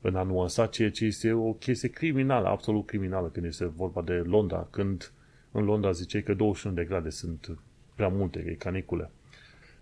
în 0.00 0.14
anul 0.14 0.44
ăsta, 0.44 0.66
ceea 0.66 0.90
ce 0.90 1.04
este 1.04 1.32
o 1.32 1.52
chestie 1.52 1.88
criminală, 1.88 2.48
absolut 2.48 2.86
criminală 2.86 3.28
când 3.28 3.46
este 3.46 3.64
vorba 3.64 4.02
de 4.02 4.12
Londra, 4.12 4.68
când 4.70 5.12
în 5.50 5.64
Londra 5.64 5.90
ziceai 5.90 6.22
că 6.22 6.34
21 6.34 6.74
de 6.74 6.84
grade 6.84 7.10
sunt 7.10 7.58
prea 7.94 8.08
multe, 8.08 8.44
e 8.46 8.54
canicule. 8.54 9.10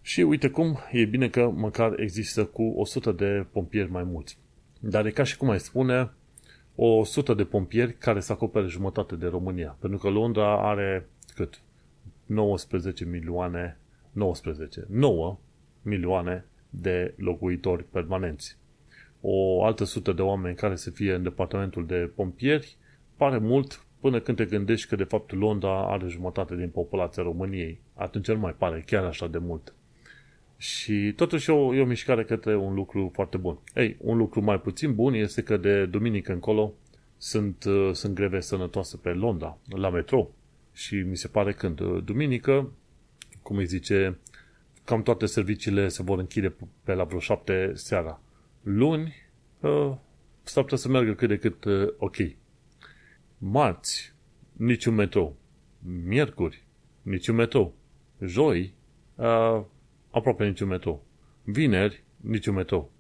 Și 0.09 0.20
uite 0.20 0.50
cum, 0.50 0.78
e 0.92 1.04
bine 1.04 1.28
că 1.28 1.50
măcar 1.54 2.00
există 2.00 2.44
cu 2.44 2.62
100 2.62 3.12
de 3.12 3.46
pompieri 3.52 3.90
mai 3.90 4.02
mulți. 4.02 4.38
Dar 4.80 5.06
e 5.06 5.11
ca 5.11 5.22
și 5.22 5.36
cum 5.36 5.50
ai 5.50 5.61
spune, 5.61 6.11
o 6.74 6.86
100 6.86 7.34
de 7.34 7.44
pompieri 7.44 7.92
care 7.92 8.20
să 8.20 8.32
acopere 8.32 8.66
jumătate 8.66 9.16
de 9.16 9.26
România. 9.26 9.76
Pentru 9.80 9.98
că 9.98 10.09
Londra 10.09 10.68
are 10.68 11.09
cât? 11.34 11.61
19 12.26 13.04
milioane, 13.04 13.78
19, 14.12 14.86
9 14.88 15.38
milioane 15.82 16.44
de 16.70 17.14
locuitori 17.16 17.84
permanenți. 17.84 18.56
O 19.20 19.64
altă 19.64 19.84
sută 19.84 20.12
de 20.12 20.22
oameni 20.22 20.56
care 20.56 20.76
să 20.76 20.90
fie 20.90 21.14
în 21.14 21.22
departamentul 21.22 21.86
de 21.86 22.11
pompieri 22.14 22.76
pare 23.16 23.38
mult 23.38 23.86
până 24.00 24.20
când 24.20 24.36
te 24.36 24.44
gândești 24.44 24.88
că 24.88 24.96
de 24.96 25.04
fapt 25.04 25.32
Londra 25.32 25.90
are 25.90 26.06
jumătate 26.06 26.56
din 26.56 26.68
populația 26.68 27.22
României. 27.22 27.80
Atunci 27.94 28.28
nu 28.28 28.38
mai 28.38 28.54
pare 28.59 28.82
chiar 28.86 29.04
așa 29.04 29.26
de 29.26 29.38
mult. 29.38 29.72
Și 30.61 31.12
totuși 31.16 31.50
e 31.50 31.52
o, 31.52 31.74
e 31.74 31.80
o 31.80 31.84
mișcare 31.86 32.24
către 32.24 32.56
un 32.56 32.74
lucru 32.74 33.11
foarte 33.12 33.36
bun. 33.36 33.59
Ei, 33.74 33.96
un 34.00 34.16
lucru 34.16 34.40
mai 34.40 34.61
puțin 34.61 34.94
bun 34.94 35.14
este 35.14 35.42
că 35.42 35.56
de 35.56 35.86
duminică 35.86 36.32
încolo 36.32 36.74
sunt, 37.16 37.64
uh, 37.64 37.90
sunt 37.92 38.14
greve 38.14 38.40
sănătoase 38.40 38.96
pe 38.96 39.09
Londra, 39.09 39.59
la 39.68 39.90
metro. 39.90 40.30
Și 40.72 40.94
mi 40.94 41.16
se 41.16 41.28
pare 41.28 41.52
când 41.52 41.80
uh, 41.80 42.04
duminică, 42.04 42.72
cum 43.42 43.56
îi 43.56 43.66
zice, 43.66 44.18
cam 44.84 45.02
toate 45.02 45.26
serviciile 45.26 45.88
se 45.88 46.02
vor 46.02 46.18
închide 46.18 46.56
pe 46.82 46.94
la 46.94 47.04
vreo 47.04 47.18
șapte 47.18 47.72
seara. 47.74 48.20
Luni, 48.62 49.14
uh, 49.61 49.94
s-ar 50.42 50.62
putea 50.62 50.78
să 50.78 50.88
meargă 50.88 51.12
cât 51.14 51.28
de 51.28 51.38
cât 51.38 51.64
uh, 51.64 51.88
ok. 51.98 52.16
Marți, 53.38 54.14
niciun 54.52 54.94
metrou. 54.94 55.36
Miercuri, 56.04 56.64
niciun 57.02 57.34
metrou. 57.34 57.74
Joi, 58.20 58.74
uh, 59.14 59.62
aproape 60.18 60.46
niciun 60.46 60.68
metrou. 60.68 61.04
Vineri, 61.44 62.04
niciun 62.16 62.54
metrou. 62.54 62.90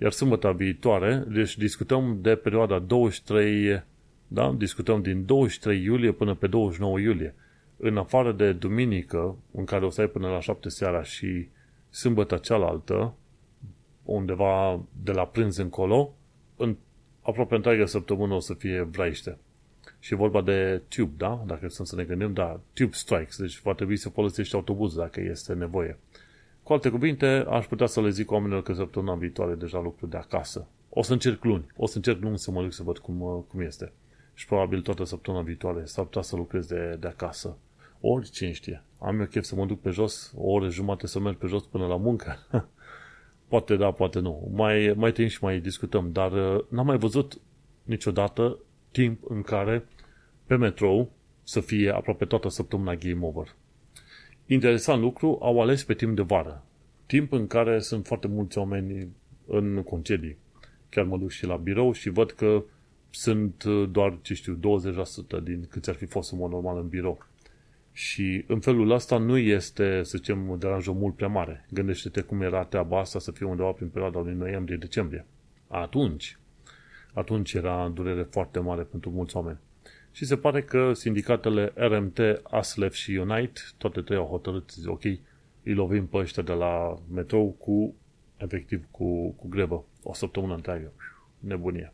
Iar 0.00 0.10
sâmbătă 0.10 0.52
viitoare, 0.56 1.24
deci 1.28 1.56
discutăm 1.56 2.18
de 2.20 2.34
perioada 2.34 2.78
23 2.78 3.82
Da? 4.28 4.54
Discutăm 4.58 5.02
din 5.02 5.24
23 5.24 5.82
iulie 5.82 6.12
până 6.12 6.34
pe 6.34 6.46
29 6.46 6.98
iulie. 6.98 7.34
În 7.76 7.96
afară 7.96 8.32
de 8.32 8.52
duminică, 8.52 9.36
în 9.52 9.64
care 9.64 9.84
o 9.84 9.90
să 9.90 10.00
ai 10.00 10.06
până 10.06 10.28
la 10.28 10.40
7 10.40 10.68
seara 10.68 11.02
și 11.02 11.48
sâmbătă 11.90 12.36
cealaltă, 12.36 13.14
undeva 14.02 14.82
de 15.02 15.12
la 15.12 15.26
prânz 15.26 15.56
încolo, 15.56 16.14
în 16.56 16.76
aproape 17.22 17.54
întreaga 17.54 17.86
săptămână 17.86 18.34
o 18.34 18.40
să 18.40 18.54
fie 18.54 18.82
vraiște. 18.82 19.38
Și 19.98 20.12
e 20.12 20.16
vorba 20.16 20.42
de 20.42 20.82
tube, 20.88 21.12
da? 21.16 21.42
Dacă 21.46 21.68
sunt 21.68 21.86
să 21.86 21.96
ne 21.96 22.04
gândim, 22.04 22.32
da, 22.32 22.60
tube 22.72 22.92
strikes, 22.92 23.38
deci 23.38 23.60
va 23.60 23.74
trebui 23.74 23.96
să 23.96 24.08
folosești 24.08 24.54
autobuz 24.54 24.94
dacă 24.94 25.20
este 25.20 25.52
nevoie. 25.54 25.98
Cu 26.68 26.74
alte 26.74 26.90
cuvinte, 26.90 27.26
aș 27.26 27.66
putea 27.66 27.86
să 27.86 28.00
le 28.00 28.10
zic 28.10 28.30
oamenilor 28.30 28.62
că 28.62 28.72
săptămâna 28.72 29.14
viitoare 29.14 29.54
deja 29.54 29.80
lucru 29.80 30.06
de 30.06 30.16
acasă. 30.16 30.66
O 30.88 31.02
să 31.02 31.12
încerc 31.12 31.44
luni, 31.44 31.66
o 31.76 31.86
să 31.86 31.96
încerc 31.96 32.22
luni 32.22 32.38
să 32.38 32.50
mă 32.50 32.62
duc 32.62 32.72
să 32.72 32.82
văd 32.82 32.98
cum, 32.98 33.44
cum 33.48 33.60
este. 33.60 33.92
Și 34.34 34.46
probabil 34.46 34.80
toată 34.80 35.04
săptămâna 35.04 35.42
viitoare 35.42 35.84
s-ar 35.84 36.04
putea 36.04 36.22
să 36.22 36.36
lucrez 36.36 36.66
de, 36.66 36.96
de 37.00 37.06
acasă. 37.06 37.56
Ori 38.00 38.30
cine 38.30 38.52
știe. 38.52 38.82
Am 38.98 39.20
eu 39.20 39.26
chef 39.26 39.44
să 39.44 39.54
mă 39.54 39.66
duc 39.66 39.80
pe 39.80 39.90
jos, 39.90 40.32
o 40.36 40.50
oră 40.50 40.68
jumate 40.68 41.06
să 41.06 41.20
merg 41.20 41.36
pe 41.36 41.46
jos 41.46 41.66
până 41.66 41.86
la 41.86 41.96
muncă. 41.96 42.36
poate 43.48 43.76
da, 43.76 43.90
poate 43.90 44.18
nu. 44.18 44.50
Mai, 44.54 44.92
mai 44.96 45.12
timp 45.12 45.28
și 45.28 45.44
mai 45.44 45.60
discutăm, 45.60 46.12
dar 46.12 46.32
uh, 46.32 46.64
n-am 46.68 46.86
mai 46.86 46.98
văzut 46.98 47.40
niciodată 47.82 48.58
timp 48.90 49.20
în 49.28 49.42
care 49.42 49.86
pe 50.46 50.56
metrou 50.56 51.10
să 51.42 51.60
fie 51.60 51.90
aproape 51.90 52.24
toată 52.24 52.48
săptămâna 52.48 52.94
game 52.94 53.26
over. 53.26 53.54
Interesant 54.50 55.00
lucru, 55.00 55.38
au 55.42 55.60
ales 55.60 55.84
pe 55.84 55.94
timp 55.94 56.16
de 56.16 56.22
vară. 56.22 56.64
Timp 57.06 57.32
în 57.32 57.46
care 57.46 57.78
sunt 57.78 58.06
foarte 58.06 58.28
mulți 58.28 58.58
oameni 58.58 59.08
în 59.46 59.82
concedii. 59.82 60.36
Chiar 60.88 61.04
mă 61.04 61.18
duc 61.18 61.30
și 61.30 61.46
la 61.46 61.56
birou 61.56 61.92
și 61.92 62.08
văd 62.08 62.30
că 62.30 62.64
sunt 63.10 63.62
uh, 63.62 63.88
doar, 63.90 64.18
ce 64.22 64.34
știu, 64.34 64.58
20% 65.40 65.42
din 65.42 65.66
câți 65.70 65.90
ar 65.90 65.96
fi 65.96 66.06
fost 66.06 66.32
în 66.32 66.38
mod 66.38 66.50
normal 66.50 66.78
în 66.78 66.88
birou. 66.88 67.26
Și 67.92 68.44
în 68.46 68.60
felul 68.60 68.90
ăsta 68.90 69.18
nu 69.18 69.36
este, 69.36 70.02
să 70.02 70.16
zicem, 70.16 70.56
deranjul 70.58 70.94
mult 70.94 71.14
prea 71.14 71.28
mare. 71.28 71.66
Gândește-te 71.70 72.20
cum 72.20 72.40
era 72.40 72.64
treaba 72.64 72.98
asta 72.98 73.18
să 73.18 73.30
fie 73.30 73.46
undeva 73.46 73.70
prin 73.70 73.88
perioada 73.88 74.20
lui 74.20 74.34
noiembrie-decembrie. 74.34 75.26
Atunci, 75.66 76.38
atunci 77.12 77.52
era 77.52 77.90
durere 77.94 78.22
foarte 78.22 78.58
mare 78.58 78.82
pentru 78.82 79.10
mulți 79.10 79.36
oameni. 79.36 79.58
Și 80.18 80.24
se 80.24 80.36
pare 80.36 80.62
că 80.62 80.92
sindicatele 80.92 81.72
RMT, 81.74 82.18
ASLEF 82.42 82.94
și 82.94 83.10
Unite, 83.10 83.60
toate 83.76 84.00
trei 84.00 84.18
au 84.18 84.26
hotărât, 84.26 84.70
zic, 84.70 84.90
ok, 84.90 85.02
îi 85.62 85.74
lovim 85.74 86.06
pe 86.06 86.16
ăștia 86.16 86.42
de 86.42 86.52
la 86.52 86.98
metrou 87.14 87.50
cu, 87.50 87.94
efectiv, 88.36 88.86
cu, 88.90 89.30
cu 89.30 89.48
grevă. 89.48 89.84
O 90.02 90.12
săptămână 90.12 90.54
întreagă. 90.54 90.92
Nebunie. 91.38 91.92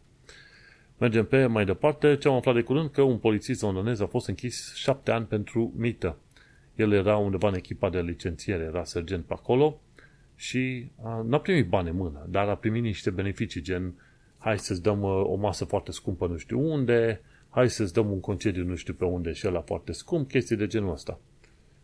Mergem 0.98 1.26
pe 1.26 1.46
mai 1.46 1.64
departe. 1.64 2.16
Ce 2.16 2.28
am 2.28 2.34
aflat 2.34 2.54
de 2.54 2.62
curând? 2.62 2.90
Că 2.90 3.02
un 3.02 3.18
polițist 3.18 3.62
londonez 3.62 4.00
a 4.00 4.06
fost 4.06 4.28
închis 4.28 4.74
șapte 4.74 5.10
ani 5.10 5.26
pentru 5.26 5.72
mită. 5.76 6.18
El 6.74 6.92
era 6.92 7.16
undeva 7.16 7.48
în 7.48 7.54
echipa 7.54 7.90
de 7.90 8.00
licențiere, 8.00 8.64
era 8.64 8.84
sergent 8.84 9.24
pe 9.24 9.32
acolo 9.32 9.80
și 10.36 10.90
n-a 11.24 11.40
primit 11.40 11.68
bani 11.68 11.88
în 11.88 11.96
mână, 11.96 12.26
dar 12.30 12.48
a 12.48 12.56
primit 12.56 12.82
niște 12.82 13.10
beneficii, 13.10 13.60
gen 13.60 13.94
hai 14.38 14.58
să-ți 14.58 14.82
dăm 14.82 15.02
o 15.02 15.34
masă 15.34 15.64
foarte 15.64 15.92
scumpă 15.92 16.26
nu 16.26 16.36
știu 16.36 16.72
unde, 16.72 17.20
hai 17.55 17.70
să-ți 17.70 17.92
dăm 17.92 18.11
un 18.11 18.20
concediu 18.20 18.64
nu 18.64 18.74
știu 18.74 18.94
pe 18.94 19.05
unde 19.05 19.32
și 19.32 19.46
ăla 19.46 19.61
foarte 19.61 19.92
scump, 19.92 20.28
chestii 20.28 20.57
de 20.57 20.66
genul 20.66 20.92
ăsta. 20.92 21.18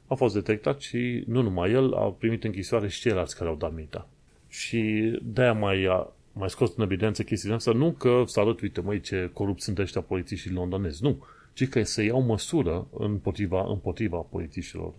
A 0.06 0.14
fost 0.14 0.34
detectat 0.34 0.80
și 0.80 1.24
nu 1.26 1.42
numai 1.42 1.70
el, 1.70 1.94
a 1.94 2.12
primit 2.12 2.44
închisoare 2.44 2.88
și 2.88 3.00
ceilalți 3.00 3.36
care 3.36 3.48
au 3.48 3.56
dat 3.56 3.74
mita. 3.74 4.08
Și 4.48 5.10
de-aia 5.22 5.52
mai 5.52 5.88
mai 6.32 6.50
scos 6.50 6.72
în 6.76 6.82
evidență 6.82 7.22
chestiile 7.22 7.54
astea, 7.54 7.72
nu 7.72 7.92
că 7.92 8.22
să 8.26 8.40
arăt, 8.40 8.60
uite, 8.60 8.80
măi, 8.80 9.00
ce 9.00 9.30
corupți 9.32 9.64
sunt 9.64 9.78
ăștia 9.78 10.00
polițiștii 10.00 10.50
londonezi, 10.50 11.02
nu, 11.02 11.24
ci 11.52 11.68
că 11.68 11.82
să 11.82 12.02
iau 12.02 12.22
măsură 12.22 12.86
împotriva, 12.90 13.64
împotriva 13.68 14.16
polițiștilor 14.16 14.92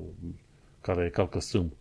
care 0.82 1.10
calcă 1.10 1.40
strâmb. 1.40 1.72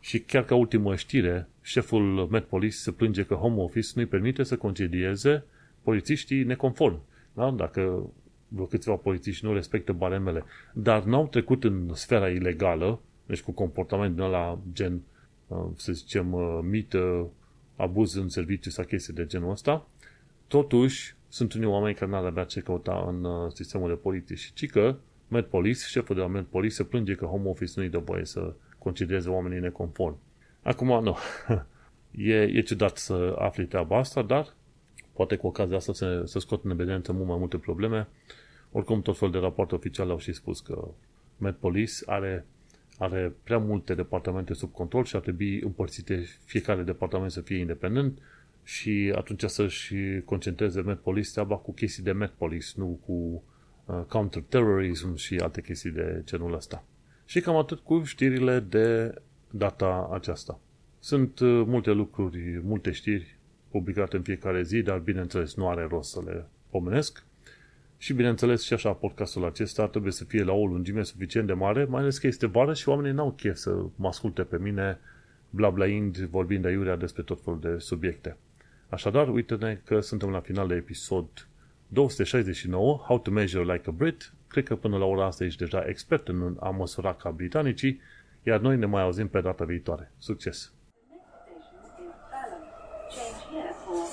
Și 0.00 0.20
chiar 0.20 0.44
ca 0.44 0.54
ultimă 0.54 0.96
știre, 0.96 1.48
șeful 1.62 2.28
Met 2.30 2.44
Police 2.44 2.76
se 2.76 2.90
plânge 2.90 3.24
că 3.24 3.34
Home 3.34 3.62
Office 3.62 3.88
nu-i 3.94 4.06
permite 4.06 4.42
să 4.42 4.56
concedieze 4.56 5.44
polițiștii 5.82 6.42
neconform. 6.42 7.00
Da? 7.32 7.50
Dacă 7.50 8.10
vreo 8.48 8.66
câțiva 8.66 8.94
polițiști 8.94 9.44
nu 9.44 9.52
respectă 9.52 9.92
baremele, 9.92 10.44
dar 10.72 11.02
n-au 11.02 11.26
trecut 11.26 11.64
în 11.64 11.90
sfera 11.94 12.28
ilegală, 12.28 13.00
deci 13.26 13.42
cu 13.42 13.52
comportament 13.52 14.14
din 14.14 14.22
ăla 14.22 14.58
gen, 14.72 15.02
uh, 15.46 15.66
să 15.76 15.92
zicem, 15.92 16.32
uh, 16.32 16.58
mită, 16.62 17.28
abuz 17.76 18.14
în 18.14 18.28
serviciu 18.28 18.70
sau 18.70 18.84
chestii 18.84 19.14
de 19.14 19.26
genul 19.26 19.50
ăsta, 19.50 19.88
totuși 20.46 21.14
sunt 21.28 21.52
unii 21.52 21.66
oameni 21.66 21.94
care 21.94 22.10
n-ar 22.10 22.24
avea 22.24 22.44
ce 22.44 22.60
căuta 22.60 23.04
în 23.08 23.24
uh, 23.24 23.52
sistemul 23.52 23.88
de 23.88 23.94
politici. 23.94 24.50
Ci 24.54 24.66
că 24.66 24.96
Med 25.28 25.44
Police, 25.44 25.86
șeful 25.86 26.14
de 26.14 26.20
la 26.20 26.26
Med 26.26 26.44
Police, 26.44 26.74
se 26.74 26.84
plânge 26.84 27.14
că 27.14 27.24
Home 27.24 27.48
Office 27.48 27.72
nu-i 27.76 27.88
dă 27.88 27.98
voie 27.98 28.24
să 28.24 28.54
concedieze 28.78 29.28
oamenii 29.28 29.60
neconform. 29.60 30.18
Acum, 30.62 31.02
nu. 31.02 31.16
e, 32.32 32.42
e 32.42 32.60
ciudat 32.60 32.96
să 32.96 33.36
afli 33.38 33.66
treaba 33.66 33.98
asta, 33.98 34.22
dar 34.22 34.54
poate 35.16 35.36
cu 35.36 35.46
ocazia 35.46 35.76
asta 35.76 35.92
să, 35.92 36.22
să 36.24 36.38
scot 36.38 36.64
în 36.64 36.70
evidență 36.70 37.12
mult 37.12 37.28
mai 37.28 37.38
multe 37.38 37.58
probleme. 37.58 38.08
Oricum, 38.72 39.02
tot 39.02 39.18
fel 39.18 39.30
de 39.30 39.38
rapoarte 39.38 39.74
oficiale 39.74 40.10
au 40.10 40.18
și 40.18 40.32
spus 40.32 40.60
că 40.60 40.88
Med 41.38 41.54
Police 41.54 41.92
are 42.06 42.44
are 42.98 43.34
prea 43.42 43.58
multe 43.58 43.94
departamente 43.94 44.54
sub 44.54 44.72
control 44.72 45.04
și 45.04 45.16
ar 45.16 45.22
trebui 45.22 45.60
împărțite 45.60 46.26
fiecare 46.44 46.82
departament 46.82 47.30
să 47.30 47.40
fie 47.40 47.58
independent 47.58 48.18
și 48.62 49.12
atunci 49.14 49.44
să-și 49.44 49.94
concentreze 50.24 50.80
MedPolice 50.80 51.30
treaba 51.30 51.56
cu 51.56 51.72
chestii 51.72 52.02
de 52.02 52.12
MedPolice, 52.12 52.68
nu 52.76 53.00
cu 53.06 53.42
uh, 53.84 54.02
counter-terrorism 54.08 55.14
și 55.14 55.36
alte 55.36 55.60
chestii 55.60 55.90
de 55.90 56.22
genul 56.24 56.54
ăsta. 56.54 56.84
Și 57.24 57.40
cam 57.40 57.56
atât 57.56 57.78
cu 57.78 58.02
știrile 58.02 58.60
de 58.60 59.14
data 59.50 60.08
aceasta. 60.12 60.60
Sunt 60.98 61.38
uh, 61.38 61.62
multe 61.66 61.90
lucruri, 61.90 62.60
multe 62.64 62.90
știri 62.90 63.35
publicate 63.76 64.16
în 64.16 64.22
fiecare 64.22 64.62
zi, 64.62 64.82
dar 64.82 64.98
bineînțeles 64.98 65.54
nu 65.54 65.68
are 65.68 65.86
rost 65.90 66.10
să 66.10 66.20
le 66.24 66.46
pomenesc. 66.70 67.24
Și 67.98 68.12
bineînțeles 68.12 68.62
și 68.62 68.72
așa 68.72 68.92
podcastul 68.92 69.44
acesta 69.44 69.88
trebuie 69.88 70.12
să 70.12 70.24
fie 70.24 70.42
la 70.42 70.52
o 70.52 70.66
lungime 70.66 71.02
suficient 71.02 71.46
de 71.46 71.52
mare, 71.52 71.84
mai 71.84 72.00
ales 72.00 72.18
că 72.18 72.26
este 72.26 72.46
vară 72.46 72.74
și 72.74 72.88
oamenii 72.88 73.12
n-au 73.12 73.32
chef 73.32 73.56
să 73.56 73.84
mă 73.96 74.08
asculte 74.08 74.42
pe 74.42 74.58
mine 74.58 74.98
blablaind, 75.50 76.16
vorbind 76.16 76.62
de 76.62 76.70
iurea 76.70 76.96
despre 76.96 77.22
tot 77.22 77.40
felul 77.44 77.60
de 77.60 77.78
subiecte. 77.78 78.36
Așadar, 78.88 79.28
uite-ne 79.28 79.80
că 79.84 80.00
suntem 80.00 80.30
la 80.30 80.40
final 80.40 80.68
de 80.68 80.74
episod 80.74 81.48
269, 81.88 82.96
How 82.96 83.18
to 83.18 83.30
Measure 83.30 83.72
Like 83.72 83.88
a 83.88 83.92
Brit. 83.92 84.32
Cred 84.48 84.64
că 84.64 84.76
până 84.76 84.96
la 84.96 85.04
ora 85.04 85.26
asta 85.26 85.44
ești 85.44 85.58
deja 85.58 85.84
expert 85.86 86.28
în 86.28 86.56
a 86.60 86.70
măsura 86.70 87.14
ca 87.14 87.30
britanicii, 87.30 88.00
iar 88.42 88.60
noi 88.60 88.76
ne 88.76 88.86
mai 88.86 89.02
auzim 89.02 89.28
pe 89.28 89.40
data 89.40 89.64
viitoare. 89.64 90.12
Succes! 90.18 90.70
Change 93.08 93.22
here 93.22 93.30
for 93.32 93.45